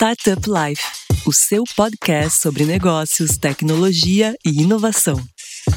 Startup 0.00 0.40
Life, 0.48 0.82
o 1.26 1.30
seu 1.30 1.62
podcast 1.76 2.40
sobre 2.40 2.64
negócios, 2.64 3.36
tecnologia 3.36 4.34
e 4.42 4.62
inovação. 4.62 5.22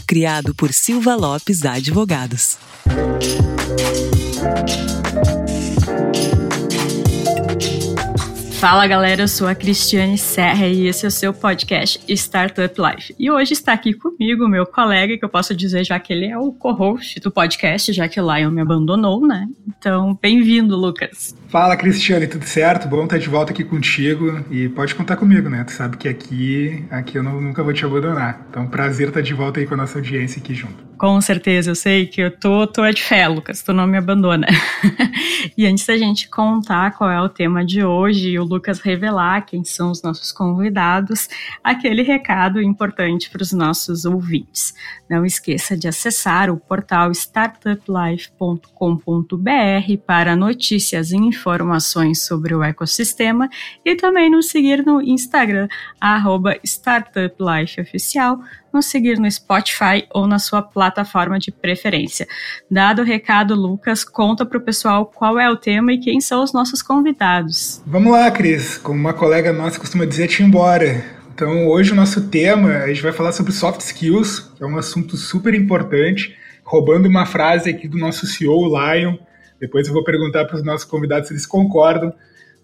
Criado 0.07 0.55
por 0.55 0.71
Silva 0.71 1.13
Lopes 1.13 1.65
Advogados. 1.65 2.57
Fala 8.63 8.87
galera, 8.87 9.23
eu 9.23 9.27
sou 9.27 9.45
a 9.45 9.53
Cristiane 9.53 10.17
Serra 10.17 10.67
e 10.67 10.87
esse 10.87 11.03
é 11.03 11.09
o 11.09 11.11
seu 11.11 11.33
podcast 11.33 11.99
Startup 12.07 12.73
Life. 12.81 13.13
E 13.19 13.29
hoje 13.29 13.51
está 13.51 13.73
aqui 13.73 13.93
comigo 13.93 14.47
meu 14.47 14.65
colega, 14.65 15.17
que 15.17 15.25
eu 15.25 15.27
posso 15.27 15.53
dizer 15.53 15.83
já 15.83 15.99
que 15.99 16.13
ele 16.13 16.27
é 16.27 16.37
o 16.37 16.53
co-host 16.53 17.19
do 17.19 17.29
podcast, 17.29 17.91
já 17.91 18.07
que 18.07 18.21
o 18.21 18.33
Lion 18.33 18.51
me 18.51 18.61
abandonou, 18.61 19.27
né? 19.27 19.49
Então, 19.67 20.17
bem-vindo, 20.21 20.77
Lucas. 20.77 21.35
Fala, 21.49 21.75
Cristiane, 21.75 22.25
tudo 22.25 22.45
certo? 22.45 22.87
Bom 22.87 23.03
estar 23.03 23.17
de 23.17 23.27
volta 23.27 23.51
aqui 23.51 23.65
contigo 23.65 24.41
e 24.49 24.69
pode 24.69 24.95
contar 24.95 25.17
comigo, 25.17 25.49
né? 25.49 25.65
Tu 25.65 25.73
sabe 25.73 25.97
que 25.97 26.07
aqui, 26.07 26.85
aqui 26.89 27.17
eu 27.17 27.21
não, 27.21 27.41
nunca 27.41 27.61
vou 27.61 27.73
te 27.73 27.83
abandonar. 27.83 28.47
Então, 28.49 28.65
prazer 28.65 29.09
estar 29.09 29.19
de 29.19 29.33
volta 29.33 29.59
aí 29.59 29.67
com 29.67 29.73
a 29.73 29.77
nossa 29.77 29.99
audiência 29.99 30.41
aqui 30.41 30.55
junto. 30.55 30.85
Com 31.03 31.19
certeza, 31.19 31.71
eu 31.71 31.75
sei 31.75 32.05
que 32.05 32.21
eu 32.21 32.31
tô, 32.31 32.65
tô 32.65 32.85
é 32.85 32.93
de 32.93 33.03
fé, 33.03 33.27
Lucas, 33.27 33.61
tu 33.61 33.73
não 33.73 33.85
me 33.85 33.97
abandona. 33.97 34.47
e 35.57 35.67
antes 35.67 35.85
da 35.85 35.97
gente 35.97 36.29
contar 36.29 36.97
qual 36.97 37.09
é 37.09 37.21
o 37.21 37.27
tema 37.27 37.65
de 37.65 37.83
hoje 37.83 38.29
e 38.29 38.39
o 38.39 38.45
Lucas 38.45 38.79
revelar 38.79 39.45
quem 39.45 39.65
são 39.65 39.91
os 39.91 40.01
nossos 40.01 40.31
convidados, 40.31 41.27
aquele 41.61 42.03
recado 42.03 42.61
importante 42.61 43.29
para 43.29 43.41
os 43.41 43.51
nossos 43.51 44.05
ouvintes. 44.05 44.73
Não 45.09 45.25
esqueça 45.25 45.75
de 45.75 45.89
acessar 45.89 46.49
o 46.49 46.55
portal 46.55 47.11
startuplife.com.br 47.11 49.97
para 50.07 50.37
notícias 50.37 51.11
e 51.11 51.17
informações 51.17 52.25
sobre 52.25 52.55
o 52.55 52.63
ecossistema 52.63 53.49
e 53.83 53.93
também 53.97 54.31
nos 54.31 54.47
seguir 54.47 54.85
no 54.85 55.01
Instagram, 55.01 55.67
arroba 55.99 56.57
startuplifeoficial, 56.63 58.39
nos 58.73 58.87
seguir 58.87 59.19
no 59.19 59.29
Spotify 59.29 60.05
ou 60.11 60.27
na 60.27 60.39
sua 60.39 60.61
plataforma 60.61 61.37
de 61.37 61.51
preferência. 61.51 62.27
Dado 62.69 63.01
o 63.01 63.05
recado, 63.05 63.53
Lucas, 63.55 64.03
conta 64.03 64.45
para 64.45 64.57
o 64.57 64.61
pessoal 64.61 65.05
qual 65.05 65.39
é 65.39 65.49
o 65.49 65.55
tema 65.55 65.93
e 65.93 65.99
quem 65.99 66.19
são 66.19 66.43
os 66.43 66.51
nossos 66.51 66.81
convidados. 66.81 67.81
Vamos 67.85 68.11
lá, 68.11 68.29
Cris. 68.31 68.77
Como 68.77 68.99
uma 68.99 69.13
colega 69.13 69.53
nossa 69.53 69.79
costuma 69.79 70.05
dizer, 70.05 70.27
te 70.27 70.41
embora. 70.41 71.03
Então, 71.33 71.67
hoje 71.67 71.91
o 71.91 71.95
nosso 71.95 72.29
tema, 72.29 72.69
a 72.77 72.87
gente 72.87 73.01
vai 73.01 73.11
falar 73.11 73.31
sobre 73.31 73.53
soft 73.53 73.81
skills, 73.81 74.39
que 74.55 74.63
é 74.63 74.67
um 74.67 74.77
assunto 74.77 75.17
super 75.17 75.53
importante, 75.53 76.35
roubando 76.63 77.07
uma 77.07 77.25
frase 77.25 77.69
aqui 77.69 77.87
do 77.87 77.97
nosso 77.97 78.27
CEO, 78.27 78.67
Lion, 78.67 79.17
depois 79.63 79.87
eu 79.87 79.93
vou 79.93 80.03
perguntar 80.03 80.43
para 80.43 80.57
os 80.57 80.63
nossos 80.63 80.83
convidados 80.83 81.29
se 81.29 81.33
eles 81.33 81.45
concordam. 81.45 82.13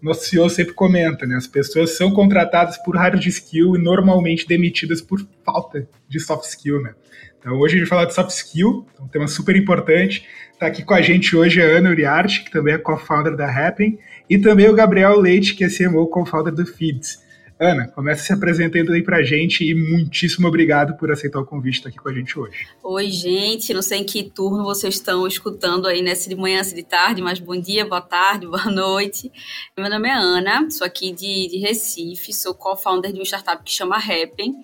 Nosso 0.02 0.26
CEO 0.26 0.50
sempre 0.50 0.74
comenta, 0.74 1.26
né? 1.26 1.36
As 1.36 1.48
pessoas 1.48 1.98
são 1.98 2.12
contratadas 2.12 2.78
por 2.78 2.96
hard 2.96 3.26
skill 3.26 3.76
e 3.76 3.80
normalmente 3.80 4.48
demitidas 4.48 5.02
por 5.02 5.20
falta 5.46 5.88
de 6.08 6.20
soft 6.20 6.46
skill, 6.46 6.82
né? 6.82 6.94
Então 7.40 7.58
hoje 7.58 7.76
a 7.76 7.80
gente 7.80 7.90
vai 7.90 8.00
falar 8.00 8.06
de 8.06 8.14
soft 8.14 8.32
skill, 8.32 8.86
um 9.00 9.08
tema 9.08 9.28
super 9.28 9.56
importante. 9.56 10.26
Está 10.54 10.68
aqui 10.68 10.84
com 10.84 10.94
a 10.94 11.02
gente 11.02 11.36
hoje 11.36 11.62
a 11.62 11.66
Ana 11.66 11.90
Uriarte, 11.90 12.44
que 12.44 12.52
também 12.52 12.74
é 12.74 12.78
co-founder 12.78 13.36
da 13.36 13.50
Happn, 13.50 13.98
e 14.30 14.38
também 14.38 14.70
o 14.70 14.76
Gabriel 14.76 15.20
Leite, 15.20 15.56
que 15.56 15.64
é 15.64 15.70
CMO 15.70 16.08
co-founder 16.08 16.54
do 16.54 16.66
Feeds. 16.66 17.24
Ana, 17.62 17.90
começa 17.90 18.24
se 18.24 18.32
apresentando 18.32 18.94
aí 18.94 19.04
pra 19.04 19.22
gente 19.22 19.70
e 19.70 19.76
muitíssimo 19.76 20.48
obrigado 20.48 20.96
por 20.96 21.12
aceitar 21.12 21.42
o 21.42 21.46
convite 21.46 21.80
estar 21.80 21.90
aqui 21.90 21.98
com 21.98 22.08
a 22.08 22.14
gente 22.14 22.40
hoje. 22.40 22.66
Oi, 22.82 23.12
gente, 23.12 23.74
não 23.74 23.82
sei 23.82 24.00
em 24.00 24.06
que 24.06 24.24
turno 24.24 24.64
vocês 24.64 24.94
estão 24.94 25.28
escutando 25.28 25.86
aí, 25.86 26.02
né, 26.02 26.16
se 26.16 26.30
de 26.30 26.38
manhã, 26.38 26.64
se 26.64 26.74
de 26.74 26.84
tarde, 26.84 27.22
mas 27.22 27.38
bom 27.38 27.60
dia, 27.60 27.86
boa 27.86 28.00
tarde, 28.00 28.48
boa 28.48 28.72
noite. 28.72 29.30
Meu 29.78 29.90
nome 29.90 30.08
é 30.08 30.14
Ana, 30.14 30.72
sou 30.72 30.88
aqui 30.88 31.12
de, 31.12 31.50
de 31.50 31.58
Recife, 31.58 32.32
sou 32.32 32.54
co-founder 32.54 33.12
de 33.12 33.20
uma 33.20 33.26
startup 33.26 33.62
que 33.62 33.74
chama 33.74 33.98
Happen 33.98 34.56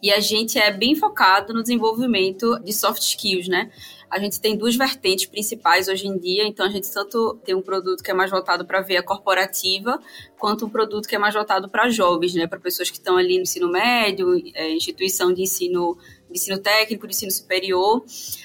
e 0.00 0.12
a 0.12 0.20
gente 0.20 0.56
é 0.56 0.70
bem 0.70 0.94
focado 0.94 1.52
no 1.52 1.62
desenvolvimento 1.62 2.60
de 2.60 2.72
soft 2.72 3.02
skills, 3.02 3.48
né? 3.48 3.72
A 4.08 4.18
gente 4.18 4.40
tem 4.40 4.56
duas 4.56 4.76
vertentes 4.76 5.26
principais 5.26 5.88
hoje 5.88 6.06
em 6.06 6.16
dia, 6.16 6.46
então 6.46 6.64
a 6.64 6.68
gente 6.68 6.90
tanto 6.92 7.38
tem 7.44 7.54
um 7.54 7.62
produto 7.62 8.02
que 8.02 8.10
é 8.10 8.14
mais 8.14 8.30
voltado 8.30 8.64
para 8.64 8.78
a 8.78 8.82
via 8.82 9.02
corporativa, 9.02 10.00
quanto 10.38 10.66
um 10.66 10.70
produto 10.70 11.08
que 11.08 11.16
é 11.16 11.18
mais 11.18 11.34
voltado 11.34 11.68
para 11.68 11.88
jovens, 11.90 12.34
né, 12.34 12.46
para 12.46 12.60
pessoas 12.60 12.88
que 12.88 12.96
estão 12.96 13.16
ali 13.16 13.36
no 13.36 13.42
ensino 13.42 13.68
médio, 13.68 14.40
é, 14.54 14.70
instituição 14.70 15.32
de 15.32 15.42
ensino, 15.42 15.98
de 16.30 16.38
ensino 16.38 16.58
técnico, 16.58 17.06
de 17.06 17.14
ensino 17.14 17.32
superior. 17.32 18.04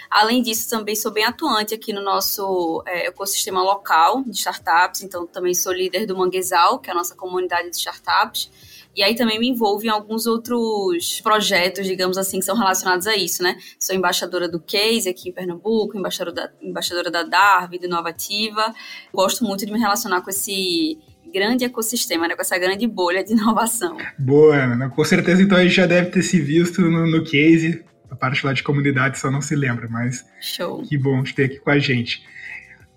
Além 0.09 0.41
disso, 0.41 0.69
também 0.69 0.95
sou 0.95 1.11
bem 1.11 1.25
atuante 1.25 1.75
aqui 1.75 1.93
no 1.93 2.01
nosso 2.01 2.83
é, 2.87 3.07
ecossistema 3.07 3.61
local 3.61 4.23
de 4.23 4.37
startups, 4.37 5.03
então 5.03 5.27
também 5.27 5.53
sou 5.53 5.71
líder 5.71 6.07
do 6.07 6.17
Manguezal, 6.17 6.79
que 6.79 6.89
é 6.89 6.93
a 6.93 6.95
nossa 6.95 7.15
comunidade 7.15 7.69
de 7.69 7.77
startups. 7.77 8.49
E 8.95 9.01
aí 9.01 9.15
também 9.15 9.39
me 9.39 9.47
envolvo 9.47 9.85
em 9.85 9.89
alguns 9.89 10.25
outros 10.25 11.21
projetos, 11.21 11.87
digamos 11.87 12.17
assim, 12.17 12.39
que 12.39 12.45
são 12.45 12.57
relacionados 12.57 13.07
a 13.07 13.15
isso, 13.15 13.41
né? 13.41 13.57
Sou 13.79 13.95
embaixadora 13.95 14.49
do 14.49 14.59
Case 14.59 15.07
aqui 15.07 15.29
em 15.29 15.31
Pernambuco, 15.31 15.97
embaixadora 15.97 16.35
da, 16.35 16.51
embaixadora 16.61 17.09
da 17.09 17.23
Darby, 17.23 17.79
do 17.79 17.85
Inovativa. 17.85 18.73
Gosto 19.13 19.45
muito 19.45 19.65
de 19.65 19.71
me 19.71 19.79
relacionar 19.79 20.21
com 20.21 20.29
esse 20.29 20.97
grande 21.33 21.63
ecossistema, 21.63 22.27
né, 22.27 22.35
com 22.35 22.41
essa 22.41 22.57
grande 22.57 22.85
bolha 22.85 23.23
de 23.23 23.31
inovação. 23.31 23.97
Boa, 24.19 24.55
Ana. 24.55 24.89
Com 24.89 25.03
certeza, 25.05 25.41
então, 25.41 25.57
a 25.57 25.63
gente 25.63 25.75
já 25.75 25.85
deve 25.85 26.09
ter 26.09 26.21
se 26.21 26.41
visto 26.41 26.81
no, 26.81 27.07
no 27.07 27.23
Case. 27.23 27.83
A 28.09 28.15
parte 28.15 28.45
lá 28.45 28.51
de 28.51 28.61
comunidade 28.61 29.17
só 29.17 29.31
não 29.31 29.41
se 29.41 29.55
lembra, 29.55 29.87
mas 29.89 30.25
Show. 30.41 30.83
que 30.83 30.97
bom 30.97 31.23
te 31.23 31.33
ter 31.33 31.45
aqui 31.45 31.59
com 31.59 31.69
a 31.69 31.79
gente. 31.79 32.21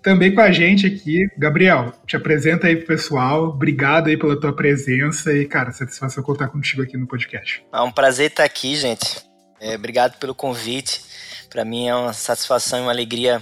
Também 0.05 0.35
com 0.35 0.39
a 0.39 0.51
gente 0.51 0.85
aqui, 0.85 1.27
Gabriel, 1.35 1.91
te 2.05 2.15
apresenta 2.15 2.67
aí 2.67 2.75
pro 2.75 2.85
pessoal. 2.85 3.45
Obrigado 3.45 4.07
aí 4.07 4.15
pela 4.15 4.39
tua 4.39 4.55
presença 4.55 5.33
e, 5.33 5.47
cara, 5.47 5.71
satisfação 5.71 6.21
contar 6.21 6.47
contigo 6.49 6.83
aqui 6.83 6.95
no 6.95 7.07
podcast. 7.07 7.65
É 7.73 7.81
um 7.81 7.91
prazer 7.91 8.29
estar 8.29 8.43
aqui, 8.43 8.75
gente. 8.75 9.25
É, 9.59 9.73
obrigado 9.73 10.19
pelo 10.19 10.35
convite. 10.35 11.01
Para 11.49 11.65
mim 11.65 11.87
é 11.87 11.95
uma 11.95 12.13
satisfação 12.13 12.77
e 12.77 12.81
uma 12.83 12.91
alegria 12.91 13.41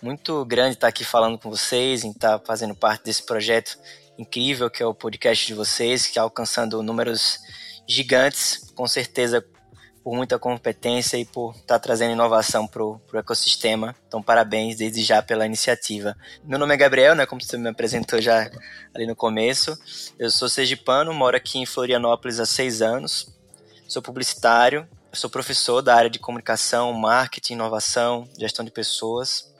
muito 0.00 0.42
grande 0.46 0.76
estar 0.76 0.88
aqui 0.88 1.04
falando 1.04 1.36
com 1.36 1.50
vocês, 1.50 2.02
em 2.04 2.10
estar 2.10 2.38
fazendo 2.38 2.74
parte 2.74 3.04
desse 3.04 3.26
projeto 3.26 3.78
incrível 4.18 4.70
que 4.70 4.82
é 4.82 4.86
o 4.86 4.94
podcast 4.94 5.46
de 5.46 5.52
vocês, 5.52 6.04
que 6.04 6.08
está 6.08 6.22
alcançando 6.22 6.82
números 6.82 7.38
gigantes, 7.86 8.72
com 8.74 8.86
certeza 8.86 9.44
por 10.08 10.16
muita 10.16 10.38
competência 10.38 11.18
e 11.18 11.24
por 11.26 11.50
estar 11.50 11.66
tá 11.66 11.78
trazendo 11.78 12.12
inovação 12.12 12.66
para 12.66 12.82
o 12.82 12.98
ecossistema. 13.12 13.94
Então, 14.06 14.22
parabéns 14.22 14.78
desde 14.78 15.02
já 15.02 15.20
pela 15.20 15.44
iniciativa. 15.44 16.16
Meu 16.42 16.58
nome 16.58 16.72
é 16.72 16.78
Gabriel, 16.78 17.14
né, 17.14 17.26
como 17.26 17.42
você 17.42 17.58
me 17.58 17.68
apresentou 17.68 18.18
já 18.18 18.50
ali 18.94 19.06
no 19.06 19.14
começo. 19.14 19.78
Eu 20.18 20.30
sou 20.30 20.48
sergipano, 20.48 21.12
moro 21.12 21.36
aqui 21.36 21.58
em 21.58 21.66
Florianópolis 21.66 22.40
há 22.40 22.46
seis 22.46 22.80
anos. 22.80 23.36
Sou 23.86 24.00
publicitário, 24.00 24.88
sou 25.12 25.28
professor 25.28 25.82
da 25.82 25.94
área 25.94 26.08
de 26.08 26.18
comunicação, 26.18 26.90
marketing, 26.94 27.52
inovação, 27.52 28.26
gestão 28.38 28.64
de 28.64 28.70
pessoas 28.70 29.52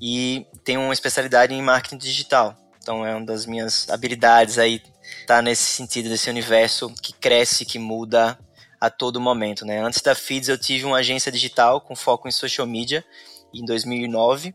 e 0.00 0.46
tenho 0.62 0.80
uma 0.80 0.92
especialidade 0.92 1.52
em 1.52 1.60
marketing 1.60 1.98
digital. 1.98 2.56
Então, 2.80 3.04
é 3.04 3.16
uma 3.16 3.26
das 3.26 3.46
minhas 3.46 3.90
habilidades 3.90 4.58
aí 4.58 4.80
tá 5.26 5.42
nesse 5.42 5.64
sentido 5.64 6.08
desse 6.08 6.30
universo 6.30 6.88
que 7.02 7.12
cresce, 7.12 7.64
que 7.64 7.80
muda 7.80 8.38
a 8.82 8.90
todo 8.90 9.20
momento, 9.20 9.64
né? 9.64 9.78
Antes 9.78 10.02
da 10.02 10.12
Feeds 10.12 10.48
eu 10.48 10.58
tive 10.58 10.84
uma 10.84 10.96
agência 10.96 11.30
digital 11.30 11.80
com 11.80 11.94
foco 11.94 12.26
em 12.26 12.32
social 12.32 12.66
media 12.66 13.04
em 13.54 13.64
2009, 13.64 14.52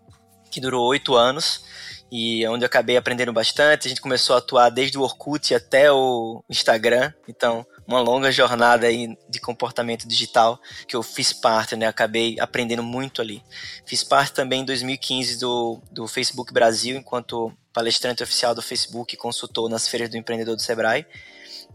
que 0.51 0.59
durou 0.59 0.85
oito 0.85 1.15
anos 1.15 1.63
e 2.11 2.43
é 2.43 2.49
onde 2.49 2.65
eu 2.65 2.67
acabei 2.67 2.97
aprendendo 2.97 3.31
bastante. 3.31 3.87
A 3.87 3.89
gente 3.89 4.01
começou 4.01 4.35
a 4.35 4.39
atuar 4.39 4.69
desde 4.69 4.97
o 4.97 5.01
Orkut 5.01 5.55
até 5.55 5.89
o 5.93 6.43
Instagram, 6.49 7.13
então 7.25 7.65
uma 7.87 8.01
longa 8.01 8.29
jornada 8.29 8.87
aí 8.87 9.17
de 9.29 9.39
comportamento 9.39 10.05
digital 10.05 10.59
que 10.85 10.97
eu 10.97 11.01
fiz 11.01 11.31
parte, 11.31 11.77
né? 11.77 11.87
Acabei 11.87 12.37
aprendendo 12.37 12.83
muito 12.83 13.21
ali. 13.21 13.41
Fiz 13.85 14.03
parte 14.03 14.33
também 14.33 14.59
em 14.59 14.65
2015 14.65 15.39
do, 15.39 15.81
do 15.89 16.05
Facebook 16.05 16.51
Brasil, 16.51 16.97
enquanto 16.97 17.53
palestrante 17.71 18.23
oficial 18.23 18.53
do 18.53 18.61
Facebook 18.61 19.15
e 19.15 19.17
consultor 19.17 19.69
nas 19.69 19.87
feiras 19.87 20.09
do 20.09 20.17
empreendedor 20.17 20.57
do 20.57 20.61
Sebrae. 20.61 21.05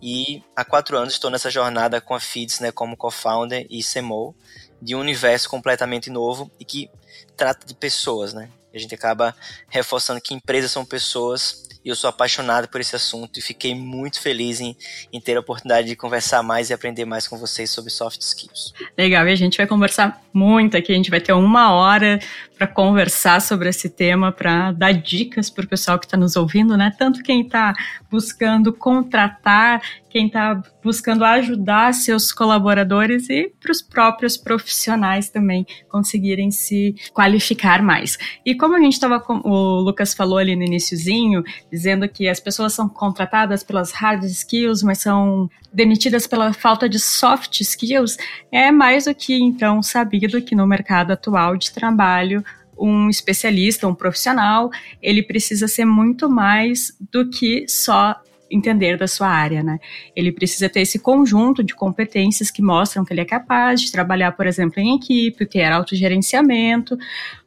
E 0.02 0.42
há 0.56 0.64
quatro 0.64 0.98
anos 0.98 1.14
estou 1.14 1.30
nessa 1.30 1.48
jornada 1.48 2.00
com 2.00 2.12
a 2.12 2.18
Feeds, 2.18 2.58
né, 2.58 2.72
como 2.72 2.96
co-founder 2.96 3.64
e 3.70 3.84
CMO, 3.84 4.34
de 4.80 4.96
um 4.96 5.00
universo 5.00 5.48
completamente 5.48 6.10
novo 6.10 6.50
e 6.58 6.64
que 6.64 6.90
trata 7.36 7.64
de 7.64 7.72
pessoas, 7.72 8.34
né? 8.34 8.50
A 8.74 8.78
gente 8.78 8.94
acaba 8.94 9.34
reforçando 9.68 10.20
que 10.20 10.34
empresas 10.34 10.72
são 10.72 10.84
pessoas 10.84 11.68
e 11.84 11.88
eu 11.88 11.96
sou 11.96 12.08
apaixonado 12.08 12.68
por 12.68 12.80
esse 12.80 12.94
assunto 12.94 13.38
e 13.38 13.42
fiquei 13.42 13.74
muito 13.74 14.20
feliz 14.20 14.60
em, 14.60 14.76
em 15.12 15.20
ter 15.20 15.36
a 15.36 15.40
oportunidade 15.40 15.88
de 15.88 15.96
conversar 15.96 16.42
mais 16.42 16.70
e 16.70 16.74
aprender 16.74 17.04
mais 17.04 17.26
com 17.26 17.36
vocês 17.36 17.70
sobre 17.70 17.90
soft 17.90 18.20
skills. 18.20 18.72
Legal, 18.96 19.26
e 19.26 19.32
a 19.32 19.36
gente 19.36 19.56
vai 19.56 19.66
conversar 19.66 20.22
muito 20.32 20.76
aqui, 20.76 20.92
a 20.92 20.96
gente 20.96 21.10
vai 21.10 21.20
ter 21.20 21.32
uma 21.32 21.72
hora 21.72 22.18
para 22.56 22.66
conversar 22.66 23.40
sobre 23.40 23.68
esse 23.68 23.88
tema, 23.88 24.30
para 24.30 24.72
dar 24.72 24.92
dicas 24.92 25.50
para 25.50 25.64
o 25.64 25.68
pessoal 25.68 25.98
que 25.98 26.06
está 26.06 26.16
nos 26.16 26.36
ouvindo, 26.36 26.76
né? 26.76 26.94
Tanto 26.96 27.22
quem 27.22 27.42
está 27.42 27.74
buscando 28.10 28.72
contratar 28.72 29.82
quem 30.12 30.26
está 30.26 30.62
buscando 30.84 31.24
ajudar 31.24 31.94
seus 31.94 32.32
colaboradores 32.32 33.30
e 33.30 33.50
para 33.58 33.72
os 33.72 33.80
próprios 33.80 34.36
profissionais 34.36 35.30
também 35.30 35.66
conseguirem 35.88 36.50
se 36.50 36.94
qualificar 37.14 37.82
mais. 37.82 38.18
E 38.44 38.54
como 38.54 38.76
a 38.76 38.80
gente 38.80 38.92
estava, 38.92 39.22
o 39.42 39.80
Lucas 39.80 40.12
falou 40.12 40.36
ali 40.36 40.54
no 40.54 40.64
iníciozinho, 40.64 41.42
dizendo 41.70 42.06
que 42.06 42.28
as 42.28 42.38
pessoas 42.38 42.74
são 42.74 42.90
contratadas 42.90 43.64
pelas 43.64 43.90
hard 43.92 44.22
skills, 44.24 44.82
mas 44.82 44.98
são 44.98 45.48
demitidas 45.72 46.26
pela 46.26 46.52
falta 46.52 46.86
de 46.86 46.98
soft 46.98 47.62
skills, 47.62 48.18
é 48.52 48.70
mais 48.70 49.06
do 49.06 49.14
que 49.14 49.34
então 49.34 49.82
sabido 49.82 50.42
que 50.42 50.54
no 50.54 50.66
mercado 50.66 51.12
atual 51.12 51.56
de 51.56 51.72
trabalho 51.72 52.44
um 52.78 53.08
especialista, 53.08 53.86
um 53.86 53.94
profissional, 53.94 54.70
ele 55.00 55.22
precisa 55.22 55.68
ser 55.68 55.84
muito 55.84 56.28
mais 56.28 56.96
do 57.12 57.30
que 57.30 57.66
só 57.68 58.20
entender 58.52 58.98
da 58.98 59.08
sua 59.08 59.28
área, 59.28 59.62
né? 59.62 59.78
Ele 60.14 60.30
precisa 60.30 60.68
ter 60.68 60.80
esse 60.80 60.98
conjunto 60.98 61.62
de 61.62 61.74
competências 61.74 62.50
que 62.50 62.62
mostram 62.62 63.04
que 63.04 63.12
ele 63.12 63.22
é 63.22 63.24
capaz 63.24 63.80
de 63.80 63.90
trabalhar, 63.90 64.32
por 64.32 64.46
exemplo, 64.46 64.80
em 64.80 64.94
equipe, 64.94 65.46
ter 65.46 65.64
autogerenciamento. 65.64 66.98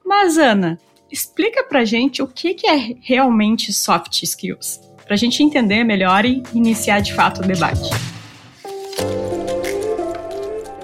Mas, 0.04 0.38
Ana, 0.38 0.80
explica 1.12 1.64
pra 1.64 1.86
gente 1.86 2.22
o 2.22 2.28
que, 2.28 2.54
que 2.54 2.68
é 2.68 2.96
realmente 3.02 3.72
soft 3.72 4.24
skills, 4.24 4.82
pra 5.06 5.16
gente 5.16 5.44
entender 5.44 5.84
melhor 5.84 6.26
e 6.26 6.44
iniciar 6.54 7.00
de 7.00 7.14
fato 7.14 7.42
o 7.42 7.48
debate. 7.48 7.90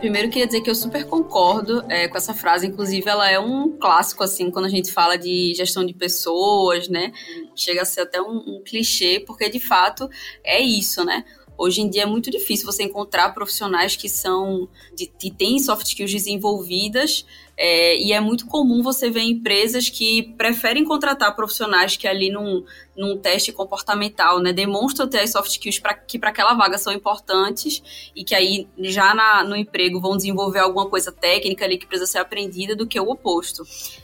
Primeiro 0.02 0.30
queria 0.30 0.48
dizer 0.48 0.62
que 0.62 0.70
eu 0.70 0.74
super 0.74 1.06
concordo 1.06 1.86
é, 1.88 2.08
com 2.08 2.18
essa 2.18 2.34
frase, 2.34 2.66
inclusive 2.66 3.08
ela 3.08 3.30
é 3.30 3.40
um 3.40 3.78
clássico 3.78 4.24
assim 4.24 4.50
quando 4.50 4.66
a 4.66 4.70
gente 4.70 4.92
fala 4.92 5.16
de 5.16 5.54
gestão 5.56 5.86
de 5.86 5.94
pessoas, 5.94 6.90
né? 6.90 7.14
Chega 7.56 7.84
a 7.84 7.86
ser 7.86 8.02
até 8.02 8.20
um, 8.20 8.36
um 8.36 8.64
clichê, 8.66 9.20
porque 9.20 9.48
de 9.48 9.60
fato 9.60 10.10
é 10.44 10.60
isso, 10.60 11.06
né? 11.06 11.24
Hoje 11.56 11.82
em 11.82 11.90
dia 11.90 12.02
é 12.02 12.06
muito 12.08 12.32
difícil 12.32 12.66
você 12.66 12.82
encontrar 12.82 13.30
profissionais 13.36 13.96
que 13.96 14.10
são 14.10 14.68
de, 14.96 15.06
que 15.06 15.30
têm 15.30 15.60
soft 15.60 15.86
skills 15.86 16.12
desenvolvidas 16.12 17.24
é, 17.64 17.96
e 18.02 18.12
é 18.12 18.20
muito 18.20 18.48
comum 18.48 18.82
você 18.82 19.12
ver 19.12 19.22
empresas 19.22 19.88
que 19.88 20.34
preferem 20.36 20.84
contratar 20.84 21.36
profissionais 21.36 21.96
que 21.96 22.08
ali 22.08 22.32
num, 22.32 22.66
num 22.98 23.16
teste 23.20 23.52
comportamental, 23.52 24.40
né, 24.40 24.52
demonstram 24.52 25.08
ter 25.08 25.20
as 25.20 25.32
soft 25.32 25.52
skills 25.52 25.78
pra, 25.78 25.94
que 25.94 26.18
para 26.18 26.32
aquela 26.32 26.56
vaga 26.56 26.80
são 26.80 26.92
importantes 26.92 28.12
e 28.16 28.24
que 28.24 28.34
aí 28.34 28.68
já 28.80 29.14
na, 29.14 29.44
no 29.44 29.56
emprego 29.56 30.02
vão 30.02 30.18
desenvolver 30.18 30.58
alguma 30.58 30.90
coisa 30.90 31.12
técnica 31.12 31.64
ali 31.64 31.78
que 31.78 31.86
precisa 31.86 32.12
ser 32.12 32.18
aprendida 32.18 32.76
do 32.76 32.88
que 32.88 33.00
o 33.00 33.08
oposto. 33.08 33.64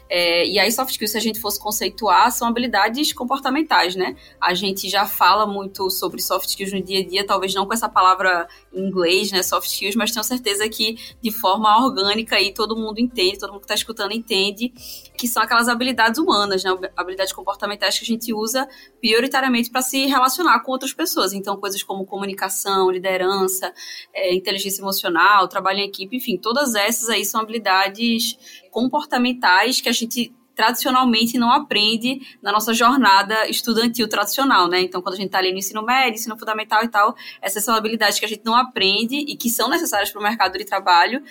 É, 0.10 0.48
e 0.48 0.60
aí 0.60 0.72
soft 0.72 0.92
skills, 0.92 1.12
se 1.12 1.18
a 1.18 1.22
gente 1.22 1.40
fosse 1.40 1.60
conceituar, 1.60 2.32
são 2.32 2.48
habilidades 2.48 3.12
comportamentais, 3.14 3.96
né? 3.96 4.16
A 4.40 4.54
gente 4.54 4.90
já 4.90 5.06
fala 5.06 5.46
muito 5.46 5.90
sobre 5.90 6.22
soft 6.22 6.48
skills 6.50 6.74
no 6.74 6.82
dia 6.82 7.00
a 7.00 7.08
dia, 7.08 7.26
talvez 7.26 7.54
não 7.54 7.66
com 7.66 7.74
essa 7.74 7.90
palavra 7.90 8.48
em 8.74 8.88
inglês, 8.88 9.32
né, 9.32 9.44
soft 9.44 9.68
skills, 9.68 9.96
mas 9.96 10.12
tenho 10.12 10.24
certeza 10.24 10.68
que 10.70 10.98
de 11.22 11.32
forma 11.32 11.84
orgânica 11.84 12.36
aí 12.36 12.54
todo 12.54 12.76
mundo 12.76 13.00
entende, 13.00 13.40
todo 13.40 13.52
mundo 13.52 13.62
que 13.62 13.66
está 13.66 13.76
escutando 13.76 14.12
entende, 14.12 14.74
que 15.18 15.28
são 15.28 15.42
aquelas 15.42 15.68
habilidades 15.68 16.20
humanas, 16.20 16.64
né? 16.64 16.72
habilidades 16.96 17.34
comportamentais 17.34 17.98
que 17.98 18.06
a 18.06 18.08
gente 18.08 18.34
usa 18.34 18.68
prioritariamente 19.00 19.70
para 19.70 19.82
se 19.82 20.06
relacionar 20.06 20.60
com 20.62 20.72
outras 20.72 20.94
pessoas. 20.94 21.34
Então, 21.34 21.58
coisas 21.58 21.82
como 21.82 22.06
comunicação, 22.06 22.90
liderança, 22.92 23.74
é, 24.14 24.34
inteligência 24.34 24.82
emocional, 24.82 25.48
trabalho 25.48 25.80
em 25.80 25.88
equipe, 25.88 26.16
enfim, 26.16 26.38
todas 26.38 26.76
essas 26.76 27.10
aí 27.10 27.26
são 27.26 27.42
habilidades 27.42 28.38
comportamentais 28.72 29.82
que 29.82 29.90
a 29.90 29.94
gente 29.98 30.34
tradicionalmente 30.58 31.38
não 31.38 31.52
aprende 31.52 32.20
na 32.42 32.52
nossa 32.52 32.74
jornada 32.74 33.48
estudantil 33.48 34.10
tradicional, 34.10 34.68
né? 34.68 34.82
Então, 34.82 35.04
quando 35.04 35.14
a 35.14 35.18
gente 35.18 35.28
está 35.28 35.38
ali 35.38 35.52
no 35.52 35.60
ensino 35.60 35.84
médio, 35.84 36.16
ensino 36.16 36.38
fundamental 36.38 36.84
e 36.84 36.88
tal, 36.88 37.16
essas 37.40 37.64
são 37.64 37.76
habilidades 37.76 38.20
que 38.20 38.26
a 38.26 38.28
gente 38.28 38.44
não 38.44 38.56
aprende 38.56 39.18
e 39.18 39.38
que 39.38 39.52
são 39.52 39.70
necessárias 39.70 40.10
para 40.10 40.20
o 40.20 40.24
mercado 40.24 40.58
de 40.58 40.66
trabalho 40.66 41.24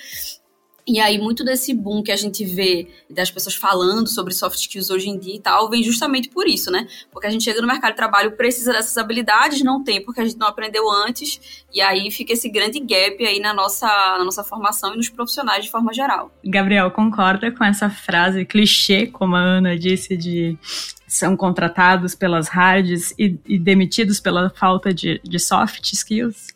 e 0.86 1.00
aí, 1.00 1.18
muito 1.18 1.44
desse 1.44 1.74
boom 1.74 2.00
que 2.00 2.12
a 2.12 2.16
gente 2.16 2.44
vê 2.44 2.86
das 3.10 3.28
pessoas 3.28 3.56
falando 3.56 4.06
sobre 4.06 4.32
soft 4.32 4.56
skills 4.56 4.88
hoje 4.88 5.08
em 5.08 5.18
dia 5.18 5.34
e 5.34 5.40
tal, 5.40 5.68
vem 5.68 5.82
justamente 5.82 6.28
por 6.28 6.46
isso, 6.46 6.70
né? 6.70 6.86
Porque 7.10 7.26
a 7.26 7.30
gente 7.30 7.42
chega 7.42 7.60
no 7.60 7.66
mercado 7.66 7.90
de 7.90 7.96
trabalho, 7.96 8.36
precisa 8.36 8.72
dessas 8.72 8.96
habilidades, 8.96 9.62
não 9.62 9.82
tem, 9.82 10.00
porque 10.00 10.20
a 10.20 10.24
gente 10.24 10.38
não 10.38 10.46
aprendeu 10.46 10.88
antes, 10.88 11.64
e 11.74 11.80
aí 11.80 12.08
fica 12.12 12.34
esse 12.34 12.48
grande 12.48 12.78
gap 12.78 13.24
aí 13.26 13.40
na 13.40 13.52
nossa, 13.52 13.86
na 13.86 14.24
nossa 14.24 14.44
formação 14.44 14.94
e 14.94 14.96
nos 14.96 15.08
profissionais 15.08 15.64
de 15.64 15.70
forma 15.72 15.92
geral. 15.92 16.30
Gabriel, 16.44 16.90
concorda 16.92 17.50
com 17.50 17.64
essa 17.64 17.90
frase 17.90 18.44
clichê, 18.44 19.08
como 19.08 19.34
a 19.34 19.40
Ana 19.40 19.76
disse, 19.76 20.16
de 20.16 20.56
são 21.06 21.36
contratados 21.36 22.14
pelas 22.14 22.48
hards 22.48 23.12
e, 23.18 23.38
e 23.46 23.58
demitidos 23.58 24.20
pela 24.20 24.50
falta 24.50 24.92
de, 24.92 25.20
de 25.24 25.38
soft 25.38 25.92
skills? 25.92 26.55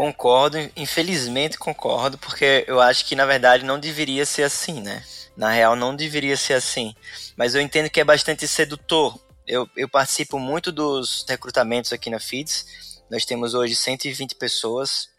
Concordo, 0.00 0.56
infelizmente 0.76 1.58
concordo, 1.58 2.16
porque 2.16 2.64
eu 2.66 2.80
acho 2.80 3.04
que 3.04 3.14
na 3.14 3.26
verdade 3.26 3.66
não 3.66 3.78
deveria 3.78 4.24
ser 4.24 4.44
assim, 4.44 4.80
né? 4.80 5.04
Na 5.36 5.50
real, 5.50 5.76
não 5.76 5.94
deveria 5.94 6.38
ser 6.38 6.54
assim. 6.54 6.94
Mas 7.36 7.54
eu 7.54 7.60
entendo 7.60 7.90
que 7.90 8.00
é 8.00 8.04
bastante 8.04 8.48
sedutor. 8.48 9.20
Eu, 9.46 9.68
eu 9.76 9.86
participo 9.90 10.38
muito 10.38 10.72
dos 10.72 11.26
recrutamentos 11.28 11.92
aqui 11.92 12.08
na 12.08 12.18
FIDS. 12.18 12.64
Nós 13.10 13.26
temos 13.26 13.52
hoje 13.52 13.76
120 13.76 14.36
pessoas. 14.36 15.10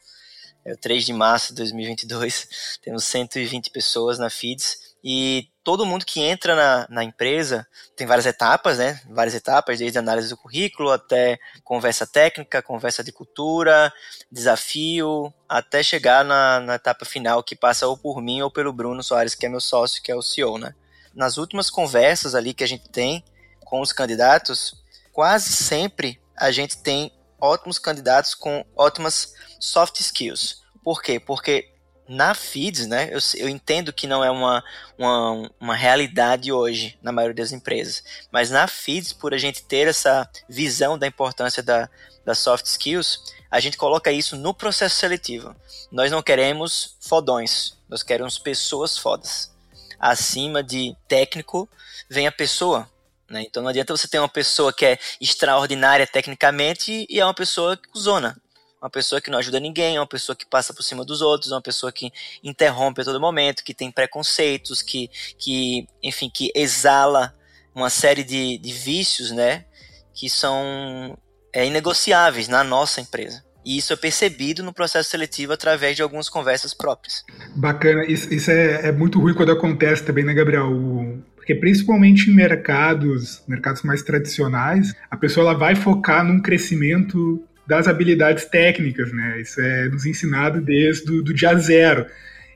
É 0.66 0.74
o 0.74 0.78
3 0.78 1.06
de 1.06 1.14
março 1.14 1.50
de 1.50 1.58
2022. 1.58 2.80
Temos 2.82 3.04
120 3.04 3.70
pessoas 3.70 4.18
na 4.18 4.32
FIDS. 4.32 4.91
E 5.04 5.50
todo 5.64 5.86
mundo 5.86 6.06
que 6.06 6.22
entra 6.22 6.56
na, 6.56 6.88
na 6.90 7.04
empresa 7.04 7.68
tem 7.96 8.06
várias 8.06 8.26
etapas, 8.26 8.78
né? 8.78 9.02
Várias 9.10 9.34
etapas, 9.34 9.80
desde 9.80 9.98
análise 9.98 10.30
do 10.30 10.38
currículo 10.38 10.92
até 10.92 11.40
conversa 11.64 12.06
técnica, 12.06 12.62
conversa 12.62 13.04
de 13.04 13.12
cultura, 13.12 13.92
desafio, 14.32 15.34
até 15.50 15.82
chegar 15.82 16.24
na, 16.24 16.60
na 16.60 16.76
etapa 16.76 17.06
final 17.06 17.44
que 17.44 17.56
passa 17.56 17.88
ou 17.88 17.98
por 17.98 18.22
mim 18.22 18.42
ou 18.42 18.52
pelo 18.52 18.74
Bruno 18.74 19.04
Soares, 19.04 19.36
que 19.36 19.46
é 19.46 19.50
meu 19.50 19.62
sócio, 19.62 20.02
que 20.04 20.12
é 20.12 20.16
o 20.16 20.22
CEO, 20.22 20.58
né? 20.58 20.74
Nas 21.14 21.38
últimas 21.38 21.70
conversas 21.70 22.36
ali 22.36 22.54
que 22.54 22.64
a 22.64 22.68
gente 22.68 22.90
tem 22.90 23.24
com 23.66 23.82
os 23.82 23.92
candidatos, 23.92 24.76
quase 25.12 25.52
sempre 25.52 26.22
a 26.38 26.52
gente 26.52 26.78
tem 26.78 27.12
ótimos 27.40 27.80
candidatos 27.80 28.36
com 28.36 28.66
ótimas 28.76 29.34
soft 29.60 30.00
skills. 30.00 30.62
Por 30.84 31.02
quê? 31.02 31.20
Porque 31.20 31.72
na 32.08 32.34
feeds, 32.34 32.88
né, 32.88 33.10
eu, 33.12 33.20
eu 33.36 33.48
entendo 33.48 33.94
que 33.94 34.08
não 34.08 34.24
é 34.24 34.30
uma, 34.30 34.64
uma, 34.98 35.52
uma 35.60 35.76
realidade 35.76 36.52
hoje 36.52 36.98
na 37.02 37.12
maioria 37.12 37.36
das 37.36 37.52
empresas, 37.52 38.04
mas 38.32 38.50
na 38.50 38.68
feeds, 38.68 39.14
por 39.14 39.34
a 39.34 39.38
gente 39.38 39.64
ter 39.64 39.88
essa 39.88 40.30
visão 40.50 40.98
da 40.98 41.08
importância 41.08 41.64
da, 41.64 41.90
das 42.26 42.40
soft 42.40 42.66
skills, 42.66 43.34
a 43.50 43.60
gente 43.60 43.78
coloca 43.78 44.12
isso 44.12 44.36
no 44.36 44.54
processo 44.54 44.96
seletivo. 44.96 45.56
Nós 45.92 46.12
não 46.12 46.22
queremos 46.22 46.96
fodões, 47.02 47.78
nós 47.88 48.02
queremos 48.02 48.40
pessoas 48.40 48.98
fodas. 48.98 49.52
Acima 50.00 50.64
de 50.64 50.96
técnico 51.08 51.68
vem 52.10 52.28
a 52.28 52.32
pessoa. 52.32 52.90
Né? 53.30 53.44
Então 53.44 53.62
não 53.62 53.70
adianta 53.70 53.96
você 53.96 54.08
ter 54.08 54.20
uma 54.20 54.30
pessoa 54.30 54.74
que 54.74 54.86
é 54.86 55.00
extraordinária 55.20 56.08
tecnicamente 56.08 57.06
e 57.10 57.20
é 57.20 57.26
uma 57.26 57.34
pessoa 57.34 57.80
zona 57.98 58.41
uma 58.82 58.90
pessoa 58.90 59.22
que 59.22 59.30
não 59.30 59.38
ajuda 59.38 59.60
ninguém, 59.60 60.00
uma 60.00 60.08
pessoa 60.08 60.36
que 60.36 60.46
passa 60.46 60.74
por 60.74 60.82
cima 60.82 61.06
dos 61.06 61.22
outros, 61.22 61.52
uma 61.52 61.62
pessoa 61.62 61.92
que 61.92 62.12
interrompe 62.44 63.02
a 63.02 63.06
todo 63.06 63.22
momento, 63.22 63.64
que 63.64 63.74
tem 63.74 63.92
preconceitos, 63.92 64.82
que, 64.82 65.10
que 65.38 65.88
enfim, 66.02 66.32
que 66.34 66.52
exala 66.56 67.36
uma 67.76 67.90
série 67.90 68.24
de, 68.24 68.58
de 68.58 68.74
vícios, 68.74 69.32
né, 69.32 69.66
que 70.14 70.30
são 70.30 71.18
é, 71.54 71.66
inegociáveis 71.66 72.48
na 72.48 72.64
nossa 72.64 73.00
empresa. 73.00 73.44
E 73.64 73.78
isso 73.78 73.94
é 73.94 73.96
percebido 73.96 74.64
no 74.64 74.74
processo 74.74 75.12
seletivo 75.12 75.54
através 75.54 75.96
de 75.96 76.02
algumas 76.02 76.28
conversas 76.28 76.74
próprias. 76.74 77.24
Bacana, 77.56 78.04
isso, 78.06 78.34
isso 78.34 78.50
é, 78.50 78.88
é, 78.88 78.92
muito 78.92 79.20
ruim 79.20 79.36
quando 79.36 79.52
acontece 79.52 80.04
também, 80.04 80.24
né, 80.24 80.34
Gabriel? 80.34 80.72
O, 80.72 81.24
porque 81.36 81.54
principalmente 81.54 82.30
em 82.30 82.34
mercados, 82.34 83.44
mercados 83.48 83.84
mais 83.84 84.02
tradicionais, 84.02 84.94
a 85.10 85.18
pessoa 85.18 85.50
ela 85.50 85.58
vai 85.58 85.76
focar 85.76 86.24
num 86.24 86.42
crescimento 86.42 87.44
das 87.72 87.88
habilidades 87.88 88.44
técnicas, 88.44 89.14
né? 89.14 89.40
Isso 89.40 89.62
é 89.62 89.88
nos 89.88 90.06
ensinado 90.06 90.60
desde 90.60 91.10
o 91.10 91.24
do 91.24 91.34
dia 91.34 91.56
zero. 91.56 92.06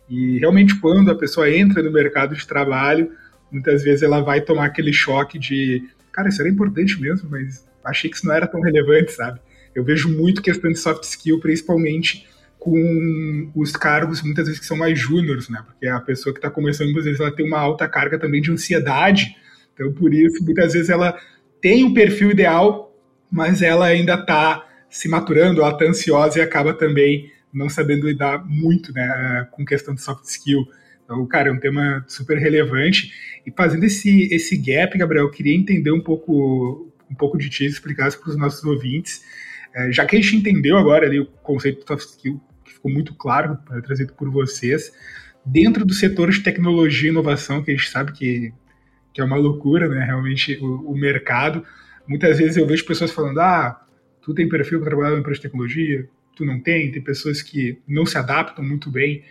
E 0.10 0.40
realmente 0.40 0.78
quando 0.82 1.10
a 1.10 1.16
pessoa 1.16 1.50
entra 1.50 1.82
no 1.82 1.90
mercado 1.90 2.36
de 2.36 2.46
trabalho, 2.46 3.10
muitas 3.50 3.82
vezes 3.82 4.04
ela 4.04 4.20
vai 4.20 4.42
tomar 4.42 4.66
aquele 4.66 4.92
choque 4.92 5.40
de, 5.40 5.88
cara, 6.12 6.28
isso 6.28 6.42
era 6.42 6.50
importante 6.50 7.00
mesmo, 7.00 7.30
mas 7.30 7.66
achei 7.86 8.10
que 8.10 8.18
isso 8.18 8.26
não 8.26 8.36
era 8.36 8.46
tão 8.46 8.60
relevante, 8.60 9.14
sabe? 9.14 9.40
Eu 9.74 9.86
vejo 9.86 10.10
muito 10.10 10.42
questão 10.42 10.70
de 10.70 10.78
soft 10.78 11.04
skill, 11.04 11.40
principalmente 11.40 12.28
com 12.60 13.50
os 13.56 13.72
cargos 13.72 14.22
muitas 14.22 14.48
vezes 14.48 14.60
que 14.60 14.66
são 14.66 14.76
mais 14.76 15.00
júniores, 15.00 15.48
né? 15.48 15.64
Porque 15.66 15.88
a 15.88 16.02
pessoa 16.02 16.34
que 16.34 16.40
está 16.40 16.50
começando, 16.50 16.88
muitas 16.88 17.06
vezes 17.06 17.22
ela 17.22 17.34
tem 17.34 17.48
uma 17.48 17.60
alta 17.60 17.88
carga 17.88 18.20
também 18.20 18.42
de 18.42 18.52
ansiedade, 18.52 19.34
então 19.74 19.94
por 19.94 20.14
isso 20.14 20.44
muitas 20.44 20.74
vezes 20.74 20.90
ela 20.90 21.18
tem 21.62 21.86
o 21.86 21.88
um 21.88 21.94
perfil 21.94 22.32
ideal, 22.32 22.94
mas 23.32 23.62
ela 23.62 23.86
ainda 23.86 24.16
está 24.16 24.75
se 24.96 25.10
maturando, 25.10 25.60
ela 25.60 25.72
está 25.72 25.84
ansiosa 25.84 26.40
e 26.40 26.42
acaba 26.42 26.74
também 26.74 27.30
não 27.52 27.68
sabendo 27.68 28.08
lidar 28.08 28.46
muito 28.46 28.94
né, 28.94 29.46
com 29.52 29.66
questão 29.66 29.94
de 29.94 30.02
soft 30.02 30.24
skill. 30.24 30.66
Então, 31.04 31.26
cara, 31.28 31.50
é 31.50 31.52
um 31.52 31.60
tema 31.60 32.06
super 32.08 32.38
relevante. 32.38 33.12
E 33.46 33.52
fazendo 33.52 33.84
esse, 33.84 34.34
esse 34.34 34.56
gap, 34.56 34.98
Gabriel, 34.98 35.26
eu 35.26 35.32
queria 35.32 35.54
entender 35.54 35.92
um 35.92 36.00
pouco, 36.00 36.90
um 37.12 37.14
pouco 37.16 37.38
de 37.38 37.50
ti, 37.50 37.66
explicasse 37.66 38.18
para 38.18 38.30
os 38.30 38.38
nossos 38.38 38.64
ouvintes 38.64 39.22
É, 39.76 39.92
já 39.92 40.06
que 40.06 40.16
a 40.16 40.22
gente 40.22 40.38
entendeu 40.38 40.78
agora 40.78 41.06
ali 41.06 41.20
o 41.20 41.26
conceito 41.26 41.82
de 41.82 41.88
soft 41.88 42.08
skill, 42.12 42.42
que 42.64 42.74
ficou 42.74 42.90
muito 42.90 43.14
claro, 43.16 43.58
é, 43.72 43.82
trazido 43.82 44.14
por 44.14 44.30
vocês, 44.32 44.94
dentro 45.46 45.84
do 45.84 45.94
setor 45.94 46.32
de 46.32 46.40
tecnologia 46.40 47.10
e 47.10 47.12
inovação, 47.12 47.62
que 47.62 47.72
a 47.72 47.76
gente 47.76 47.90
sabe 47.90 48.14
que, 48.14 48.54
que 49.14 49.20
é 49.20 49.26
uma 49.26 49.36
loucura, 49.36 49.90
né? 49.90 50.06
Realmente 50.06 50.58
o, 50.62 50.92
o 50.92 50.98
mercado. 50.98 51.66
Muitas 52.08 52.38
vezes 52.38 52.56
eu 52.56 52.66
vejo 52.66 52.86
pessoas 52.86 53.12
falando: 53.12 53.40
ah, 53.40 53.85
tu 54.26 54.34
tem 54.34 54.50
perfil 54.50 54.80
para 54.80 54.90
trabalhar 54.90 55.12
na 55.12 55.20
empresa 55.20 55.36
de 55.36 55.44
tecnologia, 55.44 56.10
tu 56.36 56.44
não 56.44 56.60
tem, 56.60 56.92
tem 56.92 57.00
pessoas 57.00 57.44
que 57.44 57.80
não 57.88 58.08
se 58.08 58.18
adaptam 58.18 58.66
muito 58.66 58.90
bem 58.90 59.24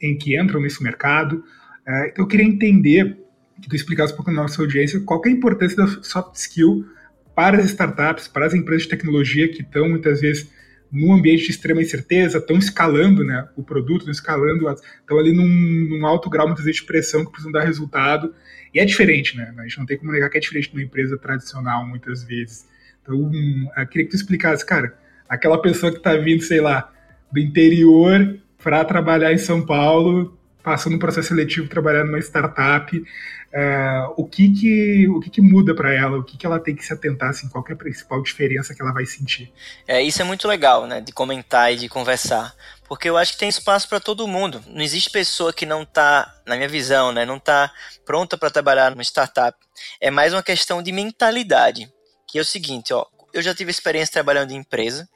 em 0.00 0.16
que 0.16 0.40
entram 0.40 0.60
nesse 0.60 0.80
mercado. 0.80 1.44
Uh, 1.84 2.06
então 2.06 2.24
eu 2.24 2.28
queria 2.28 2.46
entender, 2.46 3.18
que 3.60 3.68
tu 3.68 3.74
explicasse 3.74 4.12
um 4.12 4.16
pouco 4.16 4.30
na 4.30 4.42
nossa 4.42 4.62
audiência, 4.62 5.00
qual 5.00 5.20
é 5.24 5.28
a 5.28 5.32
importância 5.32 5.76
da 5.76 5.88
soft 6.04 6.36
skill 6.36 6.86
para 7.34 7.58
as 7.58 7.66
startups, 7.66 8.28
para 8.28 8.46
as 8.46 8.54
empresas 8.54 8.84
de 8.84 8.90
tecnologia 8.90 9.48
que 9.48 9.62
estão 9.62 9.88
muitas 9.88 10.20
vezes 10.20 10.48
num 10.92 11.12
ambiente 11.12 11.44
de 11.44 11.50
extrema 11.50 11.82
incerteza, 11.82 12.38
estão 12.38 12.56
escalando 12.56 13.24
né, 13.24 13.48
o 13.56 13.64
produto, 13.64 14.02
estão 14.02 14.12
escalando, 14.12 14.70
estão 14.70 15.18
ali 15.18 15.32
num, 15.32 15.48
num, 15.88 16.06
alto 16.06 16.30
grau, 16.30 16.46
muitas 16.46 16.64
vezes, 16.64 16.80
de 16.80 16.86
pressão 16.86 17.24
que 17.24 17.32
precisam 17.32 17.50
dar 17.50 17.64
resultado. 17.64 18.32
E 18.72 18.78
é 18.78 18.84
diferente, 18.84 19.36
né? 19.36 19.52
A 19.58 19.62
gente 19.62 19.78
não 19.78 19.86
tem 19.86 19.98
como 19.98 20.12
negar 20.12 20.30
que 20.30 20.38
é 20.38 20.40
diferente 20.40 20.68
de 20.68 20.76
uma 20.76 20.82
empresa 20.82 21.18
tradicional, 21.18 21.84
muitas 21.84 22.22
vezes. 22.22 22.70
Então, 23.02 23.30
eu 23.76 23.86
queria 23.86 24.04
que 24.04 24.10
tu 24.10 24.16
explicasse, 24.16 24.64
cara, 24.64 24.96
aquela 25.28 25.60
pessoa 25.60 25.92
que 25.92 25.98
está 25.98 26.14
vindo, 26.16 26.42
sei 26.42 26.60
lá, 26.60 26.92
do 27.30 27.38
interior 27.38 28.38
para 28.62 28.84
trabalhar 28.84 29.32
em 29.32 29.38
São 29.38 29.64
Paulo, 29.64 30.36
passando 30.62 30.96
um 30.96 30.98
processo 30.98 31.28
seletivo, 31.28 31.68
trabalhar 31.68 32.04
numa 32.04 32.18
startup, 32.18 32.96
uh, 32.96 34.14
o 34.16 34.26
que 34.26 34.52
que 34.52 35.08
o 35.08 35.20
que, 35.20 35.30
que 35.30 35.40
muda 35.40 35.74
para 35.74 35.94
ela, 35.94 36.18
o 36.18 36.24
que, 36.24 36.36
que 36.36 36.44
ela 36.44 36.58
tem 36.58 36.74
que 36.74 36.84
se 36.84 36.92
atentar, 36.92 37.30
assim, 37.30 37.48
qual 37.48 37.64
é 37.68 37.72
a 37.72 37.76
principal 37.76 38.22
diferença 38.22 38.74
que 38.74 38.82
ela 38.82 38.92
vai 38.92 39.06
sentir? 39.06 39.52
É, 39.86 40.02
isso 40.02 40.20
é 40.20 40.24
muito 40.24 40.46
legal, 40.46 40.86
né, 40.86 41.00
de 41.00 41.12
comentar 41.12 41.72
e 41.72 41.76
de 41.76 41.88
conversar, 41.88 42.54
porque 42.88 43.08
eu 43.08 43.16
acho 43.16 43.32
que 43.32 43.38
tem 43.38 43.48
espaço 43.48 43.88
para 43.88 44.00
todo 44.00 44.28
mundo. 44.28 44.62
Não 44.68 44.82
existe 44.82 45.10
pessoa 45.10 45.52
que 45.52 45.64
não 45.64 45.82
está, 45.82 46.32
na 46.46 46.56
minha 46.56 46.68
visão, 46.68 47.12
né, 47.12 47.24
não 47.24 47.36
está 47.36 47.72
pronta 48.04 48.36
para 48.36 48.50
trabalhar 48.50 48.90
numa 48.90 49.02
startup. 49.02 49.56
É 50.00 50.10
mais 50.10 50.32
uma 50.32 50.42
questão 50.42 50.82
de 50.82 50.92
mentalidade, 50.92 51.90
que 52.30 52.38
é 52.38 52.42
o 52.42 52.44
seguinte, 52.44 52.92
ó, 52.92 53.06
eu 53.32 53.42
já 53.42 53.54
tive 53.54 53.70
experiência 53.70 54.12
trabalhando 54.12 54.52
em 54.52 54.56
empresa, 54.56 55.08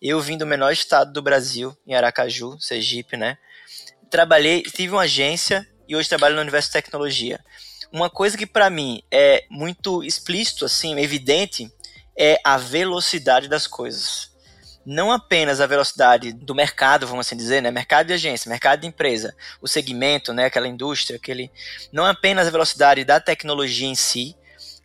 eu 0.00 0.20
vim 0.20 0.36
do 0.36 0.46
menor 0.46 0.72
estado 0.72 1.12
do 1.12 1.22
Brasil, 1.22 1.76
em 1.86 1.94
Aracaju, 1.94 2.58
Sergipe, 2.60 3.16
né? 3.16 3.38
Trabalhei, 4.10 4.62
tive 4.62 4.92
uma 4.92 5.02
agência 5.02 5.66
e 5.88 5.94
hoje 5.96 6.08
trabalho 6.08 6.34
no 6.34 6.40
universo 6.40 6.68
de 6.68 6.72
tecnologia. 6.72 7.40
Uma 7.92 8.10
coisa 8.10 8.36
que 8.36 8.46
para 8.46 8.68
mim 8.70 9.02
é 9.10 9.44
muito 9.50 10.02
explícito, 10.02 10.64
assim, 10.64 10.98
evidente, 10.98 11.70
é 12.16 12.40
a 12.44 12.56
velocidade 12.56 13.48
das 13.48 13.66
coisas. 13.66 14.32
Não 14.86 15.10
apenas 15.10 15.60
a 15.60 15.66
velocidade 15.66 16.32
do 16.32 16.54
mercado, 16.54 17.06
vamos 17.06 17.26
assim 17.26 17.36
dizer, 17.36 17.62
né? 17.62 17.70
Mercado 17.70 18.08
de 18.08 18.12
agência, 18.12 18.48
mercado 18.48 18.80
de 18.80 18.86
empresa, 18.86 19.34
o 19.60 19.66
segmento, 19.66 20.32
né? 20.32 20.44
Aquela 20.44 20.68
indústria, 20.68 21.16
aquele. 21.16 21.50
Não 21.90 22.04
apenas 22.04 22.46
a 22.46 22.50
velocidade 22.50 23.04
da 23.04 23.18
tecnologia 23.18 23.88
em 23.88 23.94
si, 23.94 24.36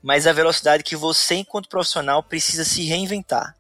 mas 0.02 0.28
a 0.28 0.34
velocidade 0.34 0.84
que 0.84 0.96
você, 0.96 1.36
enquanto 1.36 1.70
profissional, 1.70 2.24
precisa 2.24 2.64
se 2.64 2.84
reinventar 2.84 3.56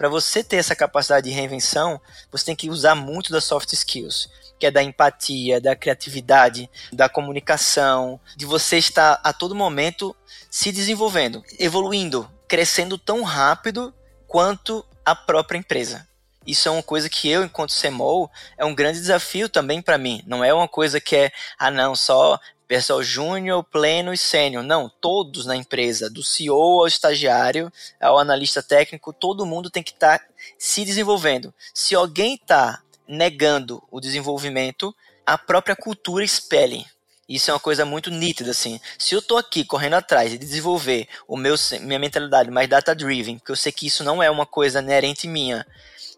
para 0.00 0.08
você 0.08 0.42
ter 0.42 0.56
essa 0.56 0.74
capacidade 0.74 1.28
de 1.28 1.36
reinvenção, 1.36 2.00
você 2.32 2.46
tem 2.46 2.56
que 2.56 2.70
usar 2.70 2.94
muito 2.94 3.30
das 3.30 3.44
soft 3.44 3.70
skills, 3.74 4.30
que 4.58 4.64
é 4.64 4.70
da 4.70 4.82
empatia, 4.82 5.60
da 5.60 5.76
criatividade, 5.76 6.70
da 6.90 7.06
comunicação, 7.06 8.18
de 8.34 8.46
você 8.46 8.78
estar 8.78 9.20
a 9.22 9.30
todo 9.30 9.54
momento 9.54 10.16
se 10.50 10.72
desenvolvendo, 10.72 11.44
evoluindo, 11.58 12.26
crescendo 12.48 12.96
tão 12.96 13.22
rápido 13.22 13.92
quanto 14.26 14.82
a 15.04 15.14
própria 15.14 15.58
empresa. 15.58 16.08
Isso 16.46 16.66
é 16.66 16.72
uma 16.72 16.82
coisa 16.82 17.10
que 17.10 17.28
eu, 17.28 17.44
enquanto 17.44 17.78
CMO, 17.78 18.30
é 18.56 18.64
um 18.64 18.74
grande 18.74 19.00
desafio 19.00 19.50
também 19.50 19.82
para 19.82 19.98
mim. 19.98 20.22
Não 20.26 20.42
é 20.42 20.50
uma 20.54 20.66
coisa 20.66 20.98
que 20.98 21.14
é, 21.14 21.30
ah, 21.58 21.70
não, 21.70 21.94
só 21.94 22.40
pessoal 22.70 23.02
júnior, 23.02 23.64
pleno 23.64 24.12
e 24.12 24.16
sênior. 24.16 24.62
Não, 24.62 24.88
todos 24.88 25.44
na 25.44 25.56
empresa, 25.56 26.08
do 26.08 26.22
CEO 26.22 26.78
ao 26.78 26.86
estagiário, 26.86 27.68
ao 28.00 28.16
analista 28.16 28.62
técnico, 28.62 29.12
todo 29.12 29.44
mundo 29.44 29.68
tem 29.68 29.82
que 29.82 29.90
estar 29.90 30.20
tá 30.20 30.24
se 30.56 30.84
desenvolvendo. 30.84 31.52
Se 31.74 31.96
alguém 31.96 32.36
está 32.36 32.80
negando 33.08 33.82
o 33.90 33.98
desenvolvimento, 33.98 34.94
a 35.26 35.36
própria 35.36 35.74
cultura 35.74 36.24
espelhe. 36.24 36.86
Isso 37.28 37.50
é 37.50 37.54
uma 37.54 37.58
coisa 37.58 37.84
muito 37.84 38.08
nítida, 38.08 38.52
assim. 38.52 38.80
Se 38.96 39.16
eu 39.16 39.18
estou 39.18 39.36
aqui 39.36 39.64
correndo 39.64 39.94
atrás 39.94 40.30
de 40.30 40.38
desenvolver 40.38 41.08
o 41.26 41.36
meu, 41.36 41.56
minha 41.80 41.98
mentalidade 41.98 42.52
mais 42.52 42.68
data-driven, 42.68 43.38
porque 43.38 43.50
eu 43.50 43.56
sei 43.56 43.72
que 43.72 43.88
isso 43.88 44.04
não 44.04 44.22
é 44.22 44.30
uma 44.30 44.46
coisa 44.46 44.78
inerente 44.78 45.26
minha, 45.26 45.66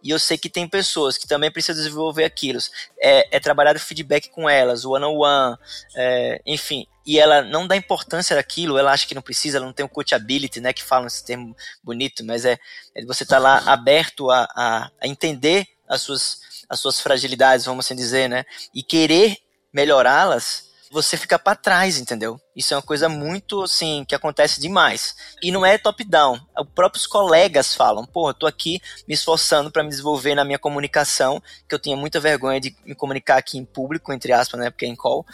e 0.03 0.11
eu 0.11 0.19
sei 0.19 0.37
que 0.37 0.49
tem 0.49 0.67
pessoas 0.67 1.17
que 1.17 1.27
também 1.27 1.51
precisam 1.51 1.83
desenvolver 1.83 2.25
aquilo. 2.25 2.59
É, 3.01 3.37
é 3.37 3.41
trabalhar 3.41 3.77
o 3.77 3.81
feedback 3.81 4.29
com 4.31 4.49
elas, 4.49 4.85
o 4.85 4.91
one-on-one, 4.91 5.57
é, 5.95 6.43
enfim. 6.45 6.87
E 7.07 7.19
ela 7.19 7.43
não 7.43 7.67
dá 7.67 7.77
importância 7.77 8.35
daquilo, 8.35 8.79
ela 8.79 8.93
acha 8.93 9.07
que 9.07 9.15
não 9.15 9.23
precisa, 9.23 9.59
ela 9.59 9.67
não 9.67 9.73
tem 9.73 9.87
o 9.87 9.89
coachability, 9.89 10.61
né, 10.61 10.73
que 10.73 10.83
falam 10.83 11.07
esse 11.07 11.25
termo 11.25 11.57
bonito, 11.83 12.25
mas 12.25 12.45
é, 12.45 12.59
é 12.95 13.05
você 13.05 13.23
estar 13.23 13.37
tá 13.37 13.43
lá 13.43 13.59
aberto 13.67 14.31
a, 14.31 14.49
a, 14.55 14.91
a 15.01 15.09
entender 15.09 15.67
as 15.89 16.03
suas, 16.03 16.41
as 16.69 16.79
suas 16.81 17.01
fragilidades, 17.01 17.67
vamos 17.67 17.85
assim 17.85 17.97
dizer, 17.97 18.29
né, 18.29 18.45
e 18.75 18.83
querer 18.83 19.37
melhorá-las 19.73 20.72
você 20.93 21.17
fica 21.17 21.39
para 21.39 21.57
trás, 21.57 21.99
entendeu? 21.99 22.39
Isso 22.55 22.75
é 22.75 22.77
uma 22.77 22.83
coisa 22.83 23.09
muito, 23.09 23.63
assim, 23.63 24.05
que 24.07 24.15
acontece 24.15 24.61
demais. 24.61 25.17
E 25.43 25.51
não 25.51 25.65
é 25.65 25.79
top-down. 25.79 26.39
Os 26.59 26.69
próprios 26.75 27.07
colegas 27.07 27.75
falam, 27.75 28.07
eu 28.15 28.35
tô 28.35 28.47
aqui 28.47 28.79
me 29.09 29.15
esforçando 29.15 29.71
para 29.71 29.83
me 29.83 29.89
desenvolver 29.89 30.35
na 30.35 30.45
minha 30.45 30.59
comunicação, 30.59 31.43
que 31.67 31.75
eu 31.75 31.79
tinha 31.79 31.97
muita 31.97 32.21
vergonha 32.21 32.61
de 32.61 32.77
me 32.85 32.95
comunicar 32.95 33.39
aqui 33.39 33.57
em 33.57 33.65
público, 33.65 34.13
entre 34.13 34.35
aspas, 34.35 34.61
né, 34.61 34.69
porque 34.69 34.85
é 34.85 34.89
em 34.89 34.95
call. 34.95 35.25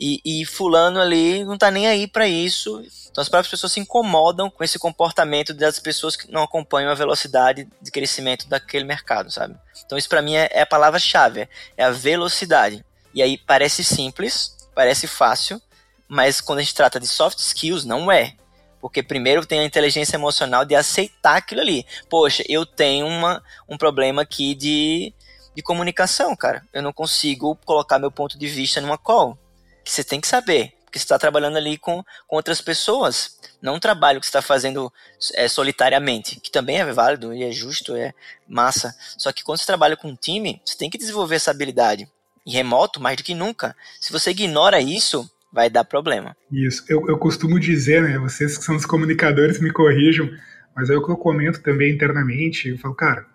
E, 0.00 0.20
e 0.24 0.44
fulano 0.44 1.00
ali 1.00 1.44
não 1.44 1.56
tá 1.56 1.70
nem 1.70 1.86
aí 1.86 2.08
para 2.08 2.26
isso. 2.26 2.84
Então 3.08 3.22
as 3.22 3.28
próprias 3.28 3.52
pessoas 3.52 3.70
se 3.70 3.78
incomodam 3.78 4.50
com 4.50 4.64
esse 4.64 4.80
comportamento 4.80 5.54
das 5.54 5.78
pessoas 5.78 6.16
que 6.16 6.28
não 6.32 6.42
acompanham 6.42 6.90
a 6.90 6.94
velocidade 6.94 7.68
de 7.80 7.90
crescimento 7.92 8.48
daquele 8.48 8.84
mercado, 8.84 9.30
sabe? 9.30 9.54
Então 9.86 9.96
isso 9.96 10.08
para 10.08 10.22
mim 10.22 10.34
é, 10.34 10.48
é 10.50 10.62
a 10.62 10.66
palavra-chave, 10.66 11.48
é 11.76 11.84
a 11.84 11.92
velocidade. 11.92 12.84
E 13.14 13.22
aí 13.22 13.38
parece 13.38 13.84
simples, 13.84 14.53
parece 14.74 15.06
fácil, 15.06 15.60
mas 16.08 16.40
quando 16.40 16.58
a 16.58 16.62
gente 16.62 16.74
trata 16.74 17.00
de 17.00 17.08
soft 17.08 17.38
skills, 17.38 17.84
não 17.84 18.10
é. 18.10 18.34
Porque 18.80 19.02
primeiro 19.02 19.46
tem 19.46 19.60
a 19.60 19.64
inteligência 19.64 20.16
emocional 20.16 20.64
de 20.64 20.74
aceitar 20.74 21.36
aquilo 21.36 21.62
ali. 21.62 21.86
Poxa, 22.10 22.44
eu 22.46 22.66
tenho 22.66 23.06
uma, 23.06 23.42
um 23.66 23.78
problema 23.78 24.20
aqui 24.20 24.54
de, 24.54 25.14
de 25.54 25.62
comunicação, 25.62 26.36
cara. 26.36 26.62
Eu 26.70 26.82
não 26.82 26.92
consigo 26.92 27.56
colocar 27.64 27.98
meu 27.98 28.10
ponto 28.10 28.38
de 28.38 28.46
vista 28.46 28.82
numa 28.82 28.98
call. 28.98 29.38
Que 29.82 29.90
você 29.90 30.04
tem 30.04 30.20
que 30.20 30.28
saber. 30.28 30.74
Porque 30.84 30.98
você 30.98 31.04
está 31.04 31.18
trabalhando 31.18 31.56
ali 31.56 31.78
com, 31.78 32.04
com 32.26 32.36
outras 32.36 32.60
pessoas. 32.60 33.38
Não 33.62 33.76
um 33.76 33.80
trabalho 33.80 34.20
que 34.20 34.26
você 34.26 34.30
está 34.30 34.42
fazendo 34.42 34.92
é, 35.32 35.48
solitariamente. 35.48 36.38
Que 36.38 36.50
também 36.50 36.76
é 36.78 36.84
válido 36.92 37.32
e 37.32 37.42
é 37.42 37.50
justo, 37.50 37.96
é 37.96 38.12
massa. 38.46 38.94
Só 39.16 39.32
que 39.32 39.42
quando 39.42 39.58
você 39.58 39.66
trabalha 39.66 39.96
com 39.96 40.08
um 40.08 40.16
time, 40.16 40.60
você 40.62 40.76
tem 40.76 40.90
que 40.90 40.98
desenvolver 40.98 41.36
essa 41.36 41.50
habilidade 41.50 42.06
e 42.46 42.52
remoto 42.52 43.00
mais 43.00 43.16
do 43.16 43.22
que 43.22 43.34
nunca. 43.34 43.74
Se 44.00 44.12
você 44.12 44.30
ignora 44.30 44.80
isso, 44.80 45.28
vai 45.52 45.70
dar 45.70 45.84
problema. 45.84 46.36
Isso. 46.50 46.84
Eu, 46.88 47.08
eu 47.08 47.16
costumo 47.16 47.58
dizer, 47.58 48.02
né? 48.02 48.18
Vocês 48.18 48.58
que 48.58 48.64
são 48.64 48.76
os 48.76 48.84
comunicadores 48.84 49.60
me 49.60 49.70
corrijam, 49.70 50.28
mas 50.74 50.90
é 50.90 50.96
o 50.96 51.04
que 51.04 51.10
eu 51.10 51.16
comento 51.16 51.62
também 51.62 51.92
internamente. 51.92 52.68
Eu 52.68 52.78
falo, 52.78 52.94
cara, 52.94 53.26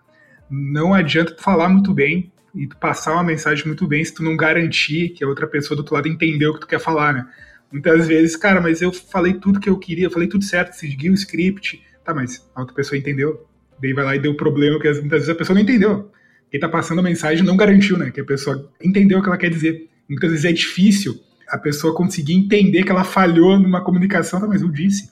não 0.50 0.92
adianta 0.92 1.34
tu 1.34 1.42
falar 1.42 1.68
muito 1.68 1.92
bem 1.92 2.30
e 2.54 2.66
tu 2.66 2.76
passar 2.76 3.14
uma 3.14 3.24
mensagem 3.24 3.66
muito 3.66 3.86
bem 3.86 4.04
se 4.04 4.14
tu 4.14 4.22
não 4.22 4.36
garantir 4.36 5.10
que 5.10 5.24
a 5.24 5.28
outra 5.28 5.46
pessoa 5.46 5.76
do 5.76 5.80
outro 5.80 5.94
lado 5.94 6.08
entendeu 6.08 6.50
o 6.50 6.54
que 6.54 6.60
tu 6.60 6.66
quer 6.66 6.80
falar, 6.80 7.14
né? 7.14 7.26
Muitas 7.72 8.06
vezes, 8.08 8.36
cara, 8.36 8.60
mas 8.60 8.82
eu 8.82 8.92
falei 8.92 9.34
tudo 9.34 9.60
que 9.60 9.70
eu 9.70 9.78
queria, 9.78 10.06
eu 10.06 10.10
falei 10.10 10.28
tudo 10.28 10.44
certo, 10.44 10.72
segui 10.74 11.08
o 11.08 11.14
script. 11.14 11.82
Tá, 12.04 12.12
mas 12.12 12.44
a 12.54 12.60
outra 12.60 12.74
pessoa 12.74 12.98
entendeu. 12.98 13.46
Daí 13.80 13.92
vai 13.92 14.04
lá 14.04 14.16
e 14.16 14.18
deu 14.18 14.36
problema 14.36 14.78
que 14.78 14.88
muitas 14.88 15.20
vezes 15.20 15.28
a 15.28 15.34
pessoa 15.34 15.54
não 15.54 15.62
entendeu 15.62 16.10
quem 16.50 16.58
está 16.58 16.68
passando 16.68 16.98
a 16.98 17.02
mensagem 17.02 17.44
não 17.44 17.56
garantiu, 17.56 17.96
né? 17.96 18.10
Que 18.10 18.20
a 18.20 18.24
pessoa 18.24 18.70
entendeu 18.82 19.18
o 19.18 19.22
que 19.22 19.28
ela 19.28 19.38
quer 19.38 19.50
dizer. 19.50 19.88
Muitas 20.08 20.30
vezes 20.30 20.44
é 20.44 20.52
difícil 20.52 21.20
a 21.48 21.56
pessoa 21.56 21.94
conseguir 21.94 22.34
entender 22.34 22.82
que 22.82 22.90
ela 22.90 23.04
falhou 23.04 23.58
numa 23.58 23.82
comunicação, 23.82 24.40
tá, 24.40 24.46
mas 24.46 24.60
eu 24.62 24.68
disse. 24.68 25.10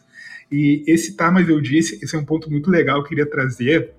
E 0.51 0.83
esse 0.87 1.15
tá, 1.15 1.31
mas 1.31 1.49
eu 1.49 1.61
disse, 1.61 1.99
esse 2.03 2.15
é 2.17 2.19
um 2.19 2.25
ponto 2.25 2.51
muito 2.51 2.71
legal 2.71 2.97
que 2.97 3.07
eu 3.07 3.09
queria 3.09 3.27
trazer, 3.27 3.93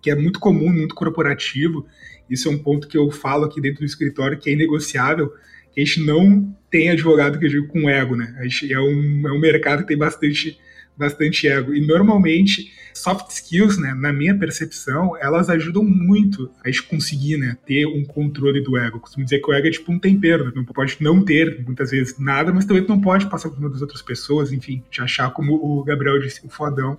que 0.00 0.10
é 0.10 0.14
muito 0.14 0.40
comum, 0.40 0.72
muito 0.72 0.94
corporativo. 0.94 1.86
Isso 2.30 2.48
é 2.48 2.50
um 2.50 2.58
ponto 2.58 2.88
que 2.88 2.96
eu 2.96 3.10
falo 3.10 3.44
aqui 3.44 3.60
dentro 3.60 3.80
do 3.80 3.86
escritório, 3.86 4.38
que 4.38 4.48
é 4.48 4.52
inegociável, 4.54 5.32
que 5.72 5.80
a 5.80 5.84
gente 5.84 6.00
não 6.00 6.56
tem 6.70 6.90
advogado 6.90 7.38
que 7.38 7.44
eu 7.44 7.50
digo 7.50 7.68
com 7.68 7.90
ego, 7.90 8.16
né? 8.16 8.34
A 8.38 8.44
gente 8.44 8.72
é 8.72 8.80
um, 8.80 9.28
é 9.28 9.32
um 9.32 9.38
mercado 9.38 9.82
que 9.82 9.88
tem 9.88 9.98
bastante 9.98 10.58
bastante 10.96 11.46
ego. 11.46 11.74
E 11.74 11.80
normalmente, 11.80 12.72
soft 12.94 13.30
skills, 13.30 13.78
né, 13.78 13.94
na 13.94 14.12
minha 14.12 14.36
percepção, 14.36 15.16
elas 15.16 15.50
ajudam 15.50 15.84
muito 15.84 16.50
a 16.64 16.68
gente 16.68 16.84
conseguir 16.84 17.36
né, 17.36 17.56
ter 17.66 17.86
um 17.86 18.04
controle 18.04 18.62
do 18.62 18.76
ego. 18.76 18.96
Eu 18.96 19.00
costumo 19.00 19.24
dizer 19.24 19.40
que 19.40 19.50
o 19.50 19.54
ego 19.54 19.66
é 19.66 19.70
tipo 19.70 19.92
um 19.92 19.98
tempero, 19.98 20.46
né? 20.46 20.52
não 20.54 20.64
pode 20.64 20.96
não 21.00 21.24
ter, 21.24 21.62
muitas 21.64 21.90
vezes, 21.90 22.18
nada, 22.18 22.52
mas 22.52 22.64
também 22.64 22.86
não 22.86 23.00
pode 23.00 23.28
passar 23.28 23.48
por 23.48 23.56
cima 23.56 23.70
das 23.70 23.82
outras 23.82 24.02
pessoas, 24.02 24.52
enfim, 24.52 24.82
te 24.90 25.00
achar 25.00 25.30
como 25.32 25.54
o 25.54 25.84
Gabriel 25.84 26.18
disse, 26.20 26.44
o 26.44 26.48
fodão, 26.48 26.98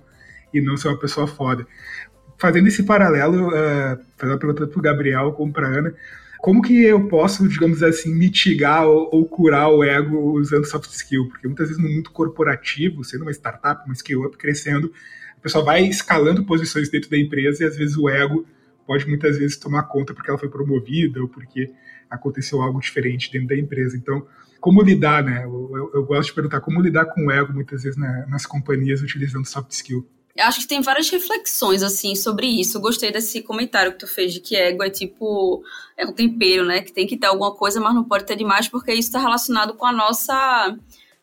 e 0.52 0.60
não 0.60 0.76
ser 0.76 0.88
uma 0.88 0.98
pessoa 0.98 1.26
foda. 1.26 1.66
fazendo 2.38 2.68
esse 2.68 2.84
paralelo, 2.84 3.48
uh, 3.48 3.98
fazendo 4.16 4.34
uma 4.34 4.38
pergunta 4.38 4.66
para 4.66 4.78
o 4.78 4.82
Gabriel 4.82 5.32
como 5.32 5.52
para 5.52 5.66
Ana, 5.66 5.94
como 6.40 6.62
que 6.62 6.84
eu 6.84 7.08
posso, 7.08 7.48
digamos 7.48 7.82
assim, 7.82 8.14
mitigar 8.14 8.86
ou, 8.86 9.08
ou, 9.12 9.26
curar 9.26 9.68
o 9.68 9.82
ego 9.82 10.38
usando 10.38 10.64
soft 10.64 10.90
skill? 10.90 11.28
Porque 11.28 11.46
muitas 11.46 11.68
vezes 11.68 11.82
no 11.82 11.88
mundo 11.88 12.10
corporativo, 12.10 13.02
sendo 13.02 13.22
uma 13.22 13.32
startup, 13.32 13.84
uma 13.84 13.94
scale-up 13.94 14.36
crescendo, 14.36 14.92
a 15.36 15.40
pessoa 15.40 15.64
vai 15.64 15.82
escalando 15.84 16.44
posições 16.44 16.88
dentro 16.88 17.10
da 17.10 17.18
empresa 17.18 17.62
e 17.62 17.66
às 17.66 17.76
vezes 17.76 17.96
o 17.96 18.08
ego 18.08 18.46
pode 18.86 19.06
muitas 19.06 19.36
vezes 19.36 19.56
tomar 19.56 19.82
conta 19.84 20.14
porque 20.14 20.30
ela 20.30 20.38
foi 20.38 20.48
promovida 20.48 21.20
ou 21.20 21.28
porque 21.28 21.70
aconteceu 22.08 22.62
algo 22.62 22.80
diferente 22.80 23.30
dentro 23.30 23.48
da 23.48 23.56
empresa. 23.56 23.96
Então, 23.96 24.26
como 24.60 24.82
lidar, 24.82 25.22
né? 25.22 25.44
Eu, 25.44 25.70
eu, 25.74 25.90
eu 25.94 26.04
gosto 26.04 26.30
de 26.30 26.34
perguntar 26.34 26.60
como 26.60 26.80
lidar 26.80 27.06
com 27.06 27.26
o 27.26 27.30
ego 27.30 27.52
muitas 27.52 27.82
vezes 27.82 27.98
na, 27.98 28.26
nas 28.26 28.46
companhias 28.46 29.02
utilizando 29.02 29.44
soft 29.44 29.70
skill. 29.72 30.08
Eu 30.38 30.44
acho 30.44 30.60
que 30.60 30.68
tem 30.68 30.80
várias 30.80 31.10
reflexões, 31.10 31.82
assim, 31.82 32.14
sobre 32.14 32.46
isso. 32.46 32.78
Eu 32.78 32.80
gostei 32.80 33.10
desse 33.10 33.42
comentário 33.42 33.90
que 33.90 33.98
tu 33.98 34.06
fez 34.06 34.32
de 34.32 34.38
que 34.38 34.54
ego 34.54 34.84
é 34.84 34.88
tipo. 34.88 35.64
É 35.96 36.06
um 36.06 36.12
tempero, 36.12 36.64
né? 36.64 36.80
Que 36.80 36.92
tem 36.92 37.08
que 37.08 37.16
ter 37.16 37.26
alguma 37.26 37.52
coisa, 37.56 37.80
mas 37.80 37.92
não 37.92 38.04
pode 38.04 38.24
ter 38.24 38.36
demais, 38.36 38.68
porque 38.68 38.92
isso 38.92 39.08
está 39.08 39.18
relacionado 39.18 39.74
com 39.74 39.84
a 39.84 39.90
nossa 39.90 40.78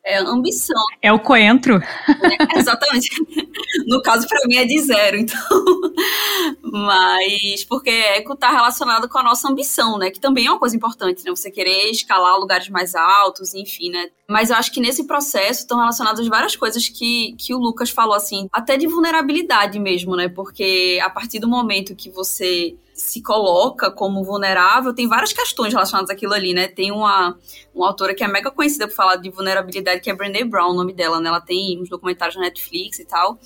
é, 0.06 0.20
ambição. 0.20 0.82
É 1.02 1.12
o 1.12 1.20
coentro. 1.20 1.78
É, 1.78 2.60
exatamente. 2.60 3.10
No 3.88 4.02
caso, 4.04 4.28
para 4.28 4.48
mim, 4.48 4.56
é 4.56 4.66
de 4.66 4.80
zero, 4.80 5.18
então. 5.18 5.40
Mas, 6.62 7.64
porque 7.64 7.90
eco 7.90 8.34
está 8.34 8.52
relacionado 8.52 9.10
com 9.10 9.18
a 9.18 9.24
nossa 9.24 9.48
ambição, 9.50 9.98
né? 9.98 10.12
Que 10.12 10.20
também 10.20 10.46
é 10.46 10.52
uma 10.52 10.60
coisa 10.60 10.76
importante, 10.76 11.24
né? 11.26 11.32
Você 11.32 11.50
querer 11.50 11.90
escalar 11.90 12.38
lugares 12.38 12.70
mais 12.70 12.94
altos, 12.94 13.56
enfim, 13.56 13.90
né? 13.90 14.10
Mas 14.28 14.52
eu 14.52 14.56
acho 14.56 14.72
que 14.72 14.80
nesse 14.80 15.08
processo 15.08 15.62
estão 15.62 15.80
relacionadas 15.80 16.28
várias 16.28 16.56
coisas 16.56 16.88
que, 16.88 17.36
que 17.40 17.54
o 17.56 17.58
Lucas 17.58 17.90
falou, 17.90 18.14
assim, 18.16 18.48
até 18.52 18.78
de 18.78 18.86
vulnerabilidade 18.86 19.80
mesmo, 19.80 20.16
né? 20.16 20.30
Porque 20.30 21.00
a 21.02 21.10
partir 21.10 21.40
do 21.40 21.48
momento 21.48 21.96
que 21.96 22.12
você 22.12 22.76
se 22.96 23.22
coloca 23.22 23.92
como 23.92 24.24
vulnerável, 24.24 24.94
tem 24.94 25.08
várias 25.08 25.34
questões 25.34 25.74
relacionadas 25.74 26.10
àquilo 26.10 26.34
ali, 26.34 26.54
né? 26.54 26.68
Tem 26.68 26.92
uma, 26.92 27.38
uma 27.76 27.88
autora 27.88 28.16
que 28.16 28.24
é 28.24 28.28
mega 28.28 28.50
conhecida 28.50 28.88
por 28.88 28.96
falar 28.96 29.18
de 29.18 29.30
vulnerabilidade, 29.30 30.00
que 30.00 30.10
é 30.10 30.16
Brené 30.16 30.46
Brown, 30.46 30.72
o 30.72 30.74
nome 30.74 30.94
dela, 30.94 31.20
né? 31.20 31.28
Ela 31.28 31.42
tem 31.42 31.80
uns 31.80 31.90
documentários 31.90 32.36
na 32.38 32.44
Netflix 32.44 33.00
e 33.00 33.06
tal. 33.06 33.38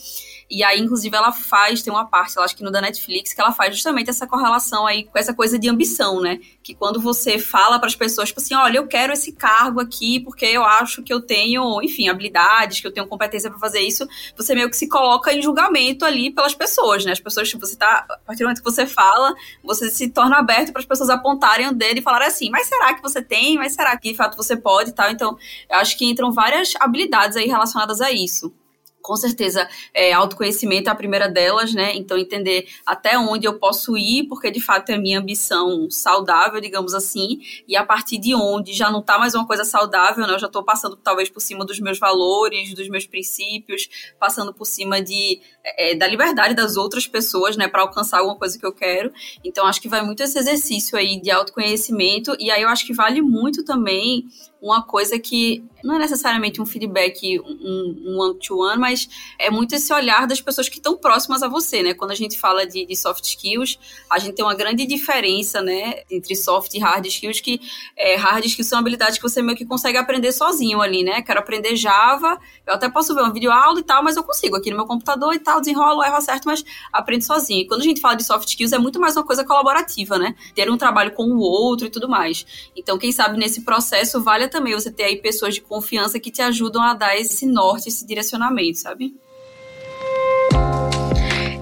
E 0.50 0.64
aí, 0.64 0.80
inclusive, 0.80 1.16
ela 1.16 1.32
faz, 1.32 1.82
tem 1.82 1.92
uma 1.94 2.06
parte, 2.06 2.36
eu 2.38 2.44
acho 2.44 2.56
que 2.56 2.64
no 2.64 2.72
da 2.72 2.82
Netflix, 2.82 3.34
que 3.34 3.42
ela 3.42 3.52
faz 3.52 3.76
justamente 3.76 4.10
essa 4.10 4.26
correlação 4.26 4.86
aí 4.86 5.04
com 5.04 5.18
essa 5.18 5.34
coisa 5.34 5.60
de 5.60 5.70
ambição, 5.70 6.22
né? 6.22 6.40
Que 6.64 6.74
quando 6.74 7.00
você 7.00 7.38
fala 7.38 7.78
para 7.78 7.88
as 7.88 7.96
pessoas, 7.96 8.30
tipo 8.30 8.40
assim, 8.40 8.56
olha, 8.56 8.78
eu 8.78 8.88
quero 8.88 9.14
esse 9.14 9.32
cargo 9.32 9.80
aqui 9.80 10.20
porque 10.20 10.46
eu 10.46 10.64
acho 10.64 11.04
que 11.04 11.14
eu 11.14 11.22
tenho, 11.22 11.82
enfim, 11.82 12.10
habilidades, 12.10 12.82
que 12.82 12.88
eu 12.88 12.92
tenho 12.92 13.08
competência 13.08 13.50
para 13.50 13.60
fazer 13.60 13.82
isso, 13.82 14.08
você 14.36 14.56
meio 14.56 14.70
que 14.70 14.78
se 14.78 14.88
coloca 14.88 15.34
em 15.34 15.42
julgamento 15.42 16.06
ali 16.06 16.32
pelas 16.32 16.54
pessoas, 16.54 17.06
né? 17.06 17.12
As 17.12 17.20
pessoas, 17.20 17.50
tipo, 17.50 17.66
você 17.66 17.76
tá, 17.76 18.06
a 18.10 18.18
partir 18.18 18.40
do 18.40 18.46
momento 18.46 18.64
que 18.64 18.72
você 18.72 18.86
fala, 18.86 19.36
você 19.64 19.90
se 19.90 20.10
torna 20.10 20.38
aberto 20.38 20.72
para 20.72 20.82
as 20.82 20.88
pessoas 20.88 21.10
apontarem 21.10 21.68
o 21.68 21.74
dedo 21.74 22.00
e 22.00 22.02
falarem 22.02 22.28
assim, 22.28 22.50
mas 22.50 22.68
será 22.68 22.94
que 22.94 23.02
você 23.02 23.22
tem? 23.22 23.56
Mas 23.58 23.74
será 23.74 23.96
que 23.98 24.16
fato 24.20 24.38
você 24.38 24.56
pode 24.56 24.92
e 24.92 24.94
tal? 24.94 25.10
Então, 25.10 25.38
eu 25.70 25.78
acho 25.78 25.98
que 25.98 26.06
entram 26.06 26.32
várias 26.32 26.74
habilidades 26.80 27.36
aí 27.36 27.48
relacionadas 27.48 28.02
a 28.02 28.12
isso 28.12 28.54
com 29.02 29.16
certeza, 29.16 29.68
é, 29.94 30.12
autoconhecimento 30.14 30.90
é 30.90 30.92
a 30.92 30.96
primeira 30.96 31.28
delas, 31.28 31.74
né? 31.74 31.96
Então, 31.96 32.18
entender 32.18 32.68
até 32.86 33.18
onde 33.18 33.48
eu 33.48 33.58
posso 33.58 33.98
ir, 33.98 34.28
porque 34.28 34.52
de 34.52 34.60
fato 34.60 34.90
é 34.90 34.98
minha 34.98 35.20
ambição 35.20 35.90
saudável, 35.90 36.60
digamos 36.60 36.94
assim, 36.94 37.40
e 37.68 37.76
a 37.76 37.86
partir 37.86 38.18
de 38.18 38.36
onde 38.36 38.74
já 38.74 38.92
não 38.92 39.02
tá 39.02 39.18
mais 39.18 39.34
uma 39.34 39.48
coisa 39.48 39.64
saudável, 39.64 40.28
né? 40.28 40.34
Eu 40.34 40.40
já 40.40 40.48
estou 40.48 40.64
passando 40.64 40.96
talvez 40.96 41.30
por 41.30 41.40
cima 41.40 41.66
dos 41.66 41.80
meus 41.80 41.98
valores, 41.98 42.74
dos 42.74 42.90
meus 42.90 43.06
princípios, 43.06 43.90
passando 44.20 44.54
por 44.54 44.66
cima 44.66 45.02
de, 45.02 45.42
é, 45.64 45.96
da 45.96 46.08
liberdade 46.08 46.54
das 46.54 46.78
outras 46.78 47.08
pessoas, 47.08 47.56
né? 47.56 47.68
Para 47.68 47.82
alcançar 47.82 48.20
alguma 48.20 48.38
coisa 48.38 48.60
que 48.60 48.66
eu 48.66 48.74
quero. 48.74 49.12
Então, 49.44 49.66
acho 49.66 49.82
que 49.82 49.90
vai 49.90 50.02
muito 50.02 50.22
esse 50.22 50.38
exercício 50.38 50.98
aí 50.98 51.20
de 51.22 51.32
autoconhecimento, 51.32 52.36
e 52.40 52.52
aí 52.52 52.62
eu 52.62 52.70
acho 52.70 52.86
que 52.86 52.94
vale 52.94 53.22
muito 53.22 53.64
também 53.64 54.26
uma 54.62 54.84
coisa 54.84 55.18
que 55.18 55.64
não 55.84 55.96
é 55.96 56.00
necessariamente 56.00 56.62
um 56.62 56.66
feedback 56.66 57.40
um 57.40 58.18
one-to-one, 58.20 58.74
-one, 58.74 58.80
mas 58.80 59.10
é 59.38 59.50
muito 59.50 59.74
esse 59.74 59.94
olhar 59.94 60.28
das 60.28 60.42
pessoas 60.42 60.68
que 60.68 60.78
estão 60.78 60.98
próximas 60.98 61.42
a 61.42 61.48
você, 61.48 61.82
né? 61.82 61.94
Quando 61.94 62.12
a 62.12 62.16
gente 62.16 62.38
fala 62.38 62.66
de, 62.66 62.86
de, 62.86 62.96
soft 62.96 63.24
skills, 63.24 63.80
a 64.10 64.20
gente 64.20 64.36
tem 64.36 64.44
uma 64.44 64.56
grande 64.56 64.86
diferença, 64.86 65.62
né, 65.62 66.04
entre 66.12 66.36
soft 66.36 66.74
e 66.74 66.80
hard 66.80 67.06
skills, 67.06 67.40
que 67.40 67.62
é, 67.96 68.16
hard 68.16 68.44
skills 68.46 68.68
são 68.68 68.80
habilidades 68.80 69.18
que 69.18 69.24
você 69.24 69.42
meio 69.42 69.58
que 69.58 69.66
consegue 69.66 69.98
aprender 69.98 70.32
sozinho 70.34 70.82
ali, 70.82 71.04
né? 71.04 71.22
Quero 71.22 71.40
aprender 71.40 71.76
Java, 71.76 72.38
eu 72.68 72.74
até 72.74 72.90
posso 72.90 73.16
ver 73.16 73.22
uma 73.22 73.32
videoaula 73.32 73.80
e 73.80 73.84
tal, 73.84 74.04
mas 74.04 74.18
eu 74.18 74.24
consigo 74.24 74.58
aqui 74.58 74.70
no 74.70 74.76
meu 74.76 74.86
computador 74.86 75.34
e 75.34 75.40
tal, 75.40 75.62
desenrolo, 75.62 76.04
erro 76.04 76.20
certo, 76.22 76.46
mas 76.46 76.64
aprendo 76.92 77.24
sozinho. 77.24 77.62
E 77.62 77.68
quando 77.68 77.82
a 77.82 77.86
gente 77.86 78.02
fala 78.02 78.16
de 78.16 78.24
soft 78.24 78.50
skills, 78.50 78.74
é 78.74 78.78
muito 78.78 79.00
mais 79.00 79.16
uma 79.16 79.24
coisa 79.24 79.46
colaborativa, 79.46 80.18
né? 80.18 80.36
Ter 80.54 80.70
um 80.70 80.78
trabalho 80.78 81.12
com 81.14 81.24
o 81.24 81.40
outro 81.40 81.88
e 81.88 81.90
tudo 81.90 82.10
mais. 82.10 82.46
Então, 82.76 82.98
quem 82.98 83.12
sabe 83.12 83.38
nesse 83.38 83.62
processo 83.62 84.22
vale 84.22 84.49
também 84.50 84.74
você 84.74 84.92
ter 84.92 85.04
aí 85.04 85.18
pessoas 85.18 85.56
de 85.56 85.62
confiança 85.62 86.20
que 86.20 86.32
te 86.32 86.42
ajudam 86.42 86.82
a 86.82 86.94
dar 86.94 87.16
esse 87.16 87.46
norte, 87.46 87.90
esse 87.90 88.06
direcionamento, 88.06 88.80
sabe? 88.80 89.14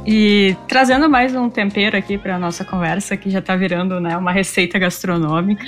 E 0.10 0.56
trazendo 0.70 1.10
mais 1.10 1.36
um 1.36 1.50
tempero 1.50 1.98
aqui 1.98 2.18
para 2.18 2.40
nossa 2.40 2.64
conversa, 2.64 3.18
que 3.18 3.30
já 3.30 3.40
está 3.40 3.58
virando 3.58 4.00
né, 4.00 4.16
uma 4.16 4.32
receita 4.32 4.80
gastronômica. 4.80 5.66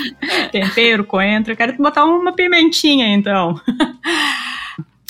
tempero, 0.50 1.04
coentro. 1.04 1.52
Eu 1.52 1.56
quero 1.58 1.76
botar 1.76 2.06
uma 2.06 2.32
pimentinha, 2.32 3.06
então. 3.08 3.60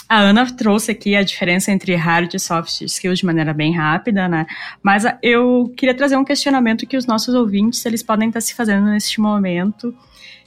A 0.09 0.19
Ana 0.19 0.45
trouxe 0.53 0.91
aqui 0.91 1.15
a 1.15 1.23
diferença 1.23 1.71
entre 1.71 1.95
hard 1.95 2.35
e 2.35 2.41
soft 2.41 2.83
skills 2.83 3.21
de 3.21 3.25
maneira 3.25 3.55
bem 3.55 3.73
rápida, 3.73 4.29
né? 4.29 4.47
Mas 4.83 5.05
eu 5.23 5.73
queria 5.77 5.95
trazer 5.95 6.17
um 6.17 6.25
questionamento 6.25 6.85
que 6.85 6.97
os 6.97 7.07
nossos 7.07 7.37
ouvintes 7.37 7.87
eles 7.87 8.03
podem 8.03 8.29
estar 8.29 8.41
se 8.41 8.53
fazendo 8.53 8.87
neste 8.87 9.21
momento 9.21 9.95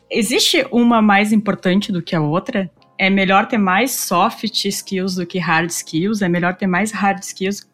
Existe 0.09 0.65
uma 0.71 1.01
mais 1.01 1.31
importante 1.31 1.91
do 1.91 2.01
que 2.01 2.15
a 2.15 2.21
outra? 2.21 2.71
É 2.97 3.09
melhor 3.09 3.47
ter 3.47 3.57
mais 3.57 3.91
soft 3.91 4.65
skills 4.65 5.15
do 5.15 5.25
que 5.25 5.37
hard 5.37 5.69
skills? 5.69 6.21
É 6.21 6.29
melhor 6.29 6.55
ter 6.55 6.67
mais 6.67 6.91
hard 6.91 7.21
skills 7.23 7.67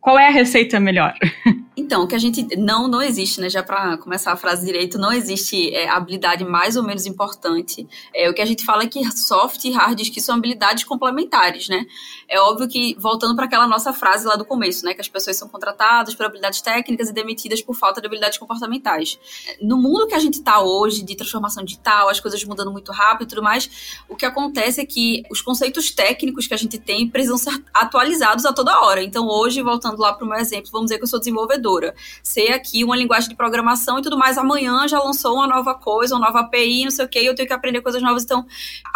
qual 0.00 0.18
é 0.18 0.28
a 0.28 0.30
receita 0.30 0.80
melhor? 0.80 1.14
Então, 1.90 2.04
o 2.04 2.06
que 2.06 2.14
a 2.14 2.18
gente 2.18 2.56
não 2.56 2.86
não 2.86 3.02
existe, 3.02 3.40
né? 3.40 3.50
Já 3.50 3.64
para 3.64 3.98
começar 3.98 4.30
a 4.30 4.36
frase 4.36 4.64
direito, 4.64 4.96
não 4.96 5.12
existe 5.12 5.74
é, 5.74 5.88
habilidade 5.88 6.44
mais 6.44 6.76
ou 6.76 6.84
menos 6.84 7.04
importante. 7.04 7.84
É 8.14 8.30
o 8.30 8.32
que 8.32 8.40
a 8.40 8.46
gente 8.46 8.64
fala 8.64 8.84
é 8.84 8.86
que 8.86 9.04
soft 9.10 9.64
e 9.64 9.72
hard 9.72 9.98
skills 9.98 10.24
são 10.24 10.36
habilidades 10.36 10.84
complementares, 10.84 11.68
né? 11.68 11.84
É 12.28 12.38
óbvio 12.38 12.68
que 12.68 12.94
voltando 12.96 13.34
para 13.34 13.46
aquela 13.46 13.66
nossa 13.66 13.92
frase 13.92 14.24
lá 14.24 14.36
do 14.36 14.44
começo, 14.44 14.84
né, 14.84 14.94
que 14.94 15.00
as 15.00 15.08
pessoas 15.08 15.36
são 15.36 15.48
contratadas 15.48 16.14
por 16.14 16.24
habilidades 16.24 16.60
técnicas 16.60 17.08
e 17.08 17.12
demitidas 17.12 17.60
por 17.60 17.74
falta 17.74 18.00
de 18.00 18.06
habilidades 18.06 18.38
comportamentais. 18.38 19.18
No 19.60 19.76
mundo 19.76 20.06
que 20.06 20.14
a 20.14 20.18
gente 20.20 20.34
está 20.34 20.60
hoje 20.60 21.02
de 21.02 21.16
transformação 21.16 21.64
digital, 21.64 22.08
as 22.08 22.20
coisas 22.20 22.44
mudando 22.44 22.70
muito 22.70 22.92
rápido 22.92 23.26
e 23.26 23.30
tudo 23.30 23.42
mais, 23.42 23.68
o 24.08 24.14
que 24.14 24.24
acontece 24.24 24.80
é 24.80 24.86
que 24.86 25.24
os 25.28 25.42
conceitos 25.42 25.90
técnicos 25.90 26.46
que 26.46 26.54
a 26.54 26.56
gente 26.56 26.78
tem 26.78 27.08
precisam 27.08 27.36
ser 27.36 27.60
atualizados 27.74 28.46
a 28.46 28.52
toda 28.52 28.80
hora. 28.80 29.02
Então, 29.02 29.26
hoje 29.26 29.60
voltando 29.60 29.98
lá 29.98 30.12
para 30.12 30.24
o 30.24 30.28
meu 30.28 30.38
exemplo, 30.38 30.70
vamos 30.70 30.86
dizer 30.86 30.98
que 30.98 31.02
eu 31.02 31.08
sou 31.08 31.20
desenvolvedora. 31.80 31.94
Sei 32.22 32.52
aqui 32.52 32.84
uma 32.84 32.96
linguagem 32.96 33.28
de 33.28 33.34
programação 33.34 33.98
e 33.98 34.02
tudo 34.02 34.18
mais, 34.18 34.36
amanhã 34.36 34.86
já 34.86 34.98
lançou 34.98 35.34
uma 35.34 35.46
nova 35.46 35.74
coisa, 35.74 36.14
uma 36.14 36.26
nova 36.26 36.40
API, 36.40 36.84
não 36.84 36.90
sei 36.90 37.04
o 37.04 37.08
que, 37.08 37.18
eu 37.18 37.34
tenho 37.34 37.48
que 37.48 37.54
aprender 37.54 37.80
coisas 37.80 38.02
novas. 38.02 38.22
Então, 38.22 38.46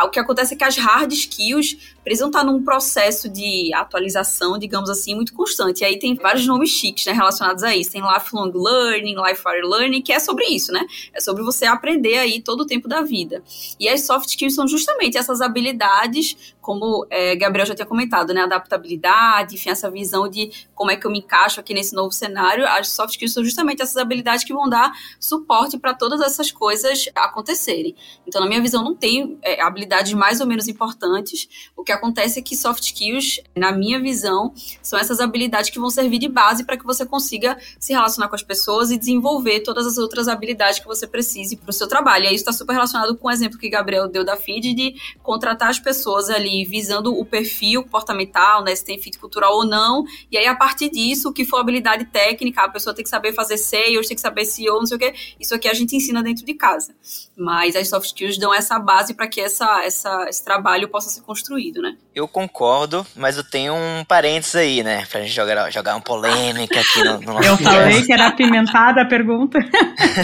o 0.02 0.08
que 0.08 0.18
acontece 0.18 0.54
é 0.54 0.56
que 0.56 0.64
as 0.64 0.76
hard 0.76 1.12
skills 1.12 1.76
precisam 2.02 2.28
estar 2.28 2.44
num 2.44 2.62
processo 2.62 3.28
de 3.28 3.72
atualização, 3.74 4.58
digamos 4.58 4.90
assim, 4.90 5.14
muito 5.14 5.32
constante. 5.32 5.80
E 5.80 5.84
aí 5.84 5.98
tem 5.98 6.14
vários 6.14 6.46
nomes 6.46 6.70
chiques, 6.70 7.06
né, 7.06 7.12
relacionados 7.12 7.62
a 7.62 7.74
isso. 7.74 7.90
Tem 7.90 8.02
lifelong 8.02 8.52
learning, 8.54 9.16
lifelong 9.16 9.68
learning, 9.68 10.02
que 10.02 10.12
é 10.12 10.20
sobre 10.20 10.44
isso, 10.46 10.70
né? 10.70 10.84
É 11.14 11.20
sobre 11.20 11.42
você 11.42 11.64
aprender 11.64 12.18
aí 12.18 12.42
todo 12.42 12.60
o 12.60 12.66
tempo 12.66 12.86
da 12.86 13.00
vida. 13.00 13.42
E 13.80 13.88
as 13.88 14.02
soft 14.02 14.28
skills 14.28 14.54
são 14.54 14.68
justamente 14.68 15.16
essas 15.16 15.40
habilidades, 15.40 16.53
como 16.64 17.06
é, 17.10 17.36
Gabriel 17.36 17.66
já 17.66 17.74
tinha 17.74 17.84
comentado, 17.84 18.32
né? 18.32 18.40
Adaptabilidade, 18.40 19.54
enfim, 19.54 19.68
essa 19.68 19.90
visão 19.90 20.26
de 20.26 20.50
como 20.74 20.90
é 20.90 20.96
que 20.96 21.06
eu 21.06 21.10
me 21.10 21.18
encaixo 21.18 21.60
aqui 21.60 21.74
nesse 21.74 21.94
novo 21.94 22.10
cenário. 22.10 22.66
As 22.66 22.88
soft 22.88 23.10
skills 23.10 23.34
são 23.34 23.44
justamente 23.44 23.82
essas 23.82 23.98
habilidades 23.98 24.44
que 24.44 24.52
vão 24.54 24.66
dar 24.66 24.90
suporte 25.20 25.78
para 25.78 25.92
todas 25.92 26.22
essas 26.22 26.50
coisas 26.50 27.04
acontecerem. 27.14 27.94
Então, 28.26 28.40
na 28.40 28.46
minha 28.48 28.62
visão, 28.62 28.82
não 28.82 28.96
tem 28.96 29.38
é, 29.42 29.60
habilidades 29.60 30.14
mais 30.14 30.40
ou 30.40 30.46
menos 30.46 30.66
importantes. 30.66 31.70
O 31.76 31.84
que 31.84 31.92
acontece 31.92 32.38
é 32.38 32.42
que 32.42 32.56
soft 32.56 32.82
skills, 32.82 33.40
na 33.54 33.70
minha 33.70 34.00
visão, 34.00 34.54
são 34.80 34.98
essas 34.98 35.20
habilidades 35.20 35.68
que 35.68 35.78
vão 35.78 35.90
servir 35.90 36.18
de 36.18 36.30
base 36.30 36.64
para 36.64 36.78
que 36.78 36.84
você 36.84 37.04
consiga 37.04 37.58
se 37.78 37.92
relacionar 37.92 38.28
com 38.28 38.36
as 38.36 38.42
pessoas 38.42 38.90
e 38.90 38.96
desenvolver 38.96 39.60
todas 39.60 39.86
as 39.86 39.98
outras 39.98 40.28
habilidades 40.28 40.78
que 40.78 40.86
você 40.86 41.06
precise 41.06 41.58
para 41.58 41.68
o 41.68 41.74
seu 41.74 41.86
trabalho. 41.86 42.24
E 42.24 42.28
isso 42.28 42.36
está 42.36 42.52
super 42.52 42.72
relacionado 42.72 43.14
com 43.18 43.28
o 43.28 43.30
exemplo 43.30 43.58
que 43.58 43.68
Gabriel 43.68 44.08
deu 44.08 44.24
da 44.24 44.34
FID 44.34 44.72
de 44.72 44.94
contratar 45.22 45.68
as 45.68 45.78
pessoas 45.78 46.30
ali 46.30 46.53
ali 46.54 46.64
visando 46.64 47.18
o 47.18 47.24
perfil 47.24 47.82
comportamental, 47.82 48.62
né, 48.62 48.74
se 48.74 48.84
tem 48.84 48.98
fit 48.98 49.18
cultural 49.18 49.54
ou 49.54 49.66
não, 49.66 50.04
e 50.30 50.38
aí 50.38 50.46
a 50.46 50.54
partir 50.54 50.90
disso, 50.90 51.28
o 51.28 51.32
que 51.32 51.44
for 51.44 51.58
habilidade 51.58 52.04
técnica, 52.06 52.62
a 52.62 52.68
pessoa 52.68 52.94
tem 52.94 53.02
que 53.02 53.10
saber 53.10 53.32
fazer 53.32 53.56
sales, 53.56 54.06
tem 54.06 54.14
que 54.14 54.20
saber 54.20 54.44
SEO, 54.44 54.78
não 54.78 54.86
sei 54.86 54.96
o 54.96 55.00
quê, 55.00 55.14
isso 55.40 55.54
aqui 55.54 55.68
a 55.68 55.74
gente 55.74 55.96
ensina 55.96 56.22
dentro 56.22 56.44
de 56.44 56.54
casa. 56.54 56.94
Mas 57.36 57.74
as 57.74 57.88
soft 57.88 58.06
skills 58.06 58.38
dão 58.38 58.54
essa 58.54 58.78
base 58.78 59.14
para 59.14 59.26
que 59.26 59.40
essa, 59.40 59.82
essa, 59.84 60.26
esse 60.28 60.44
trabalho 60.44 60.88
possa 60.88 61.10
ser 61.10 61.22
construído, 61.22 61.82
né? 61.82 61.96
Eu 62.14 62.28
concordo, 62.28 63.04
mas 63.16 63.36
eu 63.36 63.44
tenho 63.44 63.74
um 63.74 64.04
parênteses 64.04 64.54
aí, 64.54 64.82
né, 64.82 65.04
pra 65.10 65.20
gente 65.22 65.32
jogar, 65.32 65.70
jogar 65.70 65.94
uma 65.94 66.00
polêmica 66.00 66.80
aqui 66.80 67.02
no, 67.02 67.20
no 67.20 67.32
nosso 67.34 67.48
Eu 67.48 67.56
falei 67.58 68.02
que 68.02 68.12
era 68.12 68.28
apimentada 68.28 69.02
a 69.02 69.04
pergunta. 69.04 69.58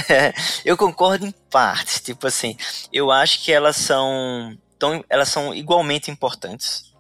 eu 0.65 0.77
concordo 0.77 1.27
em 1.27 1.35
partes, 1.51 2.01
tipo 2.01 2.27
assim, 2.27 2.57
eu 2.93 3.11
acho 3.11 3.43
que 3.43 3.51
elas 3.51 3.77
são 3.77 4.57
tão, 4.81 5.05
elas 5.09 5.29
são 5.29 5.55
igualmente 5.55 6.11
importantes. 6.11 6.93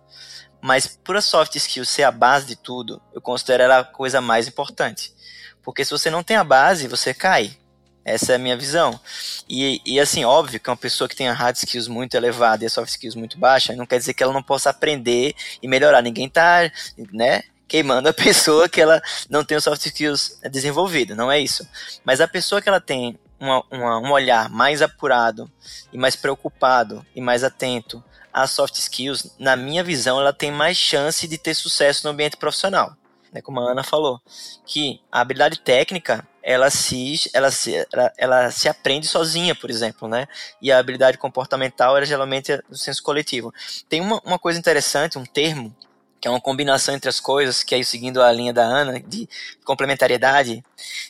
Mas 0.62 0.86
por 1.02 1.16
a 1.16 1.22
soft 1.22 1.56
skill 1.56 1.86
ser 1.86 2.02
a 2.02 2.12
base 2.12 2.46
de 2.46 2.54
tudo, 2.54 3.02
eu 3.14 3.20
considero 3.20 3.62
ela 3.62 3.78
a 3.78 3.84
coisa 3.84 4.20
mais 4.20 4.46
importante. 4.46 5.12
Porque 5.62 5.84
se 5.84 5.90
você 5.90 6.10
não 6.10 6.22
tem 6.22 6.36
a 6.36 6.44
base, 6.44 6.86
você 6.86 7.14
cai. 7.14 7.56
Essa 8.04 8.32
é 8.32 8.36
a 8.36 8.38
minha 8.38 8.56
visão. 8.56 8.98
E, 9.48 9.80
e 9.84 9.98
assim, 9.98 10.24
óbvio 10.24 10.60
que 10.60 10.68
uma 10.68 10.76
pessoa 10.76 11.08
que 11.08 11.16
tem 11.16 11.28
a 11.28 11.32
hard 11.32 11.56
skills 11.56 11.88
muito 11.88 12.14
elevada 12.14 12.64
e 12.64 12.70
soft 12.70 12.90
skills 12.90 13.14
muito 13.14 13.38
baixa, 13.38 13.74
não 13.74 13.86
quer 13.86 13.98
dizer 13.98 14.14
que 14.14 14.22
ela 14.22 14.32
não 14.32 14.42
possa 14.42 14.70
aprender 14.70 15.34
e 15.62 15.68
melhorar. 15.68 16.02
Ninguém 16.02 16.28
tá, 16.28 16.70
né, 17.12 17.42
queimando 17.68 18.08
a 18.08 18.12
pessoa 18.14 18.68
que 18.68 18.80
ela 18.80 19.02
não 19.28 19.44
tem 19.44 19.56
o 19.56 19.60
soft 19.60 19.84
skills 19.86 20.38
desenvolvido, 20.50 21.14
não 21.14 21.30
é 21.30 21.40
isso. 21.40 21.66
Mas 22.04 22.20
a 22.20 22.28
pessoa 22.28 22.60
que 22.60 22.68
ela 22.68 22.80
tem 22.80 23.18
uma, 23.40 23.64
uma, 23.70 23.98
um 23.98 24.12
olhar 24.12 24.50
mais 24.50 24.82
apurado 24.82 25.50
e 25.92 25.98
mais 25.98 26.14
preocupado 26.14 27.04
e 27.14 27.20
mais 27.20 27.42
atento 27.42 28.04
às 28.32 28.50
soft 28.50 28.76
skills, 28.76 29.34
na 29.38 29.56
minha 29.56 29.82
visão, 29.82 30.20
ela 30.20 30.32
tem 30.32 30.52
mais 30.52 30.76
chance 30.76 31.26
de 31.26 31.36
ter 31.36 31.54
sucesso 31.54 32.06
no 32.06 32.12
ambiente 32.12 32.36
profissional. 32.36 32.94
Né, 33.32 33.40
como 33.40 33.60
a 33.60 33.70
Ana 33.70 33.84
falou, 33.84 34.20
que 34.66 35.00
a 35.10 35.20
habilidade 35.20 35.60
técnica 35.60 36.26
ela 36.42 36.68
se, 36.70 37.30
ela 37.32 37.50
se, 37.50 37.86
ela, 37.92 38.12
ela 38.18 38.50
se 38.50 38.68
aprende 38.68 39.06
sozinha, 39.06 39.54
por 39.54 39.70
exemplo, 39.70 40.08
né? 40.08 40.26
E 40.60 40.72
a 40.72 40.78
habilidade 40.78 41.18
comportamental 41.18 41.96
era 41.96 42.06
geralmente 42.06 42.60
no 42.68 42.76
senso 42.76 43.02
coletivo. 43.02 43.52
Tem 43.88 44.00
uma, 44.00 44.20
uma 44.24 44.38
coisa 44.38 44.58
interessante, 44.58 45.18
um 45.18 45.24
termo 45.24 45.74
que 46.20 46.28
é 46.28 46.30
uma 46.30 46.40
combinação 46.40 46.94
entre 46.94 47.08
as 47.08 47.18
coisas, 47.18 47.62
que 47.62 47.74
aí 47.74 47.82
seguindo 47.82 48.22
a 48.22 48.30
linha 48.30 48.52
da 48.52 48.62
Ana, 48.62 49.00
de 49.00 49.26
complementariedade, 49.64 50.62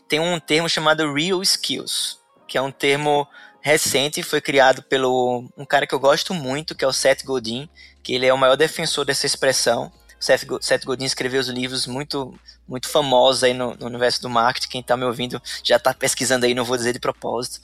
tem 0.08 0.20
um 0.20 0.38
termo 0.38 0.68
chamado 0.68 1.12
Real 1.12 1.42
Skills, 1.42 2.19
que 2.50 2.58
é 2.58 2.62
um 2.62 2.72
termo 2.72 3.28
recente, 3.60 4.24
foi 4.24 4.40
criado 4.40 4.82
pelo 4.82 5.48
um 5.56 5.64
cara 5.64 5.86
que 5.86 5.94
eu 5.94 6.00
gosto 6.00 6.34
muito, 6.34 6.74
que 6.74 6.84
é 6.84 6.88
o 6.88 6.92
Seth 6.92 7.24
Godin, 7.24 7.68
que 8.02 8.12
ele 8.12 8.26
é 8.26 8.34
o 8.34 8.38
maior 8.38 8.56
defensor 8.56 9.04
dessa 9.04 9.24
expressão. 9.24 9.92
O 10.20 10.24
Seth, 10.24 10.44
Seth 10.60 10.84
Godin 10.84 11.04
escreveu 11.04 11.40
os 11.40 11.46
livros 11.46 11.86
muito 11.86 12.34
muito 12.66 12.88
famosos 12.88 13.44
aí 13.44 13.54
no, 13.54 13.76
no 13.76 13.86
universo 13.86 14.20
do 14.20 14.28
marketing. 14.28 14.68
Quem 14.68 14.80
está 14.80 14.96
me 14.96 15.04
ouvindo 15.04 15.40
já 15.62 15.76
está 15.76 15.94
pesquisando 15.94 16.44
aí, 16.44 16.52
não 16.52 16.64
vou 16.64 16.76
dizer 16.76 16.92
de 16.92 16.98
propósito. 16.98 17.60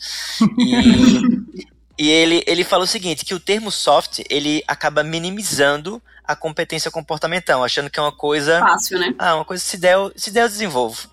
E, 0.57 1.67
e 2.07 2.09
ele, 2.09 2.45
ele 2.47 2.63
fala 2.63 2.85
o 2.85 2.87
seguinte, 2.87 3.25
que 3.25 3.35
o 3.35 3.41
termo 3.41 3.73
soft, 3.73 4.21
ele 4.31 4.63
acaba 4.69 5.03
minimizando 5.03 6.01
a 6.25 6.37
competência 6.37 6.93
comportamental, 6.93 7.65
achando 7.65 7.91
que 7.91 7.99
é 7.99 8.03
uma 8.03 8.13
coisa... 8.13 8.61
Fácil, 8.61 9.01
né? 9.01 9.15
Ah, 9.19 9.35
uma 9.35 9.45
coisa, 9.45 9.63
se 9.63 9.77
der, 9.77 9.97
se 10.15 10.31
der 10.31 10.45
eu 10.45 10.49
desenvolvo. 10.49 11.09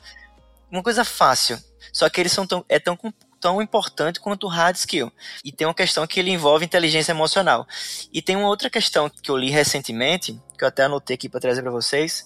Uma 0.72 0.84
coisa 0.84 1.04
fácil. 1.04 1.60
Só 1.92 2.10
que 2.10 2.20
eles 2.20 2.32
são 2.32 2.48
tão, 2.48 2.66
é 2.68 2.80
tão, 2.80 2.98
tão 3.44 3.62
importante 3.62 4.22
quanto 4.22 4.46
o 4.46 4.50
hard 4.50 4.78
skill. 4.78 5.12
E 5.44 5.52
tem 5.52 5.68
uma 5.68 5.74
questão 5.74 6.08
que 6.08 6.18
ele 6.18 6.32
envolve 6.32 6.64
inteligência 6.64 7.12
emocional. 7.12 7.68
E 8.12 8.22
tem 8.22 8.38
uma 8.38 8.48
outra 8.48 8.70
questão 8.70 9.10
que 9.10 9.30
eu 9.30 9.36
li 9.36 9.50
recentemente, 9.50 10.42
que 10.58 10.64
eu 10.64 10.68
até 10.70 10.84
anotei 10.84 11.16
aqui 11.16 11.28
para 11.28 11.42
trazer 11.42 11.62
para 11.62 11.70
vocês, 11.70 12.26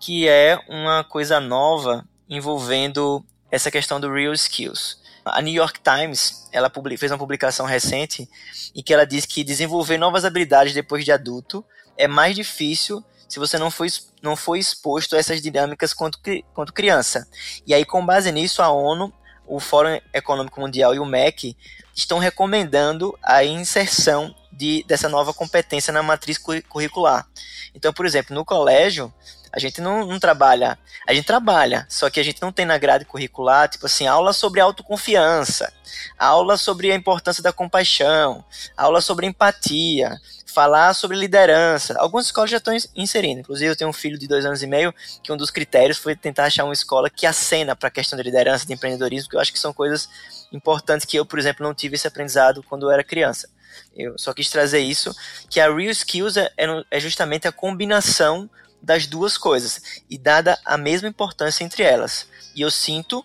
que 0.00 0.28
é 0.28 0.58
uma 0.68 1.04
coisa 1.04 1.38
nova 1.38 2.04
envolvendo 2.28 3.24
essa 3.48 3.70
questão 3.70 4.00
do 4.00 4.12
real 4.12 4.32
skills. 4.32 4.98
A 5.24 5.40
New 5.40 5.54
York 5.54 5.78
Times 5.80 6.48
ela 6.50 6.68
fez 6.98 7.12
uma 7.12 7.18
publicação 7.18 7.64
recente 7.64 8.28
em 8.74 8.82
que 8.82 8.92
ela 8.92 9.06
diz 9.06 9.24
que 9.24 9.44
desenvolver 9.44 9.98
novas 9.98 10.24
habilidades 10.24 10.74
depois 10.74 11.04
de 11.04 11.12
adulto 11.12 11.64
é 11.96 12.08
mais 12.08 12.34
difícil 12.34 13.04
se 13.28 13.38
você 13.38 13.56
não 13.56 13.70
foi, 13.70 13.86
não 14.20 14.34
foi 14.34 14.58
exposto 14.58 15.14
a 15.14 15.18
essas 15.20 15.40
dinâmicas 15.40 15.94
quanto, 15.94 16.18
quanto 16.52 16.72
criança. 16.72 17.28
E 17.64 17.72
aí, 17.72 17.84
com 17.84 18.04
base 18.04 18.32
nisso, 18.32 18.60
a 18.60 18.70
ONU, 18.70 19.12
o 19.50 19.58
Fórum 19.58 19.98
Econômico 20.14 20.60
Mundial 20.60 20.94
e 20.94 21.00
o 21.00 21.04
MEC 21.04 21.56
estão 21.94 22.18
recomendando 22.18 23.18
a 23.20 23.44
inserção 23.44 24.32
de, 24.52 24.84
dessa 24.86 25.08
nova 25.08 25.34
competência 25.34 25.92
na 25.92 26.04
matriz 26.04 26.38
curricular. 26.38 27.26
Então, 27.74 27.92
por 27.92 28.06
exemplo, 28.06 28.32
no 28.32 28.44
colégio, 28.44 29.12
a 29.52 29.58
gente 29.58 29.80
não, 29.80 30.06
não, 30.06 30.18
trabalha. 30.18 30.78
A 31.06 31.12
gente 31.12 31.26
trabalha, 31.26 31.86
só 31.88 32.08
que 32.08 32.20
a 32.20 32.22
gente 32.22 32.40
não 32.40 32.52
tem 32.52 32.64
na 32.64 32.78
grade 32.78 33.04
curricular, 33.04 33.68
tipo 33.68 33.86
assim, 33.86 34.06
aula 34.06 34.32
sobre 34.32 34.60
autoconfiança, 34.60 35.72
aula 36.18 36.56
sobre 36.56 36.92
a 36.92 36.94
importância 36.94 37.42
da 37.42 37.52
compaixão, 37.52 38.44
aula 38.76 39.00
sobre 39.00 39.26
empatia, 39.26 40.20
falar 40.46 40.94
sobre 40.94 41.16
liderança. 41.16 41.96
Algumas 41.98 42.26
escolas 42.26 42.50
já 42.50 42.58
estão 42.58 42.74
inserindo. 42.94 43.40
Inclusive, 43.40 43.70
eu 43.70 43.76
tenho 43.76 43.90
um 43.90 43.94
filho 43.94 44.18
de 44.18 44.28
dois 44.28 44.44
anos 44.44 44.62
e 44.62 44.66
meio 44.66 44.94
que 45.22 45.32
um 45.32 45.36
dos 45.36 45.50
critérios 45.50 45.98
foi 45.98 46.14
tentar 46.14 46.44
achar 46.44 46.64
uma 46.64 46.72
escola 46.72 47.08
que 47.08 47.26
acena 47.26 47.74
para 47.74 47.88
a 47.88 47.92
questão 47.92 48.16
de 48.16 48.22
liderança, 48.22 48.66
de 48.66 48.72
empreendedorismo, 48.72 49.30
que 49.30 49.36
eu 49.36 49.40
acho 49.40 49.52
que 49.52 49.58
são 49.58 49.72
coisas 49.72 50.08
importantes 50.52 51.06
que 51.06 51.16
eu, 51.16 51.24
por 51.24 51.38
exemplo, 51.38 51.64
não 51.64 51.74
tive 51.74 51.94
esse 51.94 52.06
aprendizado 52.06 52.62
quando 52.62 52.86
eu 52.86 52.90
era 52.90 53.04
criança. 53.04 53.48
Eu 53.96 54.18
só 54.18 54.32
quis 54.32 54.50
trazer 54.50 54.80
isso, 54.80 55.14
que 55.48 55.60
a 55.60 55.72
Real 55.72 55.90
Skills 55.90 56.36
é, 56.36 56.52
é 56.90 57.00
justamente 57.00 57.46
a 57.46 57.52
combinação 57.52 58.50
das 58.82 59.06
duas 59.06 59.36
coisas 59.36 60.02
e 60.08 60.16
dada 60.16 60.58
a 60.64 60.76
mesma 60.76 61.08
importância 61.08 61.64
entre 61.64 61.82
elas. 61.82 62.26
E 62.54 62.62
eu 62.62 62.70
sinto 62.70 63.24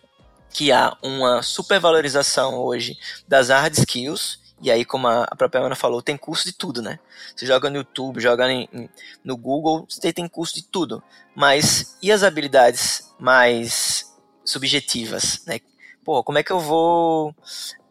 que 0.50 0.72
há 0.72 0.96
uma 1.02 1.42
supervalorização 1.42 2.56
hoje 2.56 2.98
das 3.28 3.50
hard 3.50 3.74
skills, 3.78 4.40
e 4.62 4.72
aí, 4.72 4.86
como 4.86 5.08
a 5.08 5.28
própria 5.38 5.62
Ana 5.62 5.76
falou, 5.76 6.02
tem 6.02 6.16
curso 6.16 6.46
de 6.46 6.54
tudo, 6.54 6.82
né? 6.82 6.98
Você 7.36 7.46
joga 7.46 7.70
no 7.70 7.78
YouTube, 7.78 8.22
joga 8.22 8.46
no 9.24 9.38
Google, 9.38 9.86
você 9.88 10.14
tem 10.14 10.28
curso 10.30 10.56
de 10.56 10.64
tudo. 10.64 11.04
Mas 11.36 11.98
e 12.02 12.10
as 12.10 12.24
habilidades 12.24 13.14
mais 13.20 14.16
subjetivas, 14.46 15.44
né? 15.46 15.60
Pô, 16.06 16.24
como 16.24 16.38
é 16.38 16.44
que 16.44 16.52
eu 16.52 16.60
vou 16.60 17.36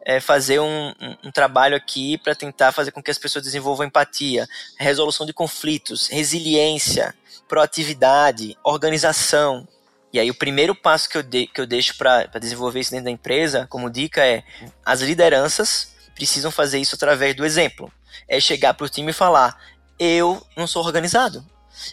é, 0.05 0.21
fazer 0.21 0.61
um, 0.61 0.89
um, 1.01 1.17
um, 1.25 1.31
trabalho 1.31 1.77
aqui 1.77 2.19
para 2.19 2.35
tentar 2.35 2.73
fazer 2.73 2.91
com 2.91 3.03
que 3.03 3.11
as 3.11 3.19
pessoas 3.19 3.45
desenvolvam 3.45 3.87
empatia, 3.87 4.47
resolução 4.79 5.25
de 5.25 5.33
conflitos, 5.33 6.09
resiliência, 6.09 7.15
proatividade, 7.49 8.57
organização. 8.63 9.67
E 10.13 10.21
aí 10.21 10.31
o 10.31 10.35
primeiro 10.35 10.75
passo 10.75 11.09
que 11.09 11.17
eu, 11.17 11.23
de, 11.23 11.47
que 11.47 11.61
eu 11.61 11.67
deixo 11.67 11.97
para 11.97 12.27
desenvolver 12.39 12.81
isso 12.81 12.91
dentro 12.91 13.07
da 13.07 13.11
empresa, 13.11 13.67
como 13.69 13.91
dica, 13.91 14.25
é 14.25 14.45
as 14.85 15.01
lideranças 15.01 15.95
precisam 16.15 16.51
fazer 16.51 16.79
isso 16.79 16.95
através 16.95 17.35
do 17.35 17.45
exemplo. 17.45 17.91
É 18.29 18.39
chegar 18.39 18.75
para 18.75 18.87
o 18.87 18.89
time 18.89 19.11
e 19.11 19.15
falar: 19.15 19.59
eu 19.99 20.47
não 20.57 20.67
sou 20.67 20.85
organizado, 20.85 21.45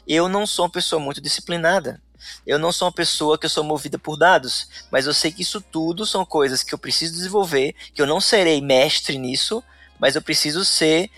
eu 0.08 0.30
não 0.30 0.46
sou 0.46 0.66
uma 0.66 0.72
pessoa 0.72 1.00
muito 1.00 1.22
disciplinada, 1.22 2.00
eu 2.46 2.58
não 2.60 2.72
sou 2.72 2.88
uma 2.88 2.94
pessoa 2.94 3.38
que 3.38 3.46
eu 3.46 3.50
sou 3.50 3.64
movida 3.64 3.98
por 3.98 4.18
dados, 4.18 4.68
mas 4.92 5.06
eu 5.06 5.14
sei 5.14 5.32
que 5.32 5.42
isso 5.42 5.62
tudo 5.62 6.06
são 6.06 6.26
coisas 6.26 6.64
que 6.64 6.74
eu 6.74 6.80
preciso 6.80 7.14
desenvolver, 7.14 7.74
que 7.94 8.02
eu 8.02 8.08
não 8.08 8.22
serei 8.22 8.62
mestre 8.62 9.18
nisso, 9.18 9.64
mas 10.00 10.16
eu 10.16 10.22
preciso 10.22 10.66
ser 10.66 11.10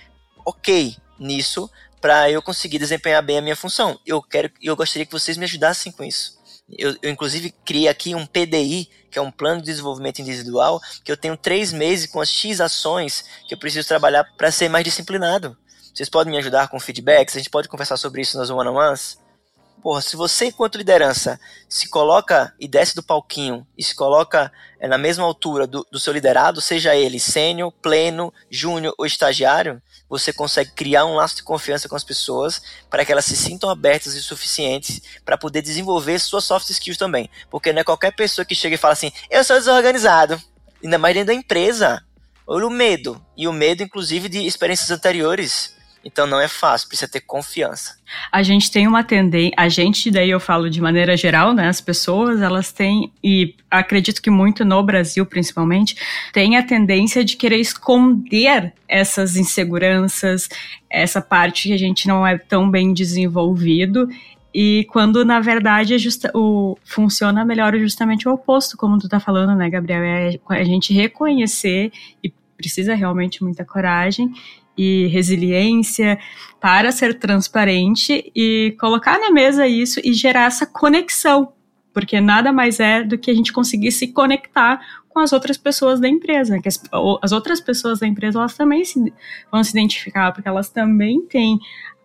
ok 0.46 0.96
nisso 1.20 1.70
para 2.02 2.30
eu 2.30 2.42
conseguir 2.42 2.80
desempenhar 2.80 3.24
bem 3.24 3.38
a 3.38 3.42
minha 3.42 3.56
função. 3.56 3.98
Eu 4.06 4.22
quero, 4.22 4.52
eu 4.62 4.76
gostaria 4.76 5.06
que 5.06 5.12
vocês 5.12 5.38
me 5.38 5.46
ajudassem 5.46 5.92
com 5.92 6.04
isso. 6.04 6.38
Eu, 6.78 6.96
eu, 7.02 7.10
inclusive 7.10 7.54
criei 7.66 7.88
aqui 7.88 8.14
um 8.16 8.26
PDI, 8.26 8.90
que 9.10 9.20
é 9.20 9.22
um 9.22 9.32
plano 9.32 9.62
de 9.62 9.68
desenvolvimento 9.68 10.20
individual, 10.20 10.82
que 11.04 11.12
eu 11.12 11.18
tenho 11.18 11.38
três 11.38 11.72
meses 11.72 12.08
com 12.08 12.20
as 12.20 12.30
X 12.30 12.60
ações 12.60 13.24
que 13.48 13.54
eu 13.54 13.58
preciso 13.58 13.88
trabalhar 13.88 14.24
para 14.38 14.52
ser 14.52 14.70
mais 14.70 14.84
disciplinado. 14.84 15.56
Vocês 15.94 16.10
podem 16.10 16.32
me 16.32 16.40
ajudar 16.40 16.70
com 16.70 16.80
feedbacks, 16.80 17.36
a 17.36 17.40
gente 17.40 17.50
pode 17.50 17.70
conversar 17.70 17.98
sobre 17.98 18.22
isso 18.22 18.38
nas 18.38 18.50
one-on-ones. 18.50 19.18
Porra, 19.82 20.02
se 20.02 20.16
você, 20.16 20.46
enquanto 20.46 20.78
liderança, 20.78 21.38
se 21.68 21.90
coloca 21.90 22.54
e 22.58 22.70
desce 22.70 22.96
do 22.96 23.04
palquinho 23.04 23.68
e 23.78 23.84
se 23.84 23.94
coloca 23.94 24.50
é, 24.80 24.88
na 24.88 24.98
mesma 24.98 25.26
altura 25.26 25.68
do, 25.68 25.86
do 25.92 26.00
seu 26.00 26.14
liderado, 26.14 26.62
seja 26.62 26.96
ele 26.96 27.20
sênior, 27.20 27.72
pleno, 27.82 28.34
júnior 28.50 28.94
ou 28.98 29.06
estagiário, 29.06 29.82
você 30.08 30.32
consegue 30.32 30.72
criar 30.72 31.06
um 31.06 31.16
laço 31.16 31.36
de 31.38 31.44
confiança 31.44 31.90
com 31.90 31.96
as 31.96 32.04
pessoas 32.04 32.62
para 32.90 33.04
que 33.04 33.12
elas 33.12 33.26
se 33.26 33.36
sintam 33.36 33.70
abertas 33.70 34.14
e 34.14 34.22
suficientes 34.22 35.02
para 35.26 35.38
poder 35.38 35.62
desenvolver 35.62 36.20
suas 36.20 36.46
soft 36.46 36.70
skills 36.70 36.98
também. 36.98 37.30
Porque 37.50 37.74
não 37.74 37.82
é 37.82 37.84
qualquer 37.84 38.16
pessoa 38.16 38.46
que 38.46 38.56
chega 38.56 38.76
e 38.76 38.78
fala 38.78 38.94
assim, 38.94 39.12
eu 39.30 39.44
sou 39.44 39.58
desorganizado. 39.58 40.42
Ainda 40.84 40.98
mais 40.98 41.14
dentro 41.14 41.28
da 41.28 41.34
empresa. 41.34 42.04
Olha 42.46 42.68
o 42.68 42.70
medo. 42.70 43.20
E 43.36 43.48
o 43.48 43.54
medo, 43.54 43.84
inclusive, 43.84 44.30
de 44.30 44.46
experiências 44.46 44.92
anteriores 44.92 45.74
Então 46.06 46.28
não 46.28 46.40
é 46.40 46.50
fácil, 46.50 46.88
precisa 46.90 47.10
ter 47.10 47.22
confiança. 47.22 47.96
A 48.30 48.44
gente 48.44 48.70
tem 48.70 48.86
uma 48.88 49.04
tendência, 49.04 49.54
a 49.58 49.70
gente, 49.70 50.12
daí 50.12 50.30
eu 50.30 50.40
falo 50.40 50.70
de 50.70 50.82
maneira 50.82 51.16
geral, 51.16 51.54
né? 51.54 51.70
As 51.70 51.80
pessoas, 51.80 52.42
elas 52.42 52.74
têm, 52.74 53.12
e 53.24 53.56
acredito 53.72 54.22
que 54.22 54.30
muito 54.30 54.66
no 54.66 54.84
Brasil 54.84 55.26
principalmente, 55.26 55.96
tem 56.34 56.58
a 56.58 56.64
tendência 56.64 57.24
de 57.24 57.38
querer 57.38 57.58
esconder 57.58 58.74
essas 58.88 59.38
inseguranças, 59.38 60.50
essa 60.90 61.22
parte 61.22 61.70
que 61.70 61.74
a 61.74 61.78
gente 61.78 62.08
não 62.08 62.28
é 62.28 62.38
tão 62.38 62.70
bem 62.70 62.94
desenvolvido. 62.94 64.10
E 64.54 64.86
quando, 64.92 65.24
na 65.26 65.40
verdade, 65.40 65.96
é 65.96 65.98
justa, 65.98 66.30
o, 66.36 66.78
funciona 66.84 67.46
melhor 67.46 67.76
justamente 67.80 68.28
o 68.28 68.34
oposto, 68.34 68.78
como 68.78 69.00
tu 69.00 69.08
tá 69.08 69.20
falando, 69.20 69.56
né, 69.56 69.70
Gabriel? 69.70 70.04
É 70.04 70.38
a 70.50 70.64
gente 70.64 70.94
reconhecer, 70.94 71.92
e 72.24 72.32
precisa 72.56 72.94
realmente 72.94 73.44
muita 73.44 73.66
coragem, 73.66 74.32
e 74.78 75.08
resiliência 75.08 76.20
para 76.60 76.92
ser 76.92 77.20
transparente 77.20 78.32
e 78.36 78.76
colocar 78.80 79.20
na 79.20 79.32
mesa 79.32 79.68
isso 79.68 80.00
e 80.04 80.14
gerar 80.14 80.46
essa 80.46 80.66
conexão, 80.66 81.54
porque 81.94 82.20
nada 82.20 82.52
mais 82.52 82.80
é 82.80 83.04
do 83.04 83.18
que 83.18 83.30
a 83.30 83.34
gente 83.34 83.54
conseguir 83.54 83.92
se 83.92 84.08
conectar 84.08 84.80
com 85.10 85.20
as 85.20 85.32
outras 85.32 85.58
pessoas 85.58 86.00
da 86.00 86.08
empresa, 86.08 86.60
que 86.60 86.68
as, 86.68 86.82
as 87.22 87.32
outras 87.32 87.62
pessoas 87.62 88.00
da 88.00 88.08
empresa 88.08 88.40
elas 88.40 88.56
também 88.56 88.84
se, 88.84 89.14
vão 89.52 89.64
se 89.64 89.72
identificar, 89.72 90.32
porque 90.32 90.50
elas 90.50 90.70
também 90.70 91.22
têm 91.28 91.60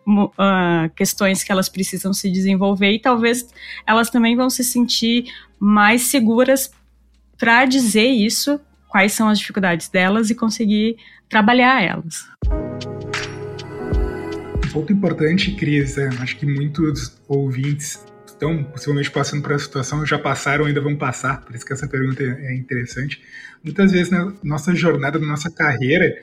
uh, 0.07 0.89
questões 0.95 1.43
que 1.43 1.51
elas 1.51 1.67
precisam 1.67 2.13
se 2.13 2.29
desenvolver 2.29 2.91
e 2.91 2.99
talvez 2.99 3.47
elas 3.85 4.09
também 4.09 4.35
vão 4.35 4.49
se 4.49 4.63
sentir 4.63 5.25
mais 5.59 6.03
seguras 6.03 6.71
para 7.37 7.65
dizer 7.65 8.07
isso, 8.07 8.59
quais 8.89 9.13
são 9.13 9.29
as 9.29 9.39
dificuldades 9.39 9.87
delas 9.87 10.29
e 10.29 10.35
conseguir 10.35 10.97
trabalhar 11.29 11.81
elas. 11.81 12.27
Um 14.65 14.71
ponto 14.73 14.91
importante, 14.91 15.51
Cris, 15.55 15.97
é, 15.97 16.07
acho 16.19 16.35
que 16.35 16.45
muitos 16.45 17.21
ouvintes 17.27 18.03
estão 18.25 18.63
possivelmente 18.63 19.11
passando 19.11 19.41
por 19.41 19.51
essa 19.51 19.65
situação, 19.65 20.05
já 20.05 20.17
passaram, 20.17 20.65
ainda 20.65 20.79
vão 20.79 20.95
passar, 20.95 21.41
por 21.41 21.55
isso 21.55 21.65
que 21.65 21.73
essa 21.73 21.87
pergunta 21.87 22.23
é 22.23 22.55
interessante. 22.55 23.21
Muitas 23.63 23.91
vezes 23.91 24.09
na 24.09 24.33
nossa 24.43 24.73
jornada, 24.73 25.19
na 25.19 25.27
nossa 25.27 25.51
carreira, 25.51 26.17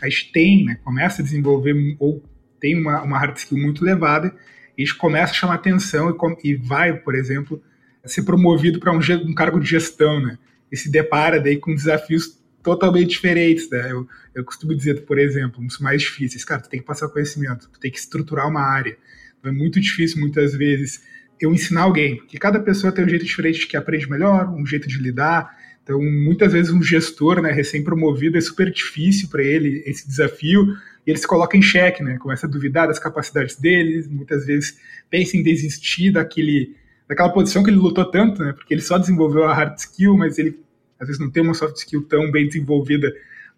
a 0.00 0.08
gente 0.08 0.32
tem, 0.32 0.64
né, 0.64 0.78
começa 0.84 1.22
a 1.22 1.24
desenvolver 1.24 1.74
ou 1.98 2.22
tem 2.60 2.78
uma, 2.78 3.02
uma 3.02 3.18
hard 3.18 3.36
skill 3.36 3.58
muito 3.58 3.84
elevada, 3.84 4.34
e 4.76 4.82
a 4.82 4.86
gente 4.86 4.96
começa 4.96 5.32
a 5.32 5.34
chamar 5.34 5.54
atenção 5.54 6.10
e, 6.10 6.50
e 6.50 6.54
vai, 6.54 6.92
por 6.92 7.14
exemplo, 7.14 7.62
ser 8.04 8.22
promovido 8.22 8.78
para 8.78 8.92
um, 8.92 8.98
um, 8.98 9.34
cargo 9.34 9.58
de 9.58 9.68
gestão, 9.68 10.20
né? 10.20 10.38
E 10.72 10.76
se 10.76 10.90
depara 10.90 11.38
daí 11.38 11.58
com 11.58 11.74
desafios 11.74 12.40
totalmente 12.62 13.10
diferentes, 13.10 13.68
né? 13.68 13.92
Eu, 13.92 14.08
eu 14.34 14.44
costumo 14.44 14.74
dizer, 14.74 15.04
por 15.04 15.18
exemplo, 15.18 15.62
uns 15.62 15.78
mais 15.78 16.00
difíceis, 16.00 16.44
cara, 16.44 16.62
tu 16.62 16.70
tem 16.70 16.80
que 16.80 16.86
passar 16.86 17.08
conhecimento, 17.08 17.68
tu 17.70 17.78
tem 17.78 17.90
que 17.90 17.98
estruturar 17.98 18.48
uma 18.48 18.62
área. 18.62 18.96
Então, 19.38 19.50
é 19.50 19.54
muito 19.54 19.80
difícil, 19.80 20.20
muitas 20.20 20.54
vezes, 20.54 21.02
eu 21.40 21.52
ensinar 21.52 21.82
alguém, 21.82 22.16
porque 22.16 22.38
cada 22.38 22.60
pessoa 22.60 22.92
tem 22.92 23.04
um 23.04 23.08
jeito 23.08 23.24
diferente 23.24 23.66
que 23.66 23.76
aprende 23.76 24.08
melhor, 24.08 24.48
um 24.48 24.64
jeito 24.64 24.88
de 24.88 24.98
lidar. 24.98 25.50
Então, 25.82 26.00
muitas 26.00 26.52
vezes, 26.52 26.72
um 26.72 26.80
gestor, 26.80 27.42
né, 27.42 27.50
recém-promovido, 27.50 28.38
é 28.38 28.40
super 28.40 28.70
difícil 28.70 29.28
para 29.28 29.42
ele 29.42 29.82
esse 29.84 30.06
desafio, 30.06 30.64
e 31.04 31.10
ele 31.10 31.18
se 31.18 31.26
coloca 31.26 31.56
em 31.56 31.62
xeque, 31.62 32.04
né, 32.04 32.16
começa 32.18 32.46
a 32.46 32.48
duvidar 32.48 32.86
das 32.86 33.00
capacidades 33.00 33.56
dele, 33.56 34.06
muitas 34.08 34.46
vezes 34.46 34.78
pensa 35.10 35.36
em 35.36 35.42
desistir 35.42 36.12
daquele, 36.12 36.76
daquela 37.12 37.28
posição 37.28 37.62
que 37.62 37.68
ele 37.68 37.76
lutou 37.76 38.06
tanto, 38.06 38.42
né, 38.42 38.54
porque 38.54 38.72
ele 38.72 38.80
só 38.80 38.96
desenvolveu 38.96 39.44
a 39.44 39.54
hard 39.54 39.76
skill, 39.76 40.16
mas 40.16 40.38
ele 40.38 40.58
às 40.98 41.06
vezes 41.06 41.20
não 41.20 41.30
tem 41.30 41.42
uma 41.42 41.52
soft 41.52 41.76
skill 41.76 42.02
tão 42.08 42.30
bem 42.30 42.46
desenvolvida 42.46 43.12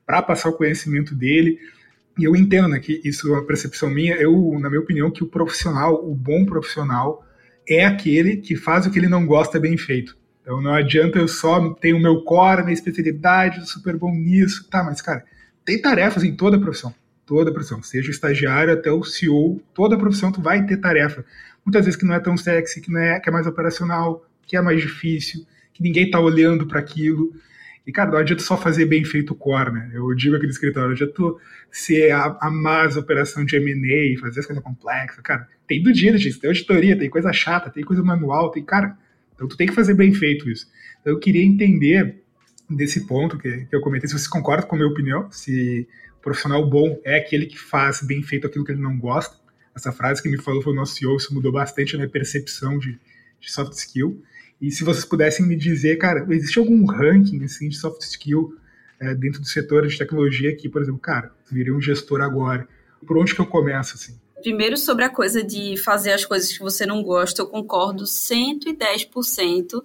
para 0.04 0.20
passar 0.22 0.48
o 0.48 0.54
conhecimento 0.54 1.14
dele. 1.14 1.58
E 2.18 2.24
eu 2.24 2.34
entendo 2.34 2.68
né, 2.68 2.80
que 2.80 3.00
isso 3.04 3.28
é 3.28 3.32
uma 3.32 3.46
percepção 3.46 3.88
minha. 3.88 4.16
Eu, 4.16 4.58
na 4.58 4.68
minha 4.68 4.80
opinião, 4.80 5.10
que 5.10 5.22
o 5.22 5.26
profissional, 5.26 6.04
o 6.04 6.14
bom 6.14 6.44
profissional, 6.44 7.24
é 7.68 7.84
aquele 7.84 8.38
que 8.38 8.56
faz 8.56 8.86
o 8.86 8.90
que 8.90 8.98
ele 8.98 9.08
não 9.08 9.24
gosta 9.24 9.60
bem 9.60 9.76
feito. 9.76 10.16
Então 10.42 10.60
não 10.60 10.72
adianta 10.72 11.18
eu 11.18 11.28
só 11.28 11.74
ter 11.74 11.92
o 11.92 12.00
meu 12.00 12.22
core, 12.22 12.62
minha 12.62 12.74
especialidade, 12.74 13.68
super 13.70 13.96
bom 13.96 14.12
nisso, 14.12 14.68
tá? 14.68 14.82
Mas 14.82 15.00
cara, 15.00 15.24
tem 15.64 15.80
tarefas 15.80 16.24
em 16.24 16.34
toda 16.34 16.56
a 16.56 16.60
profissão, 16.60 16.94
toda 17.24 17.50
a 17.50 17.52
profissão, 17.52 17.82
seja 17.82 18.08
o 18.08 18.10
estagiário 18.10 18.72
até 18.72 18.90
o 18.90 19.04
CEO, 19.04 19.60
toda 19.72 19.94
a 19.94 19.98
profissão 19.98 20.32
tu 20.32 20.42
vai 20.42 20.66
ter 20.66 20.76
tarefa. 20.78 21.24
Muitas 21.64 21.84
vezes 21.84 21.98
que 21.98 22.06
não 22.06 22.14
é 22.14 22.20
tão 22.20 22.36
sexy, 22.36 22.80
que 22.80 22.90
não 22.90 23.00
é, 23.00 23.18
que 23.20 23.28
é 23.28 23.32
mais 23.32 23.46
operacional, 23.46 24.26
que 24.46 24.56
é 24.56 24.60
mais 24.60 24.80
difícil, 24.80 25.46
que 25.72 25.82
ninguém 25.82 26.10
tá 26.10 26.20
olhando 26.20 26.66
para 26.66 26.80
aquilo. 26.80 27.32
E, 27.86 27.92
cara, 27.92 28.10
não 28.10 28.18
adianta 28.18 28.42
só 28.42 28.56
fazer 28.56 28.86
bem 28.86 29.04
feito 29.04 29.32
o 29.32 29.34
core, 29.34 29.72
né? 29.72 29.90
Eu 29.92 30.14
digo 30.14 30.36
aqui 30.36 30.44
no 30.44 30.50
escritório, 30.50 30.88
não 30.88 30.94
adianta 30.94 31.22
ser 31.70 32.12
a, 32.12 32.36
a 32.40 32.50
mais 32.50 32.96
operação 32.96 33.44
de 33.44 33.56
M&A, 33.56 34.20
fazer 34.20 34.40
as 34.40 34.46
coisas 34.46 34.64
complexas. 34.64 35.20
Cara, 35.22 35.48
tem 35.66 35.82
do 35.82 35.92
dia, 35.92 36.16
gente, 36.16 36.38
tem 36.38 36.48
auditoria, 36.48 36.98
tem 36.98 37.10
coisa 37.10 37.32
chata, 37.32 37.70
tem 37.70 37.84
coisa 37.84 38.02
manual, 38.02 38.50
tem, 38.50 38.64
cara... 38.64 38.96
Então 39.34 39.48
tu 39.48 39.56
tem 39.56 39.66
que 39.66 39.74
fazer 39.74 39.94
bem 39.94 40.14
feito 40.14 40.48
isso. 40.48 40.68
Então, 41.00 41.12
eu 41.12 41.18
queria 41.18 41.44
entender 41.44 42.22
desse 42.70 43.06
ponto 43.06 43.36
que, 43.36 43.66
que 43.66 43.76
eu 43.76 43.80
comentei, 43.80 44.08
se 44.08 44.18
você 44.18 44.28
concorda 44.28 44.66
com 44.66 44.74
a 44.74 44.78
minha 44.78 44.90
opinião, 44.90 45.30
se 45.30 45.86
o 46.16 46.22
profissional 46.22 46.64
bom 46.68 46.98
é 47.04 47.18
aquele 47.18 47.46
que 47.46 47.58
faz 47.58 48.00
bem 48.00 48.22
feito 48.22 48.46
aquilo 48.46 48.64
que 48.64 48.72
ele 48.72 48.80
não 48.80 48.98
gosta. 48.98 49.36
Essa 49.74 49.92
frase 49.92 50.22
que 50.22 50.28
me 50.28 50.40
falou 50.40 50.62
foi 50.62 50.72
o 50.72 50.76
nosso 50.76 50.94
CEO, 50.94 51.16
isso 51.16 51.34
mudou 51.34 51.50
bastante 51.50 51.94
a 51.94 51.98
minha 51.98 52.08
percepção 52.08 52.78
de, 52.78 52.98
de 53.40 53.52
soft 53.52 53.72
skill. 53.72 54.22
E 54.60 54.70
se 54.70 54.84
vocês 54.84 55.04
pudessem 55.04 55.46
me 55.46 55.56
dizer, 55.56 55.96
cara, 55.96 56.24
existe 56.30 56.58
algum 56.58 56.84
ranking 56.86 57.42
assim, 57.44 57.68
de 57.68 57.76
soft 57.76 58.00
skill 58.02 58.56
é, 59.00 59.14
dentro 59.14 59.40
do 59.40 59.46
setor 59.46 59.86
de 59.86 59.98
tecnologia 59.98 60.54
que, 60.54 60.68
por 60.68 60.80
exemplo, 60.80 61.00
cara, 61.00 61.32
virei 61.50 61.72
um 61.72 61.80
gestor 61.80 62.20
agora. 62.20 62.68
Por 63.06 63.18
onde 63.18 63.34
que 63.34 63.40
eu 63.40 63.46
começo, 63.46 63.94
assim? 63.96 64.18
Primeiro, 64.40 64.76
sobre 64.76 65.04
a 65.04 65.10
coisa 65.10 65.42
de 65.42 65.76
fazer 65.76 66.12
as 66.12 66.24
coisas 66.24 66.52
que 66.52 66.60
você 66.60 66.86
não 66.86 67.02
gosta, 67.02 67.42
eu 67.42 67.46
concordo 67.46 68.04
110%. 68.04 69.82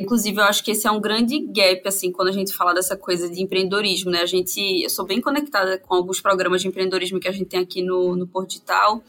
Inclusive, 0.00 0.38
eu 0.38 0.44
acho 0.44 0.64
que 0.64 0.70
esse 0.70 0.86
é 0.86 0.90
um 0.90 1.00
grande 1.00 1.38
gap, 1.46 1.86
assim, 1.86 2.10
quando 2.10 2.28
a 2.28 2.32
gente 2.32 2.54
fala 2.54 2.72
dessa 2.72 2.96
coisa 2.96 3.28
de 3.28 3.42
empreendedorismo, 3.42 4.10
né? 4.10 4.22
A 4.22 4.26
gente, 4.26 4.58
eu 4.82 4.88
sou 4.88 5.04
bem 5.04 5.20
conectada 5.20 5.78
com 5.78 5.94
alguns 5.94 6.20
programas 6.20 6.62
de 6.62 6.68
empreendedorismo 6.68 7.20
que 7.20 7.28
a 7.28 7.32
gente 7.32 7.46
tem 7.46 7.60
aqui 7.60 7.82
no, 7.82 8.16
no 8.16 8.26
Pordigital. 8.26 9.02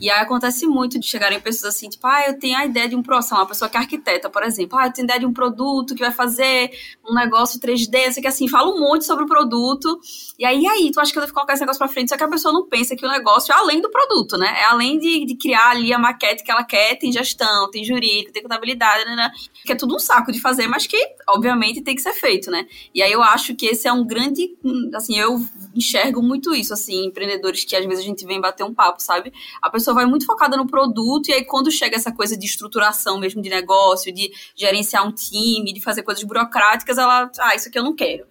E 0.00 0.10
aí 0.10 0.20
acontece 0.20 0.66
muito 0.66 0.98
de 0.98 1.06
chegarem 1.06 1.40
pessoas 1.40 1.74
assim, 1.74 1.88
tipo, 1.88 2.06
ah, 2.06 2.24
eu 2.28 2.38
tenho 2.38 2.56
a 2.56 2.64
ideia 2.64 2.88
de 2.88 2.94
um 2.94 3.02
produto, 3.02 3.32
uma 3.32 3.46
pessoa 3.46 3.68
que 3.68 3.76
é 3.76 3.80
arquiteta, 3.80 4.30
por 4.30 4.42
exemplo, 4.42 4.78
ah, 4.78 4.86
eu 4.86 4.92
tenho 4.92 5.04
a 5.04 5.06
ideia 5.06 5.20
de 5.20 5.26
um 5.26 5.32
produto 5.32 5.94
que 5.94 6.00
vai 6.00 6.12
fazer 6.12 6.70
um 7.08 7.14
negócio 7.14 7.58
3D, 7.58 8.12
sei 8.12 8.22
que 8.22 8.28
assim, 8.28 8.46
fala 8.48 8.70
um 8.70 8.78
monte 8.78 9.04
sobre 9.04 9.24
o 9.24 9.26
produto, 9.26 9.98
e 10.38 10.44
aí, 10.44 10.66
aí, 10.68 10.90
tu 10.92 11.00
acha 11.00 11.10
que 11.10 11.18
eu 11.18 11.22
devo 11.22 11.34
colocar 11.34 11.54
esse 11.54 11.62
negócio 11.62 11.78
pra 11.78 11.88
frente, 11.88 12.10
só 12.10 12.16
que 12.16 12.22
a 12.22 12.28
pessoa 12.28 12.52
não 12.52 12.68
pensa 12.68 12.94
que 12.94 13.04
o 13.04 13.08
negócio 13.08 13.52
é 13.52 13.56
além 13.56 13.80
do 13.80 13.90
produto, 13.90 14.36
né? 14.36 14.54
É 14.60 14.64
além 14.66 14.98
de, 14.98 15.24
de 15.24 15.34
criar 15.34 15.70
ali 15.70 15.92
a 15.92 15.98
maquete 15.98 16.44
que 16.44 16.50
ela 16.50 16.62
quer, 16.62 16.96
tem 16.96 17.10
gestão, 17.10 17.68
tem 17.70 17.84
jurídico, 17.84 18.32
tem 18.32 18.42
contabilidade, 18.42 19.04
né, 19.04 19.16
né? 19.16 19.30
Que 19.64 19.72
é 19.72 19.74
tudo 19.74 19.96
um 19.96 19.98
saco 19.98 20.27
de 20.32 20.40
fazer, 20.40 20.66
mas 20.66 20.86
que, 20.86 20.98
obviamente, 21.28 21.82
tem 21.82 21.94
que 21.94 22.02
ser 22.02 22.12
feito, 22.12 22.50
né? 22.50 22.66
E 22.94 23.02
aí 23.02 23.12
eu 23.12 23.22
acho 23.22 23.54
que 23.54 23.66
esse 23.66 23.86
é 23.86 23.92
um 23.92 24.06
grande, 24.06 24.56
assim, 24.94 25.18
eu 25.18 25.40
enxergo 25.74 26.22
muito 26.22 26.54
isso, 26.54 26.72
assim, 26.72 27.06
empreendedores 27.06 27.64
que 27.64 27.76
às 27.76 27.84
vezes 27.84 28.04
a 28.04 28.06
gente 28.06 28.24
vem 28.26 28.40
bater 28.40 28.64
um 28.64 28.74
papo, 28.74 29.02
sabe? 29.02 29.32
A 29.62 29.70
pessoa 29.70 29.94
vai 29.94 30.06
muito 30.06 30.26
focada 30.26 30.56
no 30.56 30.66
produto, 30.66 31.28
e 31.28 31.32
aí 31.32 31.44
quando 31.44 31.70
chega 31.70 31.96
essa 31.96 32.12
coisa 32.12 32.36
de 32.36 32.46
estruturação 32.46 33.18
mesmo 33.18 33.42
de 33.42 33.48
negócio, 33.48 34.12
de 34.12 34.30
gerenciar 34.56 35.06
um 35.06 35.12
time, 35.12 35.72
de 35.72 35.80
fazer 35.80 36.02
coisas 36.02 36.22
burocráticas, 36.24 36.98
ela, 36.98 37.30
ah, 37.38 37.54
isso 37.54 37.68
aqui 37.68 37.78
eu 37.78 37.84
não 37.84 37.94
quero. 37.94 38.24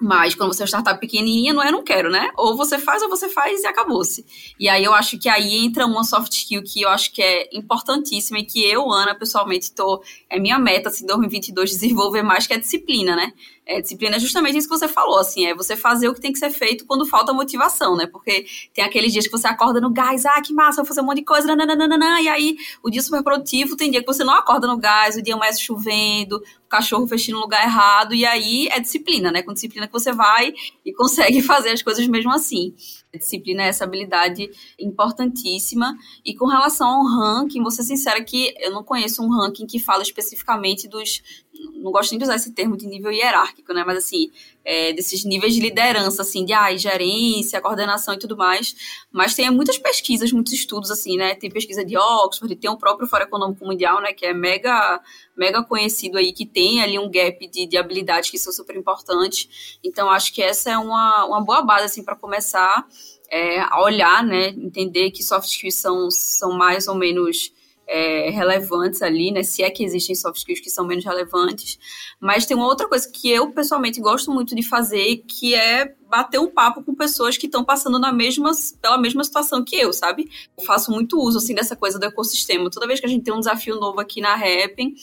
Mas 0.00 0.34
quando 0.34 0.52
você 0.52 0.62
é 0.62 0.64
uma 0.64 0.68
startup 0.68 1.00
pequenininha, 1.00 1.52
não 1.52 1.62
é 1.62 1.72
não 1.72 1.82
quero, 1.82 2.08
né? 2.08 2.30
Ou 2.36 2.56
você 2.56 2.78
faz 2.78 3.02
ou 3.02 3.08
você 3.08 3.28
faz 3.28 3.62
e 3.62 3.66
acabou-se. 3.66 4.24
E 4.58 4.68
aí 4.68 4.84
eu 4.84 4.94
acho 4.94 5.18
que 5.18 5.28
aí 5.28 5.56
entra 5.56 5.86
uma 5.86 6.04
soft 6.04 6.32
skill 6.32 6.62
que 6.62 6.82
eu 6.82 6.88
acho 6.88 7.12
que 7.12 7.20
é 7.20 7.48
importantíssima 7.52 8.38
e 8.38 8.44
que 8.44 8.64
eu, 8.64 8.88
Ana, 8.92 9.14
pessoalmente, 9.14 9.72
tô, 9.72 10.00
é 10.30 10.38
minha 10.38 10.56
meta, 10.56 10.88
assim, 10.88 11.04
2022, 11.04 11.70
desenvolver 11.70 12.22
mais, 12.22 12.46
que 12.46 12.52
é 12.52 12.56
a 12.56 12.60
disciplina, 12.60 13.16
né? 13.16 13.32
É, 13.66 13.82
disciplina 13.82 14.16
é 14.16 14.18
justamente 14.18 14.56
isso 14.56 14.66
que 14.66 14.78
você 14.78 14.88
falou, 14.88 15.18
assim, 15.18 15.44
é 15.44 15.54
você 15.54 15.76
fazer 15.76 16.08
o 16.08 16.14
que 16.14 16.20
tem 16.22 16.32
que 16.32 16.38
ser 16.38 16.50
feito 16.50 16.86
quando 16.86 17.04
falta 17.04 17.34
motivação, 17.34 17.96
né? 17.96 18.06
Porque 18.06 18.46
tem 18.72 18.82
aqueles 18.82 19.12
dias 19.12 19.26
que 19.26 19.32
você 19.32 19.46
acorda 19.46 19.78
no 19.78 19.90
gás, 19.90 20.24
ah, 20.24 20.40
que 20.40 20.54
massa, 20.54 20.76
vou 20.76 20.86
fazer 20.86 21.02
um 21.02 21.04
monte 21.04 21.18
de 21.18 21.24
coisa, 21.24 21.54
nananana, 21.54 22.20
e 22.22 22.28
aí 22.28 22.56
o 22.82 22.88
dia 22.88 23.02
super 23.02 23.22
produtivo, 23.22 23.76
tem 23.76 23.90
dia 23.90 24.00
que 24.00 24.06
você 24.06 24.24
não 24.24 24.32
acorda 24.32 24.66
no 24.66 24.78
gás, 24.78 25.16
o 25.16 25.22
dia 25.22 25.36
mais 25.36 25.60
chovendo, 25.60 26.42
cachorro 26.68 27.06
fechando 27.06 27.38
no 27.38 27.44
lugar 27.44 27.64
errado, 27.64 28.14
e 28.14 28.24
aí 28.24 28.68
é 28.68 28.80
disciplina, 28.80 29.30
né? 29.30 29.42
Com 29.42 29.52
disciplina 29.52 29.86
que 29.86 29.92
você 29.92 30.12
vai 30.12 30.52
e 30.84 30.92
consegue 30.92 31.40
fazer 31.42 31.70
as 31.70 31.82
coisas 31.82 32.06
mesmo 32.06 32.30
assim. 32.32 32.74
A 33.12 33.16
disciplina 33.16 33.62
é 33.62 33.68
essa 33.68 33.84
habilidade 33.84 34.50
importantíssima. 34.78 35.96
E 36.24 36.34
com 36.34 36.46
relação 36.46 36.88
ao 36.88 37.06
ranking, 37.06 37.62
vou 37.62 37.70
ser 37.70 37.82
sincera 37.82 38.22
que 38.22 38.54
eu 38.58 38.70
não 38.70 38.84
conheço 38.84 39.22
um 39.22 39.30
ranking 39.30 39.66
que 39.66 39.78
fala 39.78 40.02
especificamente 40.02 40.86
dos 40.86 41.22
não 41.74 41.90
gosto 41.90 42.12
nem 42.12 42.18
de 42.18 42.24
usar 42.24 42.36
esse 42.36 42.52
termo 42.52 42.76
de 42.76 42.86
nível 42.86 43.10
hierárquico, 43.10 43.72
né? 43.72 43.82
Mas 43.84 43.98
assim, 43.98 44.30
é, 44.70 44.92
desses 44.92 45.24
níveis 45.24 45.54
de 45.54 45.60
liderança, 45.60 46.20
assim, 46.20 46.44
de 46.44 46.52
ah, 46.52 46.76
gerência, 46.76 47.58
coordenação 47.58 48.12
e 48.12 48.18
tudo 48.18 48.36
mais. 48.36 48.76
Mas 49.10 49.34
tem 49.34 49.50
muitas 49.50 49.78
pesquisas, 49.78 50.30
muitos 50.30 50.52
estudos, 50.52 50.90
assim, 50.90 51.16
né? 51.16 51.34
Tem 51.34 51.50
pesquisa 51.50 51.82
de 51.82 51.96
Oxford, 51.96 52.54
tem 52.54 52.68
o 52.68 52.76
próprio 52.76 53.08
Fórum 53.08 53.24
Econômico 53.24 53.64
Mundial, 53.64 54.02
né? 54.02 54.12
Que 54.12 54.26
é 54.26 54.34
mega, 54.34 55.00
mega 55.34 55.62
conhecido 55.62 56.18
aí, 56.18 56.34
que 56.34 56.44
tem 56.44 56.82
ali 56.82 56.98
um 56.98 57.10
gap 57.10 57.48
de, 57.48 57.66
de 57.66 57.78
habilidades 57.78 58.28
que 58.28 58.38
são 58.38 58.52
super 58.52 58.76
importantes. 58.76 59.78
Então, 59.82 60.10
acho 60.10 60.34
que 60.34 60.42
essa 60.42 60.70
é 60.70 60.76
uma, 60.76 61.24
uma 61.24 61.40
boa 61.40 61.62
base, 61.62 61.86
assim, 61.86 62.04
para 62.04 62.14
começar. 62.14 62.86
é, 63.30 63.60
a 63.60 63.82
olhar, 63.82 64.22
né, 64.24 64.48
entender 64.48 65.10
que 65.10 65.22
soft 65.22 65.48
skills 65.48 65.74
são, 65.76 66.10
são 66.10 66.52
mais 66.52 66.88
ou 66.88 66.94
menos 66.94 67.52
é, 67.88 68.30
relevantes 68.30 69.02
ali, 69.02 69.32
né? 69.32 69.42
Se 69.42 69.62
é 69.62 69.70
que 69.70 69.82
existem 69.82 70.14
soft 70.14 70.38
skills 70.38 70.60
que 70.60 70.70
são 70.70 70.86
menos 70.86 71.04
relevantes. 71.04 71.78
Mas 72.20 72.46
tem 72.46 72.56
uma 72.56 72.66
outra 72.66 72.88
coisa 72.88 73.10
que 73.10 73.30
eu 73.30 73.50
pessoalmente 73.50 74.00
gosto 74.00 74.30
muito 74.30 74.54
de 74.54 74.62
fazer, 74.62 75.24
que 75.26 75.54
é 75.54 75.94
bater 76.08 76.40
um 76.40 76.50
papo 76.50 76.82
com 76.82 76.94
pessoas 76.94 77.36
que 77.36 77.46
estão 77.46 77.64
passando 77.64 77.98
na 77.98 78.12
mesma, 78.12 78.52
pela 78.80 78.98
mesma 78.98 79.22
situação 79.22 79.62
que 79.62 79.76
eu, 79.76 79.92
sabe? 79.92 80.30
Eu 80.56 80.64
faço 80.64 80.90
muito 80.90 81.20
uso, 81.20 81.38
assim, 81.38 81.54
dessa 81.54 81.76
coisa 81.76 81.98
do 81.98 82.06
ecossistema. 82.06 82.70
Toda 82.70 82.86
vez 82.86 83.00
que 83.00 83.06
a 83.06 83.08
gente 83.08 83.24
tem 83.24 83.34
um 83.34 83.38
desafio 83.38 83.76
novo 83.76 84.00
aqui 84.00 84.20
na 84.20 84.34
Rapping, 84.34 84.94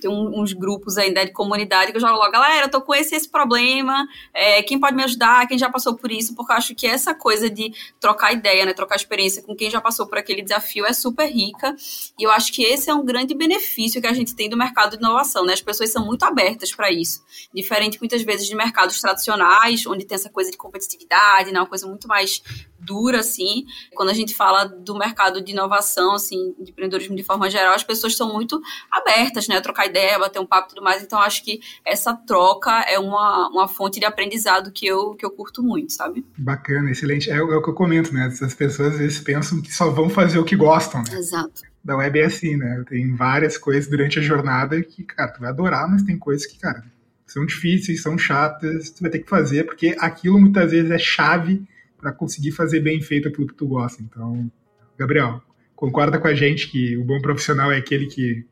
tem 0.00 0.10
uns 0.10 0.52
grupos 0.52 0.96
ainda 0.96 1.24
de 1.24 1.32
comunidade 1.32 1.90
que 1.92 1.96
eu 1.96 2.00
jogo 2.00 2.14
logo, 2.14 2.32
galera, 2.32 2.66
eu 2.66 2.70
tô 2.70 2.80
com 2.80 2.94
esse 2.94 3.14
esse 3.14 3.28
problema, 3.28 4.06
é, 4.32 4.62
quem 4.62 4.80
pode 4.80 4.96
me 4.96 5.04
ajudar, 5.04 5.46
quem 5.46 5.58
já 5.58 5.68
passou 5.68 5.94
por 5.94 6.10
isso, 6.10 6.34
porque 6.34 6.52
eu 6.52 6.56
acho 6.56 6.74
que 6.74 6.86
essa 6.86 7.14
coisa 7.14 7.50
de 7.50 7.72
trocar 8.00 8.32
ideia, 8.32 8.64
né, 8.64 8.72
trocar 8.72 8.96
experiência 8.96 9.42
com 9.42 9.54
quem 9.54 9.70
já 9.70 9.80
passou 9.80 10.06
por 10.06 10.16
aquele 10.16 10.42
desafio 10.42 10.86
é 10.86 10.92
super 10.92 11.26
rica, 11.30 11.76
e 12.18 12.22
eu 12.22 12.30
acho 12.30 12.52
que 12.52 12.62
esse 12.62 12.88
é 12.88 12.94
um 12.94 13.04
grande 13.04 13.34
benefício 13.34 14.00
que 14.00 14.06
a 14.06 14.12
gente 14.12 14.34
tem 14.34 14.48
do 14.48 14.56
mercado 14.56 14.92
de 14.92 14.96
inovação, 14.96 15.44
né, 15.44 15.52
as 15.52 15.60
pessoas 15.60 15.90
são 15.90 16.06
muito 16.06 16.22
abertas 16.22 16.74
para 16.74 16.90
isso, 16.90 17.22
diferente 17.54 17.98
muitas 18.00 18.22
vezes 18.22 18.46
de 18.46 18.54
mercados 18.54 19.00
tradicionais, 19.00 19.84
onde 19.86 20.04
tem 20.04 20.14
essa 20.14 20.30
coisa 20.30 20.49
de 20.50 20.56
competitividade, 20.56 21.52
né, 21.52 21.60
uma 21.60 21.66
coisa 21.66 21.86
muito 21.86 22.08
mais 22.08 22.42
dura, 22.78 23.20
assim. 23.20 23.66
Quando 23.94 24.08
a 24.08 24.14
gente 24.14 24.34
fala 24.34 24.64
do 24.64 24.96
mercado 24.98 25.42
de 25.42 25.52
inovação, 25.52 26.14
assim, 26.14 26.54
de 26.58 26.70
empreendedorismo 26.70 27.14
de 27.14 27.22
forma 27.22 27.50
geral, 27.50 27.74
as 27.74 27.84
pessoas 27.84 28.12
estão 28.12 28.32
muito 28.32 28.60
abertas, 28.90 29.46
né, 29.48 29.56
a 29.56 29.60
trocar 29.60 29.86
ideia, 29.86 30.18
bater 30.18 30.38
um 30.38 30.46
papo 30.46 30.68
e 30.68 30.74
tudo 30.74 30.84
mais. 30.84 31.02
Então, 31.02 31.18
acho 31.20 31.44
que 31.44 31.60
essa 31.84 32.14
troca 32.14 32.70
é 32.82 32.98
uma, 32.98 33.48
uma 33.48 33.68
fonte 33.68 34.00
de 34.00 34.06
aprendizado 34.06 34.72
que 34.72 34.86
eu, 34.86 35.14
que 35.14 35.24
eu 35.24 35.30
curto 35.30 35.62
muito, 35.62 35.92
sabe? 35.92 36.24
Bacana, 36.36 36.90
excelente. 36.90 37.30
É, 37.30 37.36
é 37.36 37.42
o 37.42 37.62
que 37.62 37.70
eu 37.70 37.74
comento, 37.74 38.12
né? 38.12 38.26
As 38.26 38.54
pessoas 38.54 38.94
às 38.94 38.98
vezes 38.98 39.20
pensam 39.20 39.60
que 39.60 39.72
só 39.72 39.90
vão 39.90 40.08
fazer 40.08 40.38
o 40.38 40.44
que 40.44 40.56
gostam, 40.56 41.02
né? 41.02 41.18
Exato. 41.18 41.62
Da 41.82 41.96
web 41.96 42.18
é 42.18 42.24
assim, 42.26 42.56
né? 42.56 42.84
Tem 42.88 43.14
várias 43.14 43.56
coisas 43.56 43.88
durante 43.88 44.18
a 44.18 44.22
jornada 44.22 44.82
que, 44.82 45.02
cara, 45.02 45.32
tu 45.32 45.40
vai 45.40 45.48
adorar, 45.48 45.88
mas 45.88 46.02
tem 46.02 46.18
coisas 46.18 46.46
que, 46.46 46.58
cara, 46.58 46.84
são 47.32 47.46
difíceis, 47.46 48.02
são 48.02 48.18
chatas, 48.18 48.90
tu 48.90 49.02
vai 49.02 49.10
ter 49.10 49.20
que 49.20 49.28
fazer, 49.28 49.64
porque 49.64 49.94
aquilo 49.98 50.38
muitas 50.38 50.70
vezes 50.70 50.90
é 50.90 50.98
chave 50.98 51.62
para 51.96 52.12
conseguir 52.12 52.50
fazer 52.50 52.80
bem 52.80 53.00
feito 53.00 53.28
aquilo 53.28 53.46
que 53.46 53.54
tu 53.54 53.68
gosta. 53.68 54.02
Então, 54.02 54.50
Gabriel, 54.98 55.40
concorda 55.76 56.18
com 56.18 56.26
a 56.26 56.34
gente 56.34 56.68
que 56.68 56.96
o 56.96 57.04
bom 57.04 57.20
profissional 57.20 57.70
é 57.70 57.76
aquele 57.76 58.06
que, 58.06 58.44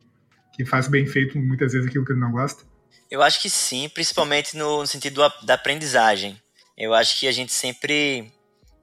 que 0.53 0.65
faz 0.65 0.87
bem 0.87 1.05
feito 1.05 1.37
muitas 1.37 1.73
vezes 1.73 1.87
aquilo 1.87 2.05
que 2.05 2.13
ele 2.13 2.21
não 2.21 2.31
gosta? 2.31 2.63
Eu 3.11 3.21
acho 3.21 3.41
que 3.41 3.49
sim, 3.49 3.89
principalmente 3.89 4.55
no, 4.55 4.85
sentido 4.87 5.21
da 5.43 5.55
aprendizagem. 5.55 6.39
Eu 6.77 6.93
acho 6.93 7.19
que 7.19 7.27
a 7.27 7.31
gente 7.31 7.51
sempre 7.51 8.31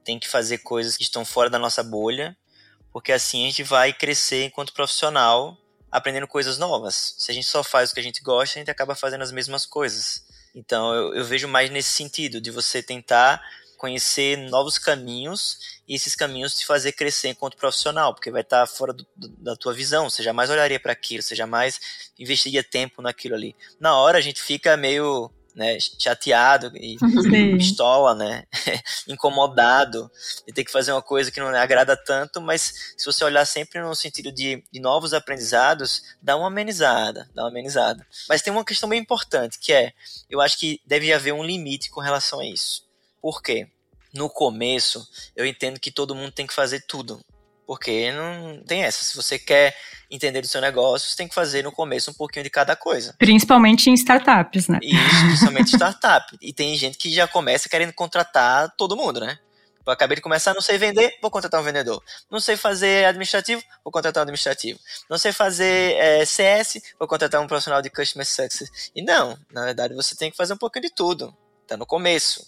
tem 0.03 0.19
que 0.19 0.27
fazer 0.27 0.59
coisas 0.59 0.95
que 0.95 1.03
estão 1.03 1.25
fora 1.25 1.49
da 1.49 1.57
nossa 1.57 1.81
bolha, 1.81 2.37
porque 2.93 3.11
assim 3.11 3.45
a 3.45 3.47
gente 3.47 3.63
vai 3.63 3.91
crescer 3.91 4.45
enquanto 4.45 4.73
profissional, 4.73 5.57
aprendendo 5.91 6.27
coisas 6.27 6.57
novas. 6.57 7.15
Se 7.17 7.31
a 7.31 7.33
gente 7.33 7.47
só 7.47 7.63
faz 7.63 7.91
o 7.91 7.93
que 7.93 7.99
a 7.99 8.03
gente 8.03 8.21
gosta, 8.21 8.57
a 8.57 8.59
gente 8.59 8.71
acaba 8.71 8.95
fazendo 8.95 9.21
as 9.23 9.31
mesmas 9.31 9.65
coisas. 9.65 10.23
Então 10.53 10.93
eu, 10.93 11.13
eu 11.15 11.25
vejo 11.25 11.47
mais 11.47 11.69
nesse 11.69 11.89
sentido, 11.89 12.41
de 12.41 12.51
você 12.51 12.81
tentar 12.81 13.41
conhecer 13.77 14.37
novos 14.49 14.79
caminhos 14.79 15.79
e 15.87 15.95
esses 15.95 16.15
caminhos 16.15 16.57
te 16.57 16.65
fazer 16.65 16.91
crescer 16.93 17.29
enquanto 17.29 17.55
profissional, 17.55 18.13
porque 18.13 18.31
vai 18.31 18.41
estar 18.41 18.65
fora 18.65 18.91
do, 18.91 19.05
do, 19.15 19.27
da 19.29 19.55
tua 19.55 19.73
visão, 19.73 20.09
você 20.09 20.23
jamais 20.23 20.49
olharia 20.49 20.79
para 20.79 20.91
aquilo, 20.91 21.21
você 21.21 21.35
jamais 21.35 21.79
investiria 22.17 22.63
tempo 22.63 23.01
naquilo 23.01 23.35
ali. 23.35 23.55
Na 23.79 23.95
hora 23.95 24.17
a 24.17 24.21
gente 24.21 24.41
fica 24.41 24.75
meio 24.75 25.31
né, 25.57 25.75
chateado 25.79 26.71
e 26.77 26.97
Sim. 27.23 27.57
pistola, 27.57 28.13
né, 28.13 28.43
incomodado 29.09 30.09
de 30.45 30.53
ter 30.53 30.63
que 30.63 30.71
fazer 30.71 30.91
uma 30.91 31.01
coisa 31.01 31.31
que 31.31 31.39
não 31.39 31.47
agrada 31.47 31.97
tanto, 31.97 32.39
mas 32.39 32.93
se 32.95 33.05
você 33.05 33.23
olhar 33.23 33.43
sempre 33.43 33.81
no 33.81 33.95
sentido 33.95 34.31
de, 34.31 34.63
de 34.71 34.79
novos 34.79 35.15
aprendizados, 35.15 36.03
dá 36.21 36.37
uma 36.37 36.47
amenizada, 36.47 37.27
dá 37.33 37.41
uma 37.41 37.49
amenizada. 37.49 38.05
Mas 38.29 38.43
tem 38.43 38.53
uma 38.53 38.63
questão 38.63 38.87
bem 38.87 39.01
importante, 39.01 39.57
que 39.57 39.73
é, 39.73 39.93
eu 40.29 40.39
acho 40.39 40.59
que 40.59 40.79
deve 40.85 41.11
haver 41.11 41.33
um 41.33 41.43
limite 41.43 41.89
com 41.89 42.01
relação 42.01 42.39
a 42.39 42.45
isso. 42.45 42.85
Por 43.19 43.41
quê? 43.41 43.67
No 44.13 44.29
começo, 44.29 45.07
eu 45.35 45.45
entendo 45.45 45.79
que 45.79 45.91
todo 45.91 46.13
mundo 46.13 46.31
tem 46.31 46.45
que 46.45 46.53
fazer 46.53 46.85
tudo. 46.87 47.19
Porque 47.67 48.13
não 48.13 48.63
tem 48.65 48.83
essa. 48.83 49.03
Se 49.03 49.13
você 49.13 49.37
quer 49.37 49.75
entender 50.09 50.39
do 50.39 50.47
seu 50.47 50.61
negócio, 50.61 51.09
você 51.09 51.17
tem 51.17 51.27
que 51.27 51.35
fazer 51.35 51.65
no 51.65 51.71
começo 51.71 52.09
um 52.09 52.13
pouquinho 52.13 52.43
de 52.43 52.49
cada 52.49 52.77
coisa. 52.77 53.13
Principalmente 53.19 53.89
em 53.89 53.93
startups, 53.93 54.69
né? 54.69 54.79
Isso, 54.81 55.25
principalmente 55.25 55.75
startup. 55.75 56.37
E 56.41 56.53
tem 56.53 56.75
gente 56.77 56.97
que 56.97 57.13
já 57.13 57.27
começa 57.27 57.67
querendo 57.67 57.91
contratar 57.91 58.73
todo 58.77 58.95
mundo, 58.95 59.19
né? 59.19 59.37
Eu 59.85 59.93
acabei 59.93 60.15
de 60.15 60.21
começar, 60.21 60.53
não 60.53 60.61
sei 60.61 60.77
vender, 60.77 61.17
vou 61.21 61.31
contratar 61.31 61.61
um 61.61 61.63
vendedor. 61.63 62.01
Não 62.29 62.39
sei 62.39 62.57
fazer 62.57 63.05
administrativo, 63.05 63.61
vou 63.83 63.91
contratar 63.91 64.21
um 64.21 64.23
administrativo. 64.23 64.79
Não 65.09 65.17
sei 65.17 65.31
fazer 65.31 65.95
é, 65.95 66.25
CS, 66.25 66.81
vou 66.97 67.07
contratar 67.07 67.41
um 67.41 67.47
profissional 67.47 67.81
de 67.81 67.89
Customer 67.89 68.25
Success. 68.25 68.91
E 68.95 69.01
não, 69.01 69.37
na 69.51 69.65
verdade 69.65 69.93
você 69.93 70.15
tem 70.15 70.31
que 70.31 70.37
fazer 70.37 70.53
um 70.53 70.57
pouquinho 70.57 70.83
de 70.83 70.93
tudo. 70.93 71.35
Tá 71.65 71.75
no 71.77 71.85
começo 71.85 72.47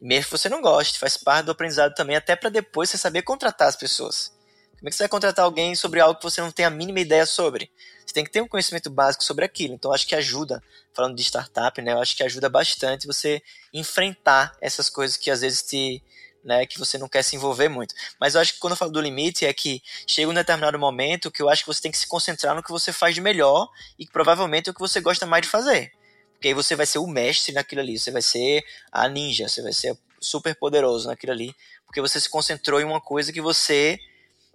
mesmo 0.00 0.24
que 0.24 0.38
você 0.38 0.48
não 0.48 0.62
goste, 0.62 0.98
faz 0.98 1.18
parte 1.18 1.44
do 1.44 1.52
aprendizado 1.52 1.94
também, 1.94 2.16
até 2.16 2.34
para 2.34 2.48
depois 2.48 2.88
você 2.88 2.96
saber 2.96 3.22
contratar 3.22 3.68
as 3.68 3.76
pessoas. 3.76 4.32
Como 4.80 4.88
é 4.88 4.90
que 4.90 4.96
você 4.96 5.02
vai 5.02 5.10
contratar 5.10 5.44
alguém 5.44 5.74
sobre 5.74 6.00
algo 6.00 6.18
que 6.18 6.24
você 6.24 6.40
não 6.40 6.50
tem 6.50 6.64
a 6.64 6.70
mínima 6.70 7.00
ideia 7.00 7.26
sobre? 7.26 7.70
Você 8.04 8.14
tem 8.14 8.24
que 8.24 8.30
ter 8.30 8.40
um 8.40 8.48
conhecimento 8.48 8.88
básico 8.88 9.22
sobre 9.22 9.44
aquilo. 9.44 9.74
Então, 9.74 9.92
acho 9.92 10.06
que 10.06 10.14
ajuda, 10.14 10.62
falando 10.94 11.14
de 11.14 11.22
startup, 11.22 11.82
né? 11.82 11.92
Eu 11.92 12.00
acho 12.00 12.16
que 12.16 12.22
ajuda 12.22 12.48
bastante 12.48 13.06
você 13.06 13.42
enfrentar 13.74 14.56
essas 14.58 14.88
coisas 14.88 15.18
que 15.18 15.30
às 15.30 15.42
vezes 15.42 15.62
te. 15.62 16.02
Né, 16.42 16.64
que 16.64 16.78
você 16.78 16.96
não 16.96 17.06
quer 17.06 17.22
se 17.22 17.36
envolver 17.36 17.68
muito. 17.68 17.94
Mas 18.18 18.34
eu 18.34 18.40
acho 18.40 18.54
que 18.54 18.60
quando 18.60 18.72
eu 18.72 18.76
falo 18.78 18.90
do 18.90 18.98
limite 18.98 19.44
é 19.44 19.52
que 19.52 19.82
chega 20.06 20.30
um 20.30 20.32
determinado 20.32 20.78
momento 20.78 21.30
que 21.30 21.42
eu 21.42 21.50
acho 21.50 21.62
que 21.62 21.66
você 21.66 21.82
tem 21.82 21.90
que 21.92 21.98
se 21.98 22.06
concentrar 22.06 22.56
no 22.56 22.62
que 22.62 22.70
você 22.70 22.94
faz 22.94 23.14
de 23.14 23.20
melhor 23.20 23.68
e 23.98 24.06
que 24.06 24.10
provavelmente 24.10 24.66
é 24.66 24.70
o 24.70 24.74
que 24.74 24.80
você 24.80 25.02
gosta 25.02 25.26
mais 25.26 25.42
de 25.42 25.48
fazer. 25.50 25.92
Porque 26.32 26.48
aí 26.48 26.54
você 26.54 26.74
vai 26.74 26.86
ser 26.86 26.98
o 26.98 27.06
mestre 27.06 27.52
naquilo 27.52 27.82
ali, 27.82 27.98
você 27.98 28.10
vai 28.10 28.22
ser 28.22 28.64
a 28.90 29.06
ninja, 29.06 29.48
você 29.48 29.60
vai 29.60 29.74
ser 29.74 29.94
super 30.18 30.54
poderoso 30.54 31.08
naquilo 31.08 31.32
ali, 31.32 31.54
porque 31.84 32.00
você 32.00 32.18
se 32.18 32.30
concentrou 32.30 32.80
em 32.80 32.84
uma 32.84 33.02
coisa 33.02 33.30
que 33.30 33.42
você 33.42 34.00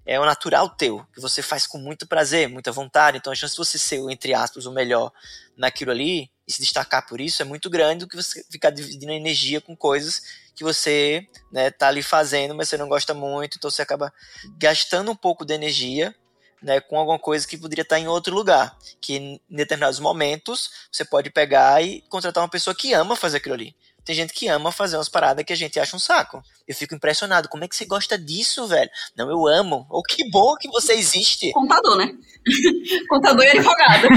é 0.05 0.19
o 0.19 0.25
natural 0.25 0.69
teu, 0.69 1.05
que 1.13 1.19
você 1.19 1.41
faz 1.41 1.65
com 1.65 1.77
muito 1.77 2.07
prazer, 2.07 2.47
muita 2.47 2.71
vontade. 2.71 3.17
Então 3.17 3.33
a 3.33 3.35
chance 3.35 3.53
de 3.53 3.57
você 3.57 3.77
ser, 3.77 3.99
entre 4.09 4.33
aspas, 4.33 4.65
o 4.65 4.71
melhor 4.71 5.11
naquilo 5.57 5.91
ali 5.91 6.29
e 6.47 6.53
se 6.53 6.61
destacar 6.61 7.07
por 7.07 7.19
isso 7.19 7.41
é 7.41 7.45
muito 7.45 7.69
grande 7.69 8.05
do 8.05 8.07
que 8.07 8.15
você 8.15 8.43
ficar 8.51 8.69
dividindo 8.69 9.11
energia 9.11 9.59
com 9.59 9.75
coisas 9.75 10.21
que 10.55 10.63
você 10.63 11.27
né, 11.51 11.71
tá 11.71 11.87
ali 11.87 12.03
fazendo, 12.03 12.55
mas 12.55 12.69
você 12.69 12.77
não 12.77 12.87
gosta 12.87 13.13
muito, 13.13 13.57
então 13.57 13.69
você 13.69 13.81
acaba 13.81 14.13
gastando 14.57 15.11
um 15.11 15.15
pouco 15.15 15.43
de 15.43 15.53
energia 15.53 16.15
né, 16.61 16.79
com 16.79 16.97
alguma 16.97 17.19
coisa 17.19 17.47
que 17.47 17.57
poderia 17.57 17.83
estar 17.83 17.99
em 17.99 18.07
outro 18.07 18.33
lugar. 18.33 18.77
Que 19.01 19.15
em 19.15 19.41
determinados 19.49 19.99
momentos 19.99 20.87
você 20.91 21.03
pode 21.03 21.29
pegar 21.29 21.83
e 21.83 22.01
contratar 22.09 22.43
uma 22.43 22.49
pessoa 22.49 22.75
que 22.75 22.93
ama 22.93 23.15
fazer 23.15 23.37
aquilo 23.37 23.55
ali. 23.55 23.75
Tem 24.05 24.15
gente 24.15 24.33
que 24.33 24.47
ama 24.47 24.71
fazer 24.71 24.97
umas 24.97 25.09
paradas 25.09 25.43
que 25.43 25.51
a 25.51 25.55
gente 25.55 25.79
acha 25.79 25.95
um 25.95 25.99
saco. 25.99 26.43
Eu 26.67 26.75
fico 26.75 26.93
impressionado. 26.93 27.49
Como 27.49 27.63
é 27.63 27.67
que 27.67 27.75
você 27.75 27.85
gosta 27.85 28.17
disso, 28.17 28.67
velho? 28.67 28.89
Não, 29.17 29.29
eu 29.29 29.47
amo. 29.47 29.87
Ou 29.89 29.99
oh, 29.99 30.03
que 30.03 30.29
bom 30.29 30.55
que 30.55 30.69
você 30.69 30.93
existe. 30.93 31.51
Contador, 31.51 31.97
né? 31.97 32.13
Contador 33.09 33.43
e 33.43 33.49
advogado. 33.49 34.07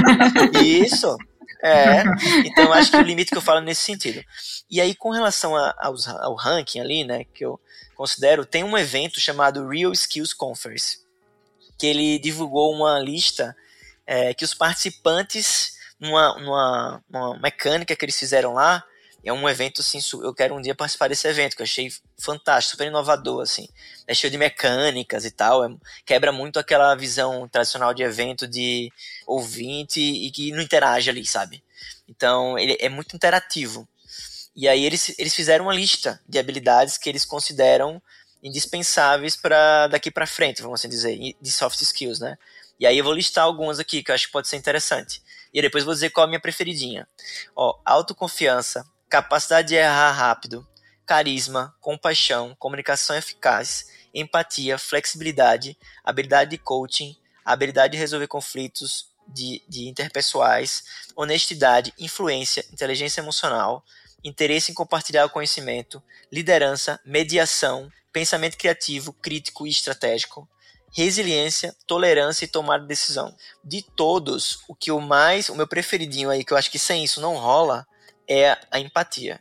Isso. 0.62 1.16
É. 1.62 2.04
Então 2.44 2.72
acho 2.72 2.90
que 2.90 2.98
o 2.98 3.02
limite 3.02 3.30
que 3.30 3.38
eu 3.38 3.42
falo 3.42 3.58
é 3.58 3.62
nesse 3.62 3.82
sentido. 3.82 4.22
E 4.70 4.80
aí, 4.80 4.94
com 4.94 5.10
relação 5.10 5.56
a, 5.56 5.74
ao, 5.78 5.94
ao 6.20 6.34
ranking 6.34 6.80
ali, 6.80 7.04
né, 7.04 7.24
que 7.24 7.44
eu 7.44 7.58
considero, 7.96 8.44
tem 8.44 8.62
um 8.62 8.76
evento 8.76 9.18
chamado 9.18 9.66
Real 9.66 9.92
Skills 9.92 10.34
Conference 10.34 11.08
que 11.78 11.86
ele 11.86 12.18
divulgou 12.18 12.74
uma 12.74 12.98
lista 12.98 13.56
é, 14.04 14.34
que 14.34 14.44
os 14.44 14.52
participantes, 14.52 15.78
numa, 16.00 16.34
numa, 16.40 17.04
numa, 17.08 17.38
mecânica 17.38 17.94
que 17.94 18.04
eles 18.04 18.18
fizeram 18.18 18.52
lá, 18.52 18.84
é 19.24 19.32
um 19.32 19.48
evento 19.48 19.80
assim, 19.80 19.98
eu 20.22 20.32
quero 20.32 20.54
um 20.54 20.60
dia 20.60 20.74
participar 20.74 21.08
desse 21.08 21.26
evento, 21.26 21.56
que 21.56 21.62
eu 21.62 21.64
achei 21.64 21.92
fantástico, 22.18 22.72
super 22.72 22.86
inovador, 22.86 23.42
assim. 23.42 23.68
É 24.06 24.14
cheio 24.14 24.30
de 24.30 24.38
mecânicas 24.38 25.24
e 25.24 25.30
tal, 25.30 25.64
é, 25.64 25.70
quebra 26.04 26.32
muito 26.32 26.58
aquela 26.58 26.94
visão 26.94 27.48
tradicional 27.48 27.92
de 27.92 28.02
evento 28.02 28.46
de 28.46 28.92
ouvinte 29.26 30.00
e 30.00 30.30
que 30.30 30.52
não 30.52 30.62
interage 30.62 31.10
ali, 31.10 31.26
sabe? 31.26 31.62
Então, 32.08 32.58
ele 32.58 32.76
é 32.80 32.88
muito 32.88 33.14
interativo. 33.14 33.88
E 34.54 34.66
aí 34.66 34.84
eles, 34.84 35.14
eles 35.18 35.34
fizeram 35.34 35.66
uma 35.66 35.74
lista 35.74 36.20
de 36.28 36.38
habilidades 36.38 36.96
que 36.96 37.08
eles 37.08 37.24
consideram 37.24 38.02
indispensáveis 38.42 39.36
para 39.36 39.88
daqui 39.88 40.10
para 40.10 40.26
frente, 40.26 40.62
vamos 40.62 40.80
assim 40.80 40.88
dizer, 40.88 41.16
de 41.40 41.50
soft 41.50 41.80
skills, 41.80 42.20
né? 42.20 42.38
E 42.78 42.86
aí 42.86 42.96
eu 42.98 43.04
vou 43.04 43.12
listar 43.12 43.44
algumas 43.44 43.78
aqui 43.80 44.02
que 44.02 44.10
eu 44.10 44.14
acho 44.14 44.26
que 44.26 44.32
pode 44.32 44.48
ser 44.48 44.56
interessante. 44.56 45.20
E 45.52 45.60
depois 45.60 45.84
vou 45.84 45.94
dizer 45.94 46.10
qual 46.10 46.24
é 46.24 46.26
a 46.26 46.28
minha 46.28 46.40
preferidinha. 46.40 47.08
Ó, 47.56 47.78
autoconfiança, 47.84 48.84
capacidade 49.08 49.68
de 49.68 49.74
errar 49.74 50.12
rápido, 50.12 50.66
carisma, 51.06 51.74
compaixão, 51.80 52.54
comunicação 52.58 53.16
eficaz, 53.16 53.86
empatia, 54.14 54.78
flexibilidade, 54.78 55.76
habilidade 56.04 56.50
de 56.50 56.58
coaching, 56.58 57.16
habilidade 57.44 57.92
de 57.92 57.98
resolver 57.98 58.26
conflitos 58.26 59.08
de, 59.26 59.62
de 59.68 59.88
interpessoais, 59.88 60.84
honestidade, 61.16 61.92
influência, 61.98 62.64
inteligência 62.72 63.20
emocional, 63.20 63.84
interesse 64.22 64.70
em 64.70 64.74
compartilhar 64.74 65.24
o 65.24 65.30
conhecimento, 65.30 66.02
liderança, 66.30 67.00
mediação, 67.04 67.90
pensamento 68.12 68.56
criativo, 68.56 69.12
crítico 69.12 69.66
e 69.66 69.70
estratégico, 69.70 70.48
resiliência, 70.92 71.74
tolerância 71.86 72.44
e 72.44 72.48
tomada 72.48 72.82
de 72.82 72.88
decisão. 72.88 73.34
De 73.62 73.82
todos, 73.82 74.60
o 74.68 74.74
que 74.74 74.90
o 74.90 75.00
mais, 75.00 75.48
o 75.48 75.54
meu 75.54 75.66
preferidinho 75.66 76.30
aí, 76.30 76.44
que 76.44 76.52
eu 76.52 76.56
acho 76.56 76.70
que 76.70 76.78
sem 76.78 77.04
isso 77.04 77.20
não 77.20 77.36
rola, 77.36 77.86
é 78.28 78.58
a 78.70 78.78
empatia. 78.78 79.40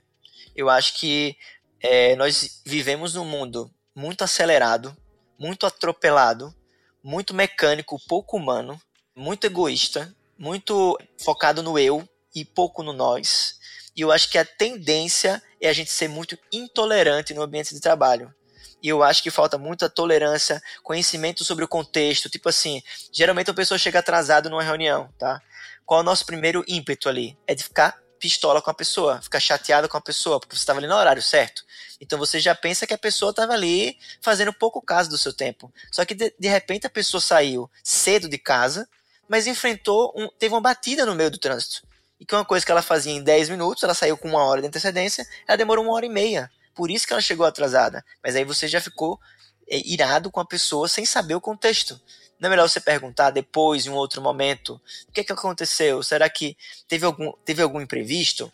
Eu 0.56 0.70
acho 0.70 0.96
que 0.96 1.36
é, 1.82 2.16
nós 2.16 2.62
vivemos 2.66 3.14
num 3.14 3.26
mundo 3.26 3.72
muito 3.96 4.24
acelerado, 4.24 4.96
muito 5.38 5.66
atropelado, 5.66 6.56
muito 7.04 7.34
mecânico, 7.34 8.02
pouco 8.08 8.38
humano, 8.38 8.80
muito 9.16 9.46
egoísta, 9.46 10.14
muito 10.38 10.98
focado 11.24 11.62
no 11.62 11.78
eu 11.78 12.08
e 12.34 12.46
pouco 12.46 12.84
no 12.84 12.94
nós. 12.94 13.58
E 13.96 14.02
eu 14.02 14.12
acho 14.12 14.30
que 14.30 14.38
a 14.38 14.46
tendência 14.46 15.42
é 15.60 15.68
a 15.68 15.74
gente 15.74 15.90
ser 15.90 16.08
muito 16.08 16.38
intolerante 16.52 17.34
no 17.34 17.42
ambiente 17.42 17.74
de 17.74 17.82
trabalho. 17.82 18.34
E 18.82 18.90
eu 18.90 19.02
acho 19.02 19.24
que 19.24 19.32
falta 19.32 19.58
muita 19.58 19.90
tolerância, 19.90 20.62
conhecimento 20.84 21.44
sobre 21.44 21.66
o 21.66 21.68
contexto. 21.68 22.30
Tipo 22.30 22.50
assim, 22.50 22.82
geralmente 23.12 23.50
a 23.50 23.56
pessoa 23.56 23.78
chega 23.78 24.00
atrasada 24.00 24.50
numa 24.50 24.62
reunião, 24.62 25.10
tá? 25.18 25.42
Qual 25.84 26.00
é 26.00 26.04
o 26.04 26.06
nosso 26.06 26.26
primeiro 26.26 26.64
ímpeto 26.68 27.10
ali? 27.10 27.36
É 27.48 27.56
de 27.56 27.64
ficar 27.64 28.00
pistola 28.20 28.62
com 28.62 28.70
a 28.70 28.74
pessoa, 28.74 29.22
ficar 29.22 29.40
chateado 29.40 29.88
com 29.88 29.98
a 29.98 30.02
pessoa, 30.02 30.40
porque 30.40 30.56
você 30.56 30.62
estava 30.62 30.80
ali 30.80 30.88
no 30.88 30.96
horário 30.96 31.22
certo. 31.22 31.64
Então 32.00 32.18
você 32.20 32.40
já 32.40 32.54
pensa 32.54 32.86
que 32.86 32.94
a 32.94 32.98
pessoa 32.98 33.32
estava 33.32 33.54
ali 33.54 33.98
fazendo 34.22 34.54
pouco 34.54 34.82
caso 34.82 35.10
do 35.10 35.18
seu 35.18 35.34
tempo. 35.34 35.72
Só 35.92 36.06
que 36.06 36.14
de, 36.14 36.34
de 36.38 36.48
repente 36.48 36.86
a 36.86 36.90
pessoa 36.90 37.22
saiu 37.22 37.70
cedo 37.84 38.28
de 38.28 38.38
casa, 38.38 38.88
mas 39.28 39.48
enfrentou, 39.48 40.14
um, 40.16 40.28
teve 40.28 40.54
uma 40.54 40.62
batida 40.62 41.06
no 41.06 41.16
meio 41.16 41.32
do 41.32 41.38
trânsito. 41.38 41.86
E 42.20 42.26
que 42.26 42.34
uma 42.34 42.46
coisa 42.46 42.66
que 42.66 42.72
ela 42.72 42.82
fazia 42.82 43.14
em 43.14 43.22
10 43.22 43.50
minutos, 43.50 43.84
ela 43.84 43.94
saiu 43.94 44.18
com 44.18 44.28
uma 44.28 44.44
hora 44.44 44.62
de 44.62 44.68
antecedência, 44.68 45.28
ela 45.48 45.58
demorou 45.58 45.84
uma 45.84 45.94
hora 45.94 46.06
e 46.06 46.10
meia. 46.10 46.50
Por 46.74 46.90
isso 46.92 47.06
que 47.06 47.14
ela 47.14 47.22
chegou 47.22 47.46
atrasada. 47.46 48.04
Mas 48.24 48.36
aí 48.36 48.44
você 48.44 48.68
já 48.68 48.82
ficou 48.82 49.20
é, 49.68 49.82
irado 49.86 50.32
com 50.32 50.40
a 50.40 50.46
pessoa 50.46 50.88
sem 50.88 51.06
saber 51.06 51.36
o 51.36 51.42
contexto. 51.42 52.00
Não 52.40 52.48
é 52.48 52.50
melhor 52.52 52.70
você 52.70 52.80
perguntar 52.80 53.32
depois, 53.32 53.86
em 53.86 53.90
um 53.90 53.96
outro 53.96 54.22
momento, 54.22 54.80
o 55.08 55.12
que, 55.12 55.22
é 55.22 55.24
que 55.24 55.34
aconteceu? 55.34 56.04
Será 56.04 56.30
que 56.30 56.56
teve 56.88 57.06
algum, 57.06 57.32
teve 57.44 57.62
algum 57.62 57.82
imprevisto? 57.82 58.52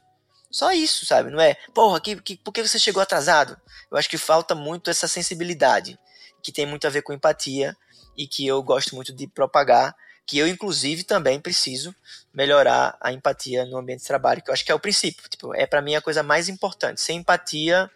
Só 0.49 0.71
isso, 0.71 1.05
sabe? 1.05 1.31
Não 1.31 1.41
é, 1.41 1.55
porra, 1.73 1.99
que, 1.99 2.15
que, 2.21 2.37
por 2.37 2.51
que 2.51 2.65
você 2.65 2.77
chegou 2.77 3.01
atrasado? 3.01 3.59
Eu 3.89 3.97
acho 3.97 4.09
que 4.09 4.17
falta 4.17 4.53
muito 4.53 4.89
essa 4.89 5.07
sensibilidade, 5.07 5.99
que 6.41 6.51
tem 6.51 6.65
muito 6.65 6.85
a 6.85 6.89
ver 6.89 7.01
com 7.01 7.11
empatia 7.11 7.75
e 8.15 8.27
que 8.27 8.45
eu 8.45 8.61
gosto 8.61 8.95
muito 8.95 9.11
de 9.11 9.27
propagar, 9.27 9.95
que 10.25 10.37
eu, 10.37 10.47
inclusive, 10.47 11.03
também 11.03 11.39
preciso 11.39 11.93
melhorar 12.33 12.97
a 13.01 13.11
empatia 13.11 13.65
no 13.65 13.77
ambiente 13.77 14.01
de 14.01 14.07
trabalho, 14.07 14.41
que 14.41 14.49
eu 14.49 14.53
acho 14.53 14.63
que 14.63 14.71
é 14.71 14.75
o 14.75 14.79
princípio. 14.79 15.27
Tipo, 15.27 15.53
é 15.53 15.65
para 15.65 15.81
mim 15.81 15.95
a 15.95 16.01
coisa 16.01 16.23
mais 16.23 16.47
importante. 16.47 17.01
Sem 17.01 17.19
empatia, 17.19 17.89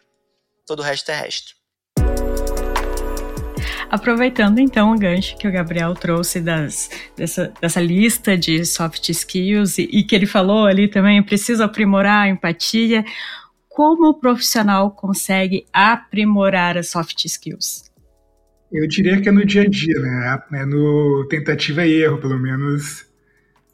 todo 0.65 0.79
o 0.79 0.83
resto 0.83 1.09
é 1.09 1.15
resto. 1.15 1.57
Aproveitando 3.89 4.59
então 4.59 4.93
o 4.93 4.99
gancho 4.99 5.38
que 5.38 5.47
o 5.47 5.51
Gabriel 5.51 5.93
trouxe 5.93 6.41
das, 6.41 6.89
dessa, 7.15 7.53
dessa 7.61 7.79
lista 7.79 8.38
de 8.38 8.65
soft 8.65 9.09
skills 9.09 9.77
e, 9.77 9.83
e 9.83 10.03
que 10.03 10.13
ele 10.13 10.25
falou 10.25 10.65
ali 10.65 10.89
também, 10.89 11.23
preciso 11.23 11.63
aprimorar 11.63 12.25
a 12.25 12.29
empatia. 12.29 13.05
Como 13.69 14.09
o 14.09 14.13
profissional 14.13 14.91
consegue 14.91 15.65
aprimorar 15.71 16.77
as 16.77 16.89
soft 16.89 17.23
skills? 17.25 17.88
Eu 18.71 18.85
diria 18.88 19.21
que 19.21 19.29
é 19.29 19.31
no 19.31 19.45
dia 19.45 19.61
a 19.61 19.67
dia, 19.67 19.97
né? 19.99 20.39
É 20.53 20.65
no 20.65 21.25
tentativa 21.29 21.85
e 21.85 22.01
erro, 22.01 22.17
pelo 22.17 22.38
menos. 22.38 23.05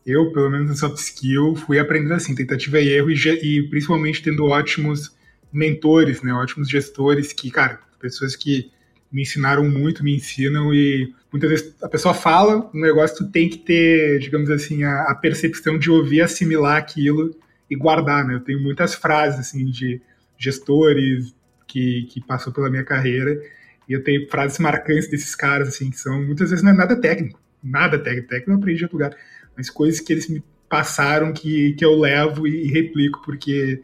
Eu, 0.05 0.32
pelo 0.32 0.49
menos 0.49 0.70
no 0.70 0.76
soft 0.76 0.97
skill, 0.97 1.55
fui 1.55 1.80
aprendendo 1.80 2.14
assim, 2.14 2.36
tentativa 2.36 2.80
e 2.80 2.89
erro, 2.89 3.09
e, 3.09 3.16
e 3.16 3.70
principalmente 3.70 4.22
tendo 4.22 4.45
ótimos 4.45 5.16
mentores, 5.51 6.22
né? 6.22 6.34
Ótimos 6.34 6.70
gestores 6.70 7.32
que, 7.32 7.49
cara, 7.49 7.80
pessoas 7.99 8.36
que 8.36 8.73
me 9.14 9.22
ensinaram 9.22 9.70
muito, 9.70 10.03
me 10.03 10.16
ensinam 10.16 10.74
e 10.74 11.14
muitas 11.32 11.49
vezes 11.49 11.76
a 11.84 11.88
pessoa 11.88 12.16
fala 12.16 12.70
um 12.74 12.82
negócio, 12.82 13.18
tu 13.18 13.32
tem 13.32 13.47
que 13.47 13.59
ter, 13.59 14.18
digamos 14.18 14.49
assim, 14.49 14.84
a, 14.84 15.03
a, 15.03 15.16
percepção 15.16 15.78
de 15.78 15.91
ouvir, 15.91 16.22
assimilar 16.22 16.78
aquilo 16.78 17.36
e 17.70 17.76
guardar, 17.76 18.26
né? 18.26 18.34
Eu 18.34 18.39
tenho 18.39 18.59
muitas 18.59 18.95
frases, 18.95 19.39
assim, 19.39 19.66
de 19.66 20.01
gestores 20.36 21.36
que, 21.68 22.07
que 22.09 22.20
passou 22.26 22.51
pela 22.51 22.72
minha 22.72 22.84
carreira 22.84 23.39
e 23.88 23.93
eu 23.93 24.03
tenho 24.03 24.28
frases 24.30 24.57
marcantes 24.57 25.07
desses 25.07 25.36
caras, 25.36 25.68
assim, 25.68 25.91
que 25.91 25.99
são, 25.99 26.24
muitas 26.24 26.49
vezes 26.49 26.64
não 26.64 26.72
é 26.72 26.76
nada 26.76 26.99
técnico, 26.99 27.39
nada 27.64 27.99
técnico, 27.99 28.30
técnico 28.30 28.51
eu 28.51 28.57
aprendi 28.57 28.82
em 28.82 28.86
outro 28.86 28.97
lugar, 28.97 29.16
mas 29.55 29.70
coisas 29.70 29.99
que 29.99 30.11
eles 30.11 30.28
me 30.28 30.43
passaram 30.68 31.32
que, 31.32 31.74
que 31.74 31.86
eu 31.86 31.99
levo 31.99 32.47
e, 32.47 32.66
e 32.66 32.72
replico, 32.72 33.22
porque 33.24 33.80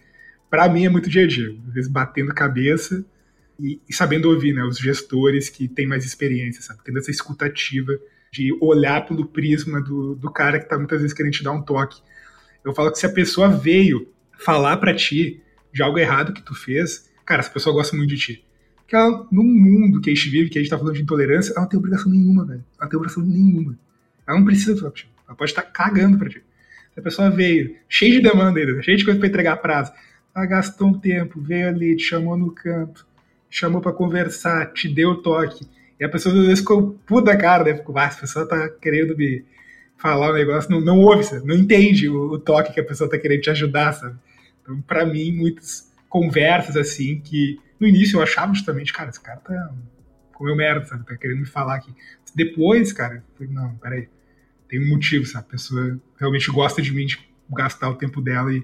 para 0.50 0.68
mim 0.68 0.86
é 0.86 0.90
muito 0.90 1.08
dia 1.08 1.24
a 1.24 1.28
dia, 1.28 1.56
às 1.68 1.74
vezes 1.74 1.92
batendo 1.92 2.34
cabeça, 2.34 3.06
e, 3.60 3.82
e, 3.88 3.94
sabendo 3.94 4.30
ouvir, 4.30 4.54
né, 4.54 4.64
os 4.64 4.78
gestores 4.78 5.50
que 5.50 5.68
têm 5.68 5.86
mais 5.86 6.06
experiência, 6.06 6.62
sabe, 6.62 6.80
tendo 6.84 7.00
essa 7.00 7.12
escutativa 7.12 8.00
de 8.32 8.56
olhar 8.62 9.06
pelo 9.06 9.26
prisma 9.26 9.82
do, 9.82 10.16
do 10.16 10.32
cara 10.32 10.60
que 10.60 10.66
está 10.66 10.78
muitas 10.78 11.02
vezes 11.02 11.16
querendo 11.16 11.34
te 11.34 11.44
dar 11.44 11.52
um 11.52 11.62
toque. 11.62 12.02
Eu 12.64 12.74
falo 12.74 12.92
que 12.92 13.00
se 13.00 13.06
a 13.06 13.12
pessoa 13.12 13.50
veio 13.50 14.08
falar 14.38 14.78
para 14.78 14.96
ti 14.96 15.42
de 15.74 15.82
algo 15.82 15.98
errado 15.98 16.34
que 16.34 16.42
tu 16.42 16.56
fez, 16.56 17.12
cara, 17.26 17.42
essa 17.42 17.52
pessoa 17.52 17.74
gosta 17.74 17.96
muito 17.96 18.10
de 18.10 18.18
ti. 18.18 18.46
Porque 18.78 18.96
ela, 18.96 19.28
num 19.32 19.44
mundo 19.44 20.02
que 20.02 20.10
a 20.10 20.14
gente 20.14 20.30
vive, 20.30 20.50
que 20.50 20.58
a 20.58 20.62
gente 20.62 20.70
tá 20.70 20.78
falando 20.78 20.96
de 20.96 21.02
intolerância, 21.02 21.52
ela 21.52 21.62
não 21.62 21.70
tem 21.70 21.78
obrigação 21.78 22.12
nenhuma, 22.12 22.46
velho. 22.46 22.64
Ela 22.78 22.82
não 22.82 22.90
tem 22.90 22.98
obrigação 22.98 23.24
nenhuma. 23.24 23.78
Ela 24.28 24.38
não 24.38 24.46
precisa 24.46 24.76
falar 24.78 24.92
pra 24.92 25.02
ti. 25.02 25.10
Ela 25.28 25.38
pode 25.38 25.52
estar 25.52 25.62
tá 25.62 25.70
cagando 25.70 26.18
pra 26.18 26.30
ti. 26.30 26.44
Se 26.94 27.00
a 27.00 27.04
pessoa 27.04 27.30
veio, 27.30 27.76
cheia 27.88 28.12
de 28.14 28.22
demanda 28.22 28.60
ainda, 28.60 28.82
cheia 28.82 28.98
de 28.98 29.06
coisa 29.06 29.20
pra 29.20 29.28
entregar 29.28 29.58
prazo, 29.58 29.92
ela 30.36 30.46
gastou 30.46 30.88
um 30.88 31.00
tempo, 31.00 31.40
veio 31.40 31.68
ali, 31.68 31.96
te 31.96 32.04
chamou 32.04 32.36
no 32.36 32.52
canto, 32.52 33.06
chamou 33.50 33.82
para 33.82 33.92
conversar, 33.92 34.74
te 34.74 34.88
deu 34.88 35.12
o 35.12 35.22
toque. 35.22 35.68
E 36.00 36.06
a 36.06 36.10
pessoa 36.10 36.34
às 36.34 36.42
vezes 36.42 36.60
ficou 36.60 36.94
puta 37.06 37.36
cara, 37.38 37.64
né? 37.64 37.76
Ficou, 37.76 37.98
ah, 37.98 38.06
essa 38.06 38.22
pessoa 38.22 38.48
tá 38.48 38.70
querendo 38.82 39.18
me 39.18 39.44
falar 39.98 40.32
um 40.32 40.36
negócio, 40.36 40.72
não, 40.72 40.80
não 40.80 41.00
ouve, 41.00 41.24
sabe? 41.24 41.46
não 41.46 41.56
entende 41.56 42.08
o, 42.08 42.32
o, 42.32 42.40
toque 42.40 42.74
que 42.74 42.80
a 42.80 42.86
pessoa 42.86 43.10
tá 43.10 43.18
querendo 43.18 43.42
te 43.42 43.50
ajudar, 43.50 43.92
sabe? 43.94 44.18
Então, 44.62 44.82
para 44.82 45.06
mim, 45.06 45.32
muitas 45.32 45.92
conversas 46.08 46.78
assim, 46.78 47.20
que 47.20 47.60
no 47.78 47.86
início 47.86 48.18
eu 48.18 48.24
achava 48.24 48.54
justamente, 48.54 48.94
cara, 48.94 49.10
esse 49.10 49.20
cara 49.20 49.40
tá 49.40 49.74
comeu 50.34 50.56
merda, 50.56 50.86
sabe? 50.86 51.06
Tá 51.06 51.18
querendo 51.18 51.40
me 51.40 51.46
falar 51.46 51.76
aqui. 51.76 51.94
Depois, 52.34 52.94
cara, 52.94 53.16
eu 53.16 53.22
falei, 53.36 53.54
não, 53.54 53.76
peraí, 53.76 54.08
tem 54.70 54.82
um 54.82 54.88
motivo, 54.88 55.26
sabe? 55.26 55.46
A 55.48 55.52
pessoa 55.52 56.00
realmente 56.18 56.50
gosta 56.50 56.82
de 56.82 56.94
mim, 56.94 57.06
de 57.06 57.20
gastar 57.52 57.90
o 57.90 57.96
tempo 57.96 58.22
dela 58.22 58.54
e 58.54 58.64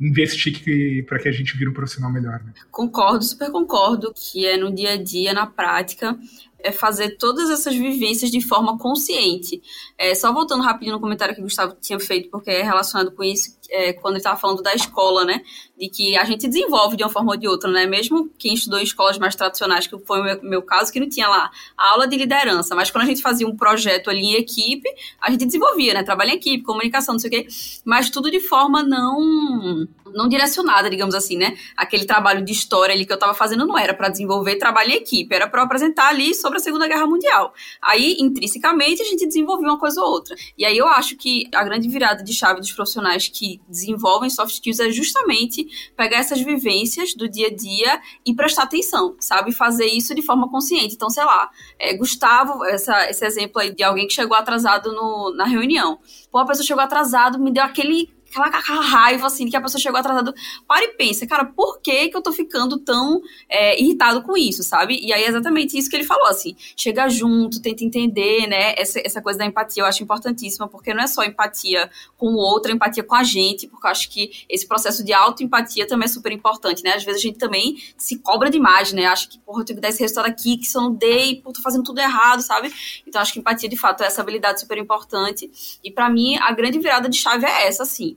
investir 0.00 1.04
para 1.04 1.18
que 1.18 1.28
a 1.28 1.32
gente 1.32 1.56
vire 1.56 1.68
um 1.68 1.74
profissional 1.74 2.10
melhor. 2.10 2.42
Né? 2.42 2.52
Concordo, 2.70 3.22
super 3.22 3.50
concordo 3.50 4.12
que 4.14 4.46
é 4.46 4.56
no 4.56 4.74
dia 4.74 4.94
a 4.94 4.96
dia, 4.96 5.34
na 5.34 5.46
prática, 5.46 6.18
é 6.62 6.72
fazer 6.72 7.16
todas 7.16 7.50
essas 7.50 7.74
vivências 7.74 8.30
de 8.30 8.40
forma 8.40 8.78
consciente. 8.78 9.62
É, 9.98 10.14
só 10.14 10.32
voltando 10.32 10.62
rapidinho 10.62 10.94
no 10.94 11.00
comentário 11.00 11.34
que 11.34 11.40
o 11.40 11.44
Gustavo 11.44 11.76
tinha 11.80 11.98
feito, 11.98 12.30
porque 12.30 12.50
é 12.50 12.62
relacionado 12.62 13.12
com 13.12 13.22
isso, 13.22 13.58
é, 13.70 13.92
quando 13.92 14.14
ele 14.14 14.18
estava 14.18 14.38
falando 14.38 14.62
da 14.62 14.74
escola, 14.74 15.24
né? 15.24 15.42
De 15.78 15.88
que 15.88 16.16
a 16.16 16.24
gente 16.24 16.48
desenvolve 16.48 16.96
de 16.96 17.02
uma 17.02 17.10
forma 17.10 17.32
ou 17.32 17.36
de 17.36 17.46
outra, 17.46 17.70
né? 17.70 17.86
Mesmo 17.86 18.28
quem 18.38 18.54
estudou 18.54 18.78
em 18.78 18.82
escolas 18.82 19.18
mais 19.18 19.34
tradicionais, 19.34 19.86
que 19.86 19.98
foi 19.98 20.20
o 20.20 20.24
meu, 20.24 20.42
meu 20.42 20.62
caso, 20.62 20.92
que 20.92 21.00
não 21.00 21.08
tinha 21.08 21.28
lá 21.28 21.50
a 21.76 21.92
aula 21.92 22.06
de 22.06 22.16
liderança, 22.16 22.74
mas 22.74 22.90
quando 22.90 23.04
a 23.04 23.06
gente 23.06 23.22
fazia 23.22 23.46
um 23.46 23.56
projeto 23.56 24.10
ali 24.10 24.20
em 24.20 24.34
equipe, 24.34 24.88
a 25.20 25.30
gente 25.30 25.46
desenvolvia, 25.46 25.94
né? 25.94 26.02
Trabalho 26.02 26.30
em 26.30 26.34
equipe, 26.34 26.64
comunicação, 26.64 27.14
não 27.14 27.18
sei 27.18 27.28
o 27.28 27.32
quê, 27.32 27.46
mas 27.84 28.10
tudo 28.10 28.30
de 28.30 28.40
forma 28.40 28.82
não 28.82 29.86
não 30.14 30.28
direcionada, 30.28 30.90
digamos 30.90 31.14
assim, 31.14 31.36
né? 31.36 31.56
Aquele 31.76 32.04
trabalho 32.04 32.44
de 32.44 32.52
história 32.52 32.94
ali 32.94 33.06
que 33.06 33.12
eu 33.12 33.16
estava 33.16 33.34
fazendo 33.34 33.66
não 33.66 33.78
era 33.78 33.94
para 33.94 34.08
desenvolver 34.08 34.56
trabalho 34.56 34.90
em 34.90 34.96
equipe, 34.96 35.34
era 35.34 35.46
para 35.46 35.62
apresentar 35.62 36.08
ali 36.08 36.34
sobre 36.34 36.49
a 36.56 36.60
Segunda 36.60 36.86
Guerra 36.88 37.06
Mundial. 37.06 37.52
Aí, 37.82 38.16
intrinsecamente, 38.18 39.02
a 39.02 39.04
gente 39.04 39.26
desenvolveu 39.26 39.68
uma 39.68 39.78
coisa 39.78 40.00
ou 40.00 40.10
outra. 40.10 40.36
E 40.56 40.64
aí 40.64 40.76
eu 40.76 40.86
acho 40.86 41.16
que 41.16 41.48
a 41.54 41.64
grande 41.64 41.88
virada 41.88 42.22
de 42.22 42.32
chave 42.32 42.60
dos 42.60 42.72
profissionais 42.72 43.28
que 43.28 43.60
desenvolvem 43.68 44.30
soft 44.30 44.52
skills 44.54 44.80
é 44.80 44.90
justamente 44.90 45.66
pegar 45.96 46.18
essas 46.18 46.40
vivências 46.40 47.14
do 47.14 47.28
dia 47.28 47.48
a 47.48 47.54
dia 47.54 48.00
e 48.24 48.34
prestar 48.34 48.64
atenção, 48.64 49.16
sabe? 49.20 49.52
Fazer 49.52 49.86
isso 49.86 50.14
de 50.14 50.22
forma 50.22 50.48
consciente. 50.48 50.94
Então, 50.94 51.10
sei 51.10 51.24
lá, 51.24 51.50
é, 51.78 51.96
Gustavo, 51.96 52.64
essa, 52.64 53.08
esse 53.10 53.24
exemplo 53.24 53.60
aí 53.60 53.74
de 53.74 53.82
alguém 53.82 54.06
que 54.06 54.14
chegou 54.14 54.36
atrasado 54.36 54.92
no, 54.92 55.34
na 55.34 55.44
reunião. 55.44 55.98
Pô, 56.30 56.38
a 56.38 56.46
pessoa 56.46 56.66
chegou 56.66 56.82
atrasado, 56.82 57.38
me 57.38 57.50
deu 57.50 57.64
aquele 57.64 58.08
aquela, 58.30 58.46
aquela 58.46 58.80
raiva, 58.80 59.26
assim, 59.26 59.48
que 59.48 59.56
a 59.56 59.60
pessoa 59.60 59.80
chegou 59.80 59.98
atrasada. 59.98 60.32
Para 60.66 60.84
e 60.84 60.88
pensa, 60.94 61.26
cara, 61.26 61.44
por 61.44 61.80
que 61.80 62.08
que 62.08 62.16
eu 62.16 62.22
tô 62.22 62.32
ficando 62.32 62.78
tão 62.78 63.20
é, 63.48 63.80
irritado 63.80 64.22
com 64.22 64.36
isso, 64.36 64.62
sabe? 64.62 64.98
E 65.00 65.12
aí 65.12 65.24
é 65.24 65.28
exatamente 65.28 65.76
isso 65.76 65.90
que 65.90 65.96
ele 65.96 66.04
falou, 66.04 66.26
assim, 66.26 66.54
chega 66.76 67.08
junto, 67.08 67.60
tenta 67.60 67.84
entender, 67.84 68.46
né? 68.46 68.74
Essa, 68.76 69.00
essa 69.04 69.20
coisa 69.20 69.38
da 69.38 69.44
empatia 69.44 69.82
eu 69.82 69.86
acho 69.86 70.02
importantíssima, 70.02 70.68
porque 70.68 70.94
não 70.94 71.02
é 71.02 71.06
só 71.06 71.24
empatia 71.24 71.90
com 72.16 72.28
o 72.28 72.36
outro, 72.36 72.70
é 72.70 72.74
empatia 72.74 73.02
com 73.02 73.14
a 73.14 73.24
gente, 73.24 73.66
porque 73.66 73.86
eu 73.86 73.90
acho 73.90 74.08
que 74.10 74.30
esse 74.48 74.66
processo 74.66 75.04
de 75.04 75.12
autoempatia 75.12 75.86
também 75.86 76.06
é 76.06 76.08
super 76.08 76.32
importante, 76.32 76.82
né? 76.84 76.94
Às 76.94 77.04
vezes 77.04 77.20
a 77.20 77.22
gente 77.22 77.38
também 77.38 77.76
se 77.96 78.18
cobra 78.18 78.48
demais, 78.48 78.92
né? 78.92 79.06
Acha 79.06 79.28
que, 79.28 79.38
porra, 79.40 79.62
eu 79.62 79.64
tenho 79.64 79.78
que 79.78 79.82
dar 79.82 79.88
esse 79.88 80.00
resultado 80.00 80.26
aqui, 80.26 80.56
que 80.56 80.66
se 80.66 80.76
eu 80.76 80.82
não 80.82 80.94
dei, 80.94 81.36
pô, 81.42 81.52
tô 81.52 81.60
fazendo 81.60 81.82
tudo 81.82 81.98
errado, 82.00 82.42
sabe? 82.42 82.72
Então 83.06 83.20
acho 83.20 83.32
que 83.32 83.40
empatia, 83.40 83.68
de 83.68 83.76
fato, 83.76 84.02
é 84.02 84.06
essa 84.06 84.20
habilidade 84.20 84.60
super 84.60 84.78
importante. 84.78 85.50
E 85.82 85.90
para 85.90 86.08
mim, 86.08 86.36
a 86.36 86.52
grande 86.52 86.78
virada 86.78 87.08
de 87.08 87.16
chave 87.16 87.44
é 87.44 87.66
essa, 87.66 87.82
assim 87.82 88.16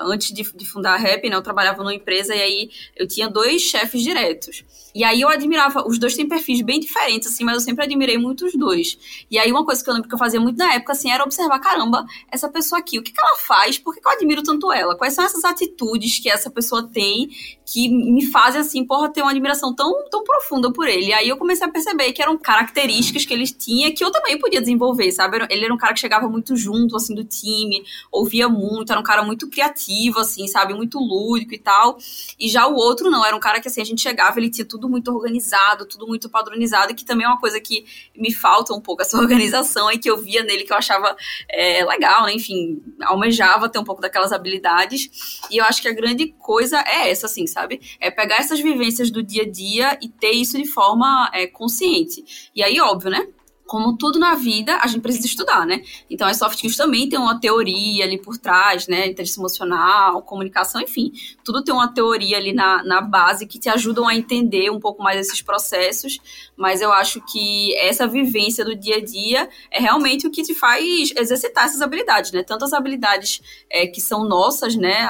antes 0.00 0.32
de, 0.32 0.42
de 0.42 0.66
fundar 0.66 0.94
a 0.94 0.96
Rap, 0.96 1.28
né, 1.28 1.36
eu 1.36 1.42
trabalhava 1.42 1.78
numa 1.78 1.94
empresa 1.94 2.34
e 2.34 2.40
aí 2.40 2.70
eu 2.96 3.06
tinha 3.06 3.28
dois 3.28 3.62
chefes 3.62 4.02
diretos. 4.02 4.64
E 4.94 5.04
aí 5.04 5.20
eu 5.20 5.28
admirava, 5.28 5.86
os 5.86 5.98
dois 5.98 6.16
têm 6.16 6.28
perfis 6.28 6.60
bem 6.62 6.80
diferentes, 6.80 7.28
assim, 7.28 7.44
mas 7.44 7.54
eu 7.54 7.60
sempre 7.60 7.84
admirei 7.84 8.18
muito 8.18 8.44
os 8.44 8.54
dois. 8.54 8.98
E 9.30 9.38
aí 9.38 9.50
uma 9.50 9.64
coisa 9.64 9.82
que 9.82 9.88
eu 9.88 9.94
lembro 9.94 10.08
que 10.08 10.14
eu 10.14 10.18
fazia 10.18 10.40
muito 10.40 10.56
na 10.56 10.74
época, 10.74 10.92
assim, 10.92 11.10
era 11.10 11.22
observar, 11.22 11.58
caramba, 11.60 12.04
essa 12.30 12.48
pessoa 12.48 12.80
aqui, 12.80 12.98
o 12.98 13.02
que, 13.02 13.12
que 13.12 13.20
ela 13.20 13.36
faz? 13.38 13.78
Por 13.78 13.94
que, 13.94 14.00
que 14.00 14.08
eu 14.08 14.12
admiro 14.12 14.42
tanto 14.42 14.72
ela? 14.72 14.96
Quais 14.96 15.14
são 15.14 15.24
essas 15.24 15.44
atitudes 15.44 16.18
que 16.18 16.28
essa 16.28 16.50
pessoa 16.50 16.88
tem 16.88 17.28
que 17.64 17.88
me 17.88 18.26
fazem, 18.26 18.60
assim, 18.60 18.84
porra, 18.84 19.08
ter 19.08 19.22
uma 19.22 19.30
admiração 19.30 19.72
tão, 19.74 20.08
tão 20.10 20.24
profunda 20.24 20.72
por 20.72 20.88
ele? 20.88 21.06
E 21.06 21.12
aí 21.12 21.28
eu 21.28 21.36
comecei 21.36 21.66
a 21.66 21.70
perceber 21.70 22.12
que 22.12 22.20
eram 22.20 22.36
características 22.36 23.24
que 23.24 23.32
ele 23.32 23.46
tinha 23.46 23.94
que 23.94 24.04
eu 24.04 24.10
também 24.10 24.38
podia 24.38 24.60
desenvolver, 24.60 25.12
sabe? 25.12 25.46
Ele 25.50 25.64
era 25.64 25.74
um 25.74 25.78
cara 25.78 25.94
que 25.94 26.00
chegava 26.00 26.28
muito 26.28 26.56
junto, 26.56 26.96
assim, 26.96 27.14
do 27.14 27.24
time, 27.24 27.84
ouvia 28.10 28.48
muito, 28.48 28.90
era 28.90 29.00
um 29.00 29.04
cara 29.04 29.22
muito 29.22 29.48
criativo, 29.48 29.89
assim, 30.18 30.46
sabe? 30.46 30.74
Muito 30.74 30.98
lúdico 30.98 31.54
e 31.54 31.58
tal. 31.58 31.98
E 32.38 32.48
já 32.48 32.66
o 32.66 32.74
outro 32.74 33.10
não, 33.10 33.24
era 33.24 33.34
um 33.34 33.40
cara 33.40 33.60
que, 33.60 33.68
assim, 33.68 33.80
a 33.80 33.84
gente 33.84 34.00
chegava, 34.00 34.38
ele 34.38 34.50
tinha 34.50 34.64
tudo 34.64 34.88
muito 34.88 35.12
organizado, 35.12 35.86
tudo 35.86 36.06
muito 36.06 36.28
padronizado, 36.28 36.94
que 36.94 37.04
também 37.04 37.26
é 37.26 37.28
uma 37.28 37.40
coisa 37.40 37.60
que 37.60 37.84
me 38.16 38.32
falta 38.32 38.74
um 38.74 38.80
pouco 38.80 39.02
essa 39.02 39.16
organização 39.18 39.90
e 39.90 39.98
que 39.98 40.10
eu 40.10 40.18
via 40.18 40.42
nele 40.42 40.64
que 40.64 40.72
eu 40.72 40.76
achava 40.76 41.16
é, 41.48 41.84
legal, 41.84 42.26
né? 42.26 42.34
Enfim, 42.34 42.82
almejava 43.02 43.68
ter 43.68 43.78
um 43.78 43.84
pouco 43.84 44.00
daquelas 44.00 44.32
habilidades. 44.32 45.40
E 45.50 45.58
eu 45.58 45.64
acho 45.64 45.82
que 45.82 45.88
a 45.88 45.94
grande 45.94 46.28
coisa 46.38 46.80
é 46.86 47.10
essa, 47.10 47.26
assim, 47.26 47.46
sabe? 47.46 47.80
É 48.00 48.10
pegar 48.10 48.36
essas 48.36 48.60
vivências 48.60 49.10
do 49.10 49.22
dia 49.22 49.42
a 49.42 49.50
dia 49.50 49.98
e 50.02 50.08
ter 50.08 50.32
isso 50.32 50.56
de 50.56 50.66
forma 50.66 51.30
é, 51.32 51.46
consciente. 51.46 52.50
E 52.54 52.62
aí, 52.62 52.80
óbvio, 52.80 53.10
né? 53.10 53.26
Como 53.70 53.96
tudo 53.96 54.18
na 54.18 54.34
vida, 54.34 54.80
a 54.82 54.88
gente 54.88 55.00
precisa 55.00 55.28
estudar, 55.28 55.64
né? 55.64 55.84
Então, 56.10 56.26
as 56.26 56.38
soft 56.38 56.56
skills 56.56 56.76
também 56.76 57.08
tem 57.08 57.16
uma 57.16 57.38
teoria 57.38 58.04
ali 58.04 58.18
por 58.18 58.36
trás, 58.36 58.88
né? 58.88 59.06
Inteligência 59.06 59.38
emocional, 59.38 60.22
comunicação, 60.22 60.80
enfim. 60.80 61.12
Tudo 61.44 61.62
tem 61.62 61.72
uma 61.72 61.86
teoria 61.86 62.36
ali 62.36 62.52
na, 62.52 62.82
na 62.82 63.00
base 63.00 63.46
que 63.46 63.60
te 63.60 63.68
ajudam 63.68 64.08
a 64.08 64.14
entender 64.16 64.72
um 64.72 64.80
pouco 64.80 65.04
mais 65.04 65.20
esses 65.20 65.40
processos. 65.40 66.18
Mas 66.56 66.82
eu 66.82 66.92
acho 66.92 67.20
que 67.20 67.72
essa 67.76 68.08
vivência 68.08 68.64
do 68.64 68.74
dia 68.74 68.96
a 68.96 69.04
dia 69.04 69.48
é 69.70 69.78
realmente 69.78 70.26
o 70.26 70.32
que 70.32 70.42
te 70.42 70.52
faz 70.52 71.12
exercitar 71.16 71.66
essas 71.66 71.80
habilidades, 71.80 72.32
né? 72.32 72.42
Tanto 72.42 72.64
as 72.64 72.72
habilidades 72.72 73.40
é, 73.70 73.86
que 73.86 74.00
são 74.00 74.24
nossas, 74.24 74.74
né? 74.74 75.08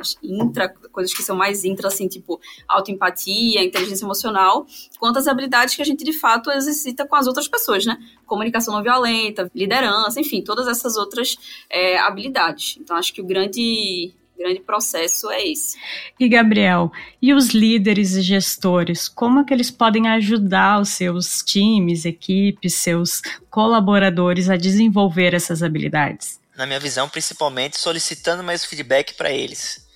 As 0.00 0.16
intra, 0.22 0.70
coisas 0.90 1.12
que 1.12 1.22
são 1.22 1.36
mais 1.36 1.62
intra, 1.62 1.88
assim, 1.88 2.08
tipo 2.08 2.40
autoempatia, 2.66 3.62
inteligência 3.62 4.06
emocional, 4.06 4.66
quanto 4.98 5.18
as 5.18 5.26
habilidades 5.26 5.74
que 5.74 5.82
a 5.82 5.84
gente 5.84 6.04
de 6.04 6.12
fato 6.12 6.50
exercita 6.50 7.06
com 7.06 7.16
as 7.16 7.26
outras 7.26 7.48
pessoas, 7.48 7.86
né? 7.86 7.98
Comunicação 8.26 8.74
não 8.74 8.82
violenta, 8.82 9.50
liderança, 9.54 10.20
enfim, 10.20 10.42
todas 10.42 10.66
essas 10.66 10.96
outras 10.96 11.36
é, 11.70 11.98
habilidades. 11.98 12.76
Então, 12.80 12.96
acho 12.96 13.12
que 13.12 13.20
o 13.20 13.26
grande 13.26 14.12
grande 14.38 14.60
processo 14.60 15.28
é 15.30 15.48
esse. 15.48 15.76
E 16.18 16.28
Gabriel, 16.28 16.92
e 17.20 17.34
os 17.34 17.48
líderes 17.48 18.12
e 18.14 18.22
gestores, 18.22 19.08
como 19.08 19.40
é 19.40 19.44
que 19.44 19.52
eles 19.52 19.70
podem 19.70 20.08
ajudar 20.08 20.80
os 20.80 20.90
seus 20.90 21.42
times, 21.42 22.04
equipes, 22.04 22.74
seus 22.74 23.20
colaboradores 23.50 24.48
a 24.48 24.56
desenvolver 24.56 25.34
essas 25.34 25.60
habilidades? 25.62 26.38
Na 26.56 26.66
minha 26.66 26.78
visão, 26.78 27.08
principalmente 27.08 27.78
solicitando 27.78 28.44
mais 28.44 28.64
feedback 28.64 29.14
para 29.14 29.32
eles. 29.32 29.87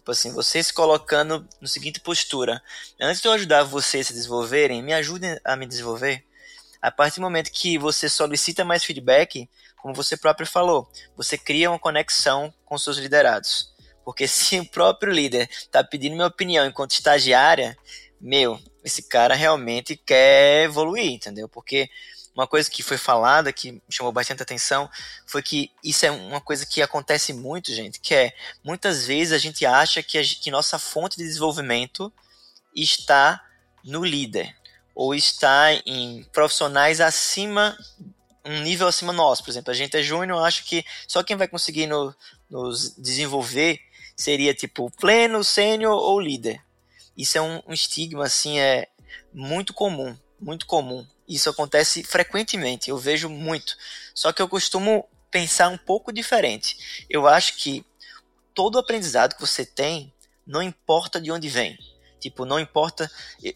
Tipo 0.00 0.12
assim, 0.12 0.32
vocês 0.32 0.68
se 0.68 0.72
colocando 0.72 1.46
no 1.60 1.68
seguinte 1.68 2.00
postura: 2.00 2.62
antes 2.98 3.20
de 3.20 3.28
eu 3.28 3.32
ajudar 3.32 3.64
vocês 3.64 4.06
a 4.06 4.08
se 4.08 4.14
desenvolverem, 4.14 4.82
me 4.82 4.94
ajudem 4.94 5.38
a 5.44 5.54
me 5.54 5.66
desenvolver. 5.66 6.24
A 6.80 6.90
partir 6.90 7.16
do 7.16 7.22
momento 7.22 7.52
que 7.52 7.76
você 7.76 8.08
solicita 8.08 8.64
mais 8.64 8.82
feedback, 8.82 9.46
como 9.76 9.92
você 9.92 10.16
próprio 10.16 10.46
falou, 10.46 10.90
você 11.14 11.36
cria 11.36 11.70
uma 11.70 11.78
conexão 11.78 12.52
com 12.64 12.78
seus 12.78 12.96
liderados. 12.96 13.74
Porque 14.02 14.26
se 14.26 14.58
o 14.58 14.64
próprio 14.64 15.12
líder 15.12 15.50
está 15.50 15.84
pedindo 15.84 16.14
minha 16.14 16.26
opinião 16.26 16.64
enquanto 16.64 16.92
estagiária, 16.92 17.76
meu, 18.18 18.58
esse 18.82 19.02
cara 19.02 19.34
realmente 19.34 19.96
quer 19.96 20.64
evoluir, 20.64 21.12
entendeu? 21.12 21.46
Porque 21.46 21.90
uma 22.34 22.46
coisa 22.46 22.70
que 22.70 22.82
foi 22.82 22.96
falada, 22.96 23.52
que 23.52 23.82
chamou 23.88 24.12
bastante 24.12 24.42
atenção, 24.42 24.88
foi 25.26 25.42
que 25.42 25.70
isso 25.82 26.06
é 26.06 26.10
uma 26.10 26.40
coisa 26.40 26.64
que 26.64 26.80
acontece 26.80 27.32
muito, 27.32 27.72
gente, 27.74 28.00
que 28.00 28.14
é, 28.14 28.32
muitas 28.62 29.06
vezes 29.06 29.32
a 29.32 29.38
gente 29.38 29.66
acha 29.66 30.02
que, 30.02 30.18
a, 30.18 30.22
que 30.22 30.50
nossa 30.50 30.78
fonte 30.78 31.16
de 31.16 31.24
desenvolvimento 31.24 32.12
está 32.74 33.44
no 33.84 34.04
líder, 34.04 34.54
ou 34.94 35.14
está 35.14 35.72
em 35.86 36.24
profissionais 36.32 37.00
acima, 37.00 37.76
um 38.44 38.60
nível 38.62 38.86
acima 38.86 39.12
nosso. 39.12 39.42
Por 39.42 39.50
exemplo, 39.50 39.70
a 39.70 39.74
gente 39.74 39.96
é 39.96 40.02
júnior, 40.02 40.44
acho 40.44 40.64
que 40.64 40.84
só 41.06 41.22
quem 41.22 41.36
vai 41.36 41.48
conseguir 41.48 41.86
no, 41.86 42.14
nos 42.48 42.94
desenvolver 42.96 43.80
seria 44.16 44.54
tipo 44.54 44.90
pleno, 44.92 45.42
sênior 45.42 45.94
ou 45.94 46.20
líder. 46.20 46.62
Isso 47.16 47.38
é 47.38 47.40
um, 47.40 47.62
um 47.66 47.72
estigma 47.72 48.24
assim 48.24 48.58
é 48.58 48.88
muito 49.32 49.72
comum, 49.72 50.16
muito 50.40 50.66
comum. 50.66 51.06
Isso 51.30 51.48
acontece 51.48 52.02
frequentemente, 52.02 52.90
eu 52.90 52.98
vejo 52.98 53.28
muito. 53.28 53.76
Só 54.12 54.32
que 54.32 54.42
eu 54.42 54.48
costumo 54.48 55.08
pensar 55.30 55.68
um 55.68 55.78
pouco 55.78 56.12
diferente. 56.12 57.06
Eu 57.08 57.28
acho 57.28 57.54
que 57.56 57.86
todo 58.52 58.80
aprendizado 58.80 59.36
que 59.36 59.40
você 59.40 59.64
tem, 59.64 60.12
não 60.44 60.60
importa 60.60 61.20
de 61.20 61.30
onde 61.30 61.48
vem. 61.48 61.78
Tipo, 62.18 62.44
não 62.44 62.58
importa. 62.58 63.08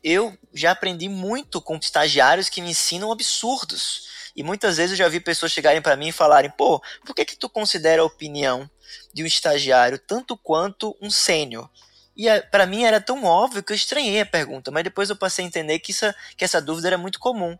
Eu 0.04 0.38
já 0.54 0.70
aprendi 0.70 1.08
muito 1.08 1.60
com 1.60 1.76
estagiários 1.76 2.48
que 2.48 2.62
me 2.62 2.70
ensinam 2.70 3.10
absurdos. 3.10 4.08
E 4.36 4.44
muitas 4.44 4.76
vezes 4.76 4.92
eu 4.92 5.04
já 5.04 5.08
vi 5.08 5.18
pessoas 5.18 5.50
chegarem 5.50 5.82
para 5.82 5.96
mim 5.96 6.08
e 6.08 6.12
falarem: 6.12 6.52
pô, 6.52 6.80
por 7.04 7.12
que, 7.12 7.24
que 7.24 7.36
tu 7.36 7.48
considera 7.48 8.02
a 8.02 8.06
opinião 8.06 8.70
de 9.12 9.24
um 9.24 9.26
estagiário 9.26 9.98
tanto 9.98 10.36
quanto 10.36 10.96
um 11.02 11.10
sênior? 11.10 11.68
E 12.16 12.28
para 12.42 12.66
mim 12.66 12.84
era 12.84 13.00
tão 13.00 13.24
óbvio 13.24 13.62
que 13.62 13.72
eu 13.72 13.76
estranhei 13.76 14.20
a 14.20 14.26
pergunta, 14.26 14.70
mas 14.70 14.84
depois 14.84 15.10
eu 15.10 15.16
passei 15.16 15.44
a 15.44 15.48
entender 15.48 15.78
que, 15.80 15.90
isso, 15.90 16.06
que 16.36 16.44
essa 16.44 16.60
dúvida 16.60 16.88
era 16.88 16.98
muito 16.98 17.18
comum. 17.18 17.58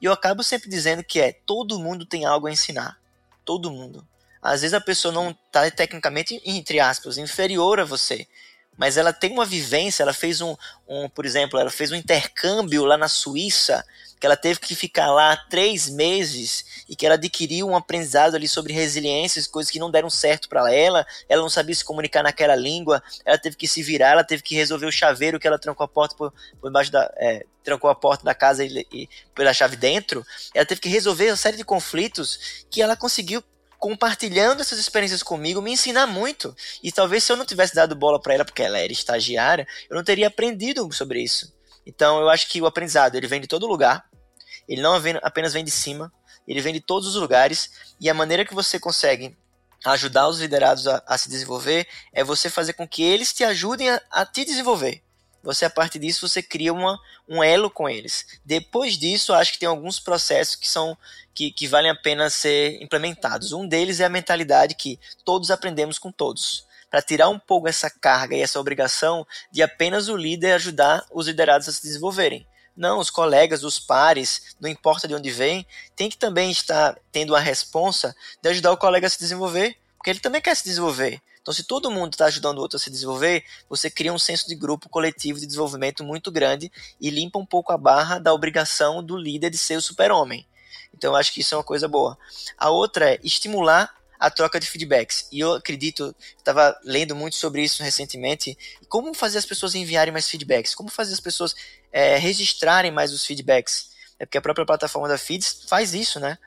E 0.00 0.04
eu 0.04 0.12
acabo 0.12 0.42
sempre 0.42 0.68
dizendo 0.68 1.02
que 1.02 1.20
é: 1.20 1.32
todo 1.46 1.78
mundo 1.78 2.04
tem 2.04 2.24
algo 2.24 2.46
a 2.46 2.52
ensinar. 2.52 2.98
Todo 3.44 3.70
mundo. 3.70 4.06
Às 4.42 4.60
vezes 4.60 4.74
a 4.74 4.80
pessoa 4.80 5.12
não 5.12 5.30
está 5.30 5.70
tecnicamente, 5.70 6.40
entre 6.44 6.78
aspas, 6.80 7.16
inferior 7.16 7.80
a 7.80 7.84
você 7.84 8.26
mas 8.76 8.96
ela 8.96 9.12
tem 9.12 9.32
uma 9.32 9.44
vivência, 9.44 10.02
ela 10.02 10.12
fez 10.12 10.40
um, 10.40 10.56
um, 10.88 11.08
por 11.08 11.24
exemplo, 11.24 11.58
ela 11.58 11.70
fez 11.70 11.92
um 11.92 11.96
intercâmbio 11.96 12.84
lá 12.84 12.96
na 12.96 13.08
Suíça, 13.08 13.84
que 14.18 14.26
ela 14.26 14.36
teve 14.36 14.60
que 14.60 14.74
ficar 14.74 15.10
lá 15.10 15.36
três 15.36 15.88
meses 15.88 16.84
e 16.88 16.96
que 16.96 17.04
ela 17.04 17.14
adquiriu 17.16 17.68
um 17.68 17.76
aprendizado 17.76 18.34
ali 18.34 18.48
sobre 18.48 18.72
resiliência, 18.72 19.42
coisas 19.50 19.70
que 19.70 19.78
não 19.78 19.90
deram 19.90 20.10
certo 20.10 20.48
para 20.48 20.72
ela, 20.72 21.06
ela 21.28 21.42
não 21.42 21.50
sabia 21.50 21.74
se 21.74 21.84
comunicar 21.84 22.22
naquela 22.22 22.54
língua, 22.54 23.02
ela 23.24 23.38
teve 23.38 23.56
que 23.56 23.68
se 23.68 23.82
virar, 23.82 24.10
ela 24.10 24.24
teve 24.24 24.42
que 24.42 24.54
resolver 24.54 24.86
o 24.86 24.92
chaveiro 24.92 25.38
que 25.38 25.46
ela 25.46 25.58
trancou 25.58 25.84
a 25.84 25.88
porta 25.88 26.14
por, 26.16 26.32
por 26.60 26.70
baixo 26.70 26.90
da, 26.90 27.12
é, 27.16 27.44
trancou 27.62 27.90
a 27.90 27.94
porta 27.94 28.24
da 28.24 28.34
casa 28.34 28.64
e, 28.64 28.86
e 28.92 29.08
pela 29.34 29.52
chave 29.52 29.76
dentro, 29.76 30.24
ela 30.54 30.66
teve 30.66 30.80
que 30.80 30.88
resolver 30.88 31.30
uma 31.30 31.36
série 31.36 31.56
de 31.56 31.64
conflitos 31.64 32.64
que 32.70 32.82
ela 32.82 32.96
conseguiu 32.96 33.42
compartilhando 33.84 34.62
essas 34.62 34.78
experiências 34.78 35.22
comigo, 35.22 35.60
me 35.60 35.70
ensinar 35.70 36.06
muito. 36.06 36.56
E 36.82 36.90
talvez 36.90 37.22
se 37.22 37.30
eu 37.30 37.36
não 37.36 37.44
tivesse 37.44 37.74
dado 37.74 37.94
bola 37.94 38.18
para 38.18 38.32
ela, 38.32 38.44
porque 38.44 38.62
ela 38.62 38.78
era 38.78 38.90
estagiária, 38.90 39.68
eu 39.90 39.96
não 39.96 40.02
teria 40.02 40.28
aprendido 40.28 40.90
sobre 40.90 41.22
isso. 41.22 41.52
Então 41.86 42.20
eu 42.20 42.28
acho 42.28 42.48
que 42.48 42.60
o 42.60 42.66
aprendizado 42.66 43.14
ele 43.14 43.26
vem 43.26 43.40
de 43.40 43.46
todo 43.46 43.66
lugar. 43.66 44.08
Ele 44.68 44.80
não 44.80 44.94
apenas 45.22 45.52
vem 45.52 45.64
de 45.64 45.70
cima, 45.70 46.12
ele 46.48 46.60
vem 46.60 46.72
de 46.72 46.80
todos 46.80 47.08
os 47.08 47.16
lugares. 47.16 47.70
E 48.00 48.08
a 48.08 48.14
maneira 48.14 48.44
que 48.44 48.54
você 48.54 48.78
consegue 48.78 49.36
ajudar 49.84 50.28
os 50.28 50.40
liderados 50.40 50.86
a, 50.88 51.02
a 51.06 51.18
se 51.18 51.28
desenvolver 51.28 51.86
é 52.12 52.24
você 52.24 52.48
fazer 52.48 52.72
com 52.72 52.88
que 52.88 53.02
eles 53.02 53.32
te 53.32 53.44
ajudem 53.44 53.90
a, 53.90 54.00
a 54.10 54.24
te 54.24 54.44
desenvolver 54.44 55.04
você 55.44 55.66
a 55.66 55.70
partir 55.70 55.98
disso 55.98 56.26
você 56.26 56.42
cria 56.42 56.72
uma, 56.72 56.98
um 57.28 57.44
elo 57.44 57.70
com 57.70 57.88
eles. 57.88 58.26
Depois 58.44 58.96
disso, 58.96 59.34
acho 59.34 59.52
que 59.52 59.58
tem 59.58 59.68
alguns 59.68 60.00
processos 60.00 60.56
que 60.56 60.68
são 60.68 60.96
que, 61.34 61.52
que 61.52 61.68
valem 61.68 61.90
a 61.90 61.94
pena 61.94 62.30
ser 62.30 62.82
implementados. 62.82 63.52
Um 63.52 63.68
deles 63.68 64.00
é 64.00 64.06
a 64.06 64.08
mentalidade 64.08 64.74
que 64.74 64.98
todos 65.24 65.50
aprendemos 65.50 65.98
com 65.98 66.10
todos. 66.10 66.66
Para 66.94 67.02
tirar 67.02 67.28
um 67.28 67.40
pouco 67.40 67.66
essa 67.66 67.90
carga 67.90 68.36
e 68.36 68.40
essa 68.40 68.60
obrigação 68.60 69.26
de 69.50 69.64
apenas 69.64 70.08
o 70.08 70.16
líder 70.16 70.52
ajudar 70.52 71.04
os 71.12 71.26
liderados 71.26 71.68
a 71.68 71.72
se 71.72 71.82
desenvolverem. 71.82 72.46
Não, 72.76 73.00
os 73.00 73.10
colegas, 73.10 73.64
os 73.64 73.80
pares, 73.80 74.54
não 74.60 74.70
importa 74.70 75.08
de 75.08 75.12
onde 75.12 75.28
vem, 75.28 75.66
tem 75.96 76.08
que 76.08 76.16
também 76.16 76.52
estar 76.52 76.96
tendo 77.10 77.34
a 77.34 77.40
responsa 77.40 78.14
de 78.40 78.48
ajudar 78.48 78.70
o 78.70 78.76
colega 78.76 79.08
a 79.08 79.10
se 79.10 79.18
desenvolver, 79.18 79.76
porque 79.96 80.08
ele 80.08 80.20
também 80.20 80.40
quer 80.40 80.54
se 80.54 80.62
desenvolver. 80.62 81.20
Então, 81.42 81.52
se 81.52 81.64
todo 81.64 81.90
mundo 81.90 82.12
está 82.12 82.26
ajudando 82.26 82.58
o 82.58 82.60
outro 82.60 82.76
a 82.76 82.80
se 82.80 82.90
desenvolver, 82.90 83.42
você 83.68 83.90
cria 83.90 84.12
um 84.12 84.18
senso 84.18 84.46
de 84.46 84.54
grupo 84.54 84.88
coletivo 84.88 85.40
de 85.40 85.46
desenvolvimento 85.46 86.04
muito 86.04 86.30
grande 86.30 86.70
e 87.00 87.10
limpa 87.10 87.40
um 87.40 87.44
pouco 87.44 87.72
a 87.72 87.76
barra 87.76 88.20
da 88.20 88.32
obrigação 88.32 89.02
do 89.02 89.16
líder 89.16 89.50
de 89.50 89.58
ser 89.58 89.76
o 89.76 89.82
super-homem. 89.82 90.46
Então, 90.96 91.10
eu 91.10 91.16
acho 91.16 91.32
que 91.32 91.40
isso 91.40 91.56
é 91.56 91.58
uma 91.58 91.64
coisa 91.64 91.88
boa. 91.88 92.16
A 92.56 92.70
outra 92.70 93.14
é 93.14 93.20
estimular 93.20 93.92
a 94.18 94.30
troca 94.30 94.60
de 94.60 94.66
feedbacks. 94.66 95.28
E 95.30 95.40
eu 95.40 95.54
acredito, 95.54 96.14
estava 96.36 96.78
lendo 96.84 97.14
muito 97.14 97.36
sobre 97.36 97.62
isso 97.62 97.82
recentemente, 97.82 98.56
como 98.88 99.14
fazer 99.14 99.38
as 99.38 99.46
pessoas 99.46 99.74
enviarem 99.74 100.12
mais 100.12 100.28
feedbacks, 100.28 100.74
como 100.74 100.88
fazer 100.88 101.12
as 101.12 101.20
pessoas 101.20 101.54
é, 101.92 102.16
registrarem 102.16 102.90
mais 102.90 103.12
os 103.12 103.24
feedbacks. 103.24 103.90
É 104.18 104.24
porque 104.24 104.38
a 104.38 104.42
própria 104.42 104.66
plataforma 104.66 105.08
da 105.08 105.18
Feeds 105.18 105.64
faz 105.68 105.92
isso, 105.92 106.20
né? 106.20 106.38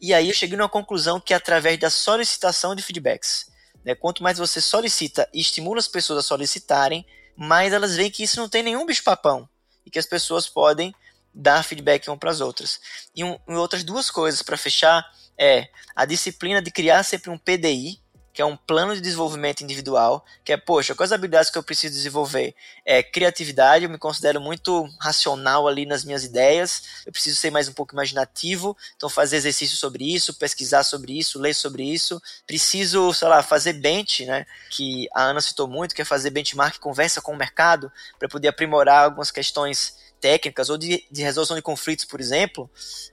E 0.00 0.12
aí 0.12 0.28
eu 0.28 0.34
cheguei 0.34 0.56
numa 0.56 0.68
conclusão 0.68 1.20
que 1.20 1.32
é 1.32 1.36
através 1.36 1.78
da 1.78 1.88
solicitação 1.88 2.74
de 2.74 2.82
feedbacks 2.82 3.46
Né? 3.84 3.94
Quanto 3.94 4.22
mais 4.22 4.38
você 4.38 4.60
solicita 4.60 5.28
e 5.32 5.40
estimula 5.40 5.78
as 5.78 5.86
pessoas 5.86 6.18
a 6.18 6.22
solicitarem, 6.22 7.06
mais 7.36 7.72
elas 7.72 7.96
veem 7.96 8.10
que 8.10 8.22
isso 8.24 8.40
não 8.40 8.48
tem 8.48 8.62
nenhum 8.62 8.84
bicho-papão 8.84 9.48
e 9.86 9.90
que 9.90 9.98
as 9.98 10.06
pessoas 10.06 10.48
podem 10.48 10.94
dar 11.34 11.62
feedback 11.62 12.08
uma 12.08 12.16
para 12.16 12.30
as 12.30 12.40
outras. 12.40 12.80
E, 13.14 13.24
um, 13.24 13.38
e 13.48 13.54
outras 13.54 13.84
duas 13.84 14.10
coisas 14.10 14.42
para 14.42 14.56
fechar 14.56 15.04
é 15.38 15.68
a 15.94 16.04
disciplina 16.04 16.60
de 16.60 16.70
criar 16.70 17.02
sempre 17.02 17.30
um 17.30 17.38
PDI, 17.38 18.02
que 18.32 18.40
é 18.40 18.44
um 18.44 18.56
plano 18.56 18.94
de 18.94 19.00
desenvolvimento 19.00 19.60
individual, 19.60 20.24
que 20.42 20.52
é, 20.52 20.56
poxa, 20.56 20.94
quais 20.94 21.12
habilidades 21.12 21.50
que 21.50 21.58
eu 21.58 21.62
preciso 21.62 21.94
desenvolver? 21.94 22.54
É 22.84 23.02
criatividade, 23.02 23.84
eu 23.84 23.90
me 23.90 23.98
considero 23.98 24.40
muito 24.40 24.88
racional 24.98 25.68
ali 25.68 25.84
nas 25.84 26.02
minhas 26.02 26.24
ideias, 26.24 26.82
eu 27.04 27.12
preciso 27.12 27.38
ser 27.38 27.50
mais 27.50 27.68
um 27.68 27.74
pouco 27.74 27.94
imaginativo, 27.94 28.76
então 28.96 29.08
fazer 29.08 29.36
exercício 29.36 29.76
sobre 29.76 30.14
isso, 30.14 30.34
pesquisar 30.34 30.82
sobre 30.82 31.18
isso, 31.18 31.38
ler 31.38 31.54
sobre 31.54 31.82
isso, 31.82 32.20
preciso, 32.46 33.12
sei 33.12 33.28
lá, 33.28 33.42
fazer 33.42 33.74
bench, 33.74 34.24
né, 34.24 34.46
que 34.70 35.06
a 35.14 35.24
Ana 35.24 35.40
citou 35.40 35.68
muito, 35.68 35.94
que 35.94 36.00
é 36.00 36.04
fazer 36.04 36.30
benchmark, 36.30 36.78
conversa 36.78 37.20
com 37.20 37.32
o 37.32 37.36
mercado, 37.36 37.92
para 38.18 38.28
poder 38.28 38.48
aprimorar 38.48 39.04
algumas 39.04 39.30
questões 39.30 40.00
técnicas 40.22 40.70
ou 40.70 40.78
de, 40.78 41.04
de, 41.10 41.22
resolução 41.22 41.56
de 41.56 41.62
conflitos, 41.62 42.04
por 42.04 42.20
exemplo, 42.20 42.70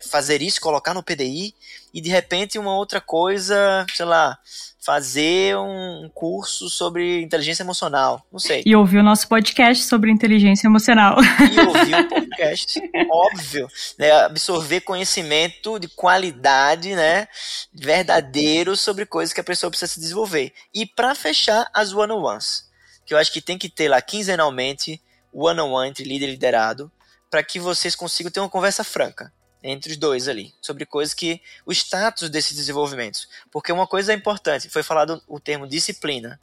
fazer 0.09 0.43
isso, 0.43 0.61
colocar 0.61 0.93
no 0.93 1.01
PDI 1.01 1.55
e 1.91 1.99
de 1.99 2.09
repente 2.09 2.59
uma 2.59 2.75
outra 2.75 3.01
coisa, 3.01 3.83
sei 3.95 4.05
lá, 4.05 4.37
fazer 4.79 5.57
um 5.57 6.09
curso 6.13 6.69
sobre 6.69 7.19
inteligência 7.21 7.63
emocional, 7.63 8.23
não 8.31 8.39
sei. 8.39 8.61
E 8.63 8.75
ouvir 8.75 8.99
o 8.99 9.03
nosso 9.03 9.27
podcast 9.27 9.83
sobre 9.85 10.11
inteligência 10.11 10.67
emocional. 10.67 11.17
E 11.51 11.59
ouvir 11.59 11.95
o 11.95 12.09
podcast, 12.09 12.79
óbvio, 13.11 13.67
né, 13.97 14.11
absorver 14.11 14.81
conhecimento 14.81 15.79
de 15.79 15.87
qualidade, 15.87 16.95
né, 16.95 17.27
verdadeiro 17.73 18.77
sobre 18.77 19.05
coisas 19.05 19.33
que 19.33 19.41
a 19.41 19.43
pessoa 19.43 19.71
precisa 19.71 19.91
se 19.91 19.99
desenvolver. 19.99 20.53
E 20.73 20.85
para 20.85 21.15
fechar 21.15 21.67
as 21.73 21.91
one-on-ones, 21.91 22.69
que 23.03 23.15
eu 23.15 23.17
acho 23.17 23.33
que 23.33 23.41
tem 23.41 23.57
que 23.57 23.67
ter 23.67 23.89
lá 23.89 23.99
quinzenalmente 23.99 25.01
one-on-one 25.33 25.69
-on 25.69 25.85
-one 25.85 25.89
entre 25.89 26.03
líder 26.03 26.27
e 26.27 26.31
liderado, 26.31 26.91
para 27.29 27.43
que 27.43 27.59
vocês 27.59 27.95
consigam 27.95 28.31
ter 28.31 28.39
uma 28.39 28.49
conversa 28.49 28.83
franca 28.83 29.31
entre 29.61 29.91
os 29.91 29.97
dois 29.97 30.27
ali, 30.27 30.53
sobre 30.61 30.85
coisas 30.85 31.13
que 31.13 31.41
o 31.65 31.71
status 31.71 32.29
desses 32.29 32.55
desenvolvimentos. 32.55 33.27
Porque 33.51 33.71
uma 33.71 33.85
coisa 33.85 34.13
é 34.13 34.15
importante, 34.15 34.69
foi 34.69 34.83
falado 34.83 35.21
o 35.27 35.39
termo 35.39 35.67
disciplina. 35.67 36.39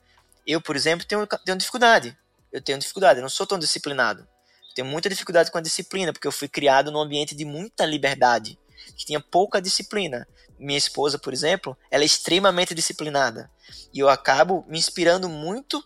Eu, 0.47 0.61
por 0.61 0.77
exemplo, 0.77 1.07
tenho, 1.07 1.27
tenho 1.27 1.59
dificuldade. 1.59 2.17
Eu 2.53 2.61
tenho 2.61 2.79
dificuldade, 2.79 3.19
eu 3.19 3.23
não 3.23 3.29
sou 3.29 3.47
tão 3.47 3.59
disciplinado. 3.59 4.27
tenho 4.75 4.87
muita 4.87 5.09
dificuldade 5.09 5.51
com 5.51 5.59
a 5.59 5.63
disciplina, 5.63 6.13
porque 6.13 6.29
eu 6.29 6.33
fui 6.33 6.49
criado 6.49 6.93
num 6.93 7.01
ambiente 7.01 7.35
de 7.35 7.45
muita 7.45 7.85
liberdade, 7.85 8.59
que 8.97 9.07
tinha 9.07 9.21
pouca 9.21 9.61
disciplina. 9.61 10.29
Minha 10.59 10.79
esposa, 10.79 11.19
por 11.19 11.33
exemplo, 11.33 11.77
ela 11.91 12.03
é 12.03 12.07
extremamente 12.07 12.75
disciplinada. 12.75 13.51
E 13.93 13.99
eu 13.99 14.09
acabo 14.09 14.65
me 14.69 14.79
inspirando 14.79 15.29
muito 15.29 15.83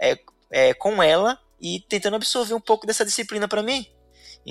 é, 0.00 0.18
é, 0.50 0.74
com 0.74 1.02
ela 1.02 1.38
e 1.60 1.80
tentando 1.80 2.16
absorver 2.16 2.54
um 2.54 2.60
pouco 2.60 2.86
dessa 2.86 3.04
disciplina 3.04 3.46
para 3.46 3.62
mim. 3.62 3.86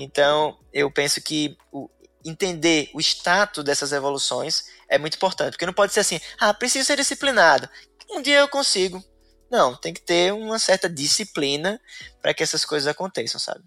Então, 0.00 0.56
eu 0.72 0.88
penso 0.92 1.20
que 1.20 1.58
o, 1.72 1.90
entender 2.24 2.88
o 2.94 3.00
status 3.00 3.64
dessas 3.64 3.90
evoluções 3.90 4.66
é 4.88 4.96
muito 4.96 5.16
importante, 5.16 5.52
porque 5.52 5.66
não 5.66 5.72
pode 5.72 5.92
ser 5.92 6.00
assim, 6.00 6.20
ah, 6.38 6.54
preciso 6.54 6.86
ser 6.86 6.96
disciplinado. 6.96 7.68
Um 8.08 8.22
dia 8.22 8.38
eu 8.38 8.48
consigo. 8.48 9.02
Não, 9.50 9.74
tem 9.74 9.92
que 9.92 10.00
ter 10.00 10.32
uma 10.32 10.58
certa 10.58 10.88
disciplina 10.88 11.80
para 12.22 12.32
que 12.32 12.44
essas 12.44 12.64
coisas 12.64 12.86
aconteçam, 12.86 13.40
sabe? 13.40 13.64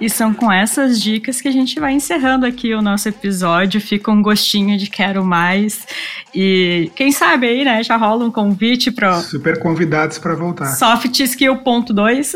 E 0.00 0.10
são 0.10 0.34
com 0.34 0.50
essas 0.50 1.00
dicas 1.00 1.40
que 1.40 1.48
a 1.48 1.50
gente 1.50 1.78
vai 1.78 1.92
encerrando 1.92 2.46
aqui 2.46 2.74
o 2.74 2.82
nosso 2.82 3.08
episódio. 3.08 3.80
Fica 3.80 4.10
um 4.10 4.22
gostinho 4.22 4.76
de 4.76 4.88
quero 4.88 5.24
mais. 5.24 5.86
E 6.34 6.90
quem 6.94 7.12
sabe 7.12 7.46
aí, 7.46 7.64
né, 7.64 7.82
já 7.82 7.96
rola 7.96 8.24
um 8.24 8.30
convite 8.30 8.90
para 8.90 9.20
Super 9.20 9.58
convidados 9.58 10.18
para 10.18 10.34
voltar. 10.34 10.66
Soft 10.66 11.18
Skill 11.20 11.58
ponto 11.58 11.92
2. 11.92 12.34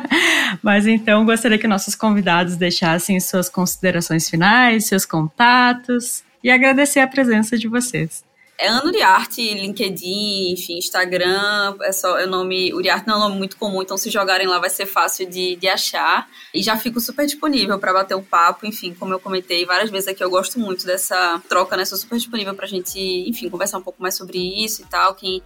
Mas 0.62 0.86
então 0.86 1.24
gostaria 1.24 1.58
que 1.58 1.66
nossos 1.66 1.94
convidados 1.94 2.56
deixassem 2.56 3.18
suas 3.20 3.48
considerações 3.48 4.28
finais, 4.28 4.86
seus 4.86 5.04
contatos 5.04 6.22
e 6.42 6.50
agradecer 6.50 7.00
a 7.00 7.06
presença 7.06 7.56
de 7.56 7.68
vocês. 7.68 8.29
É 8.60 8.68
Ana 8.68 8.84
Uriarte, 8.84 9.54
LinkedIn, 9.54 10.52
enfim, 10.52 10.76
Instagram, 10.76 11.78
é 11.80 11.92
só 11.92 12.18
é 12.18 12.26
o 12.26 12.28
nome, 12.28 12.74
Uriarte 12.74 13.06
não 13.06 13.14
é 13.14 13.16
um 13.16 13.20
nome 13.20 13.38
muito 13.38 13.56
comum, 13.56 13.80
então 13.80 13.96
se 13.96 14.10
jogarem 14.10 14.46
lá 14.46 14.58
vai 14.58 14.68
ser 14.68 14.84
fácil 14.84 15.26
de, 15.30 15.56
de 15.56 15.66
achar. 15.66 16.28
E 16.52 16.62
já 16.62 16.76
fico 16.76 17.00
super 17.00 17.24
disponível 17.24 17.78
para 17.78 17.90
bater 17.94 18.14
um 18.14 18.22
papo, 18.22 18.66
enfim, 18.66 18.92
como 18.92 19.14
eu 19.14 19.18
comentei 19.18 19.64
várias 19.64 19.88
vezes 19.88 20.08
aqui, 20.08 20.22
eu 20.22 20.28
gosto 20.28 20.60
muito 20.60 20.84
dessa 20.84 21.40
troca, 21.48 21.74
né? 21.74 21.86
Sou 21.86 21.96
super 21.96 22.18
disponível 22.18 22.54
pra 22.54 22.66
gente, 22.66 23.00
enfim, 23.00 23.48
conversar 23.48 23.78
um 23.78 23.82
pouco 23.82 24.02
mais 24.02 24.14
sobre 24.14 24.36
isso 24.62 24.82
e 24.82 24.84
tal. 24.84 25.14
Quem 25.14 25.42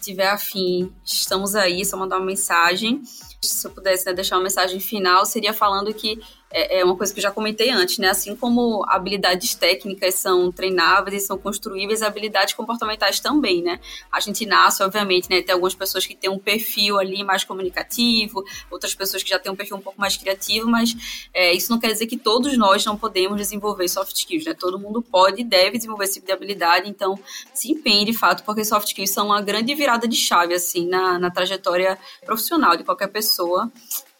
tiver 0.00 0.28
afim, 0.28 0.90
estamos 1.04 1.54
aí, 1.54 1.84
só 1.84 1.98
mandar 1.98 2.16
uma 2.16 2.24
mensagem. 2.24 3.02
Se 3.42 3.66
eu 3.66 3.72
pudesse 3.72 4.06
né, 4.06 4.14
deixar 4.14 4.36
uma 4.36 4.42
mensagem 4.42 4.80
final, 4.80 5.26
seria 5.26 5.52
falando 5.52 5.92
que 5.92 6.18
é, 6.54 6.78
é 6.78 6.84
uma 6.84 6.96
coisa 6.96 7.12
que 7.12 7.18
eu 7.18 7.22
já 7.22 7.32
comentei 7.32 7.68
antes, 7.70 7.98
né? 7.98 8.08
Assim 8.08 8.36
como 8.36 8.84
habilidades 8.88 9.56
técnicas 9.56 10.14
são 10.14 10.52
treináveis 10.52 11.24
e 11.24 11.26
são 11.26 11.36
construíveis, 11.36 12.00
habilidades 12.00 12.54
comportamentais 12.54 13.18
também, 13.18 13.60
né? 13.60 13.80
A 14.10 14.20
gente 14.20 14.46
nasce, 14.46 14.80
obviamente, 14.84 15.28
né? 15.28 15.42
Tem 15.42 15.52
algumas 15.52 15.74
pessoas 15.74 16.06
que 16.06 16.14
têm 16.14 16.30
um 16.30 16.38
perfil 16.38 16.96
ali 16.96 17.24
mais 17.24 17.42
comunicativo, 17.42 18.44
outras 18.70 18.94
pessoas 18.94 19.24
que 19.24 19.30
já 19.30 19.38
têm 19.38 19.50
um 19.50 19.56
perfil 19.56 19.76
um 19.76 19.80
pouco 19.80 20.00
mais 20.00 20.16
criativo, 20.16 20.70
mas 20.70 20.94
é, 21.34 21.52
isso 21.52 21.72
não 21.72 21.80
quer 21.80 21.88
dizer 21.88 22.06
que 22.06 22.16
todos 22.16 22.56
nós 22.56 22.84
não 22.84 22.96
podemos 22.96 23.36
desenvolver 23.36 23.88
soft 23.88 24.14
skills, 24.14 24.44
né? 24.44 24.54
Todo 24.54 24.78
mundo 24.78 25.02
pode 25.02 25.40
e 25.40 25.44
deve 25.44 25.76
desenvolver 25.76 26.04
esse 26.04 26.14
tipo 26.14 26.26
de 26.26 26.32
habilidade, 26.32 26.88
então 26.88 27.18
se 27.52 27.72
empenhe 27.72 28.04
de 28.04 28.12
fato, 28.12 28.44
porque 28.44 28.64
soft 28.64 28.86
skills 28.86 29.10
são 29.10 29.26
uma 29.26 29.42
grande 29.42 29.74
virada 29.74 30.06
de 30.06 30.16
chave, 30.16 30.54
assim, 30.54 30.86
na, 30.86 31.18
na 31.18 31.32
trajetória 31.32 31.98
profissional 32.24 32.76
de 32.76 32.84
qualquer 32.84 33.08
pessoa. 33.08 33.72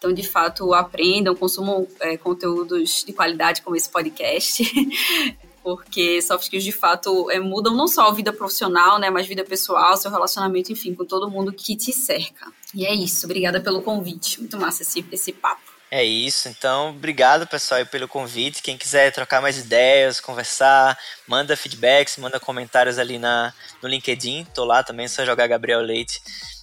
Então, 0.04 0.12
de 0.12 0.22
fato, 0.22 0.74
aprendam, 0.74 1.34
consumam 1.34 1.88
é, 1.98 2.18
conteúdos 2.18 3.04
de 3.06 3.12
qualidade 3.14 3.62
como 3.62 3.74
esse 3.74 3.88
podcast. 3.88 4.62
porque 5.64 6.20
soft 6.20 6.42
skills 6.42 6.62
de 6.62 6.72
fato 6.72 7.30
é, 7.30 7.40
mudam 7.40 7.74
não 7.74 7.88
só 7.88 8.10
a 8.10 8.12
vida 8.12 8.34
profissional, 8.34 8.98
né, 8.98 9.08
mas 9.08 9.26
vida 9.26 9.42
pessoal, 9.42 9.96
seu 9.96 10.10
relacionamento, 10.10 10.70
enfim, 10.70 10.94
com 10.94 11.06
todo 11.06 11.30
mundo 11.30 11.54
que 11.54 11.74
te 11.74 11.90
cerca. 11.90 12.52
E 12.74 12.84
é 12.84 12.92
isso. 12.92 13.24
Obrigada 13.24 13.58
pelo 13.58 13.80
convite. 13.80 14.40
Muito 14.40 14.58
massa 14.58 14.82
esse, 14.82 15.02
esse 15.10 15.32
papo. 15.32 15.62
É 15.90 16.04
isso, 16.04 16.48
então 16.48 16.90
obrigado 16.90 17.46
pessoal 17.46 17.86
pelo 17.86 18.06
convite. 18.06 18.62
Quem 18.62 18.76
quiser 18.76 19.10
trocar 19.10 19.40
mais 19.40 19.56
ideias, 19.56 20.20
conversar, 20.20 20.98
manda 21.26 21.56
feedbacks, 21.56 22.18
manda 22.18 22.38
comentários 22.38 22.98
ali 22.98 23.18
na, 23.18 23.54
no 23.80 23.88
LinkedIn. 23.88 24.44
Tô 24.52 24.64
lá 24.64 24.82
também, 24.82 25.08
só 25.08 25.24
jogar 25.24 25.46
Gabriel 25.46 25.80
Leite, 25.80 26.20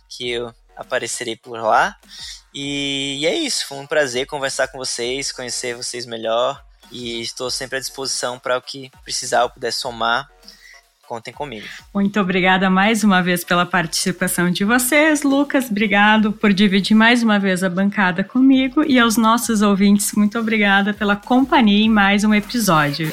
que 0.09 0.29
eu 0.29 0.53
aparecerei 0.75 1.35
por 1.35 1.57
lá. 1.59 1.97
E, 2.53 3.17
e 3.19 3.25
é 3.25 3.35
isso, 3.35 3.67
foi 3.67 3.77
um 3.77 3.87
prazer 3.87 4.25
conversar 4.25 4.67
com 4.67 4.77
vocês, 4.77 5.31
conhecer 5.31 5.75
vocês 5.75 6.05
melhor. 6.05 6.63
E 6.91 7.21
estou 7.21 7.49
sempre 7.49 7.77
à 7.77 7.79
disposição 7.79 8.37
para 8.37 8.57
o 8.57 8.61
que 8.61 8.91
precisar 9.03 9.41
eu 9.41 9.49
puder 9.49 9.71
somar 9.71 10.29
contem 11.11 11.33
comigo. 11.33 11.67
Muito 11.93 12.17
obrigada 12.21 12.69
mais 12.69 13.03
uma 13.03 13.21
vez 13.21 13.43
pela 13.43 13.65
participação 13.65 14.49
de 14.49 14.63
vocês, 14.63 15.23
Lucas. 15.23 15.69
Obrigado 15.69 16.31
por 16.31 16.53
dividir 16.53 16.95
mais 16.95 17.21
uma 17.21 17.37
vez 17.37 17.65
a 17.65 17.69
bancada 17.69 18.23
comigo 18.23 18.81
e 18.87 18.97
aos 18.97 19.17
nossos 19.17 19.61
ouvintes, 19.61 20.13
muito 20.13 20.39
obrigada 20.39 20.93
pela 20.93 21.17
companhia 21.17 21.83
em 21.83 21.89
mais 21.89 22.23
um 22.23 22.33
episódio. 22.33 23.11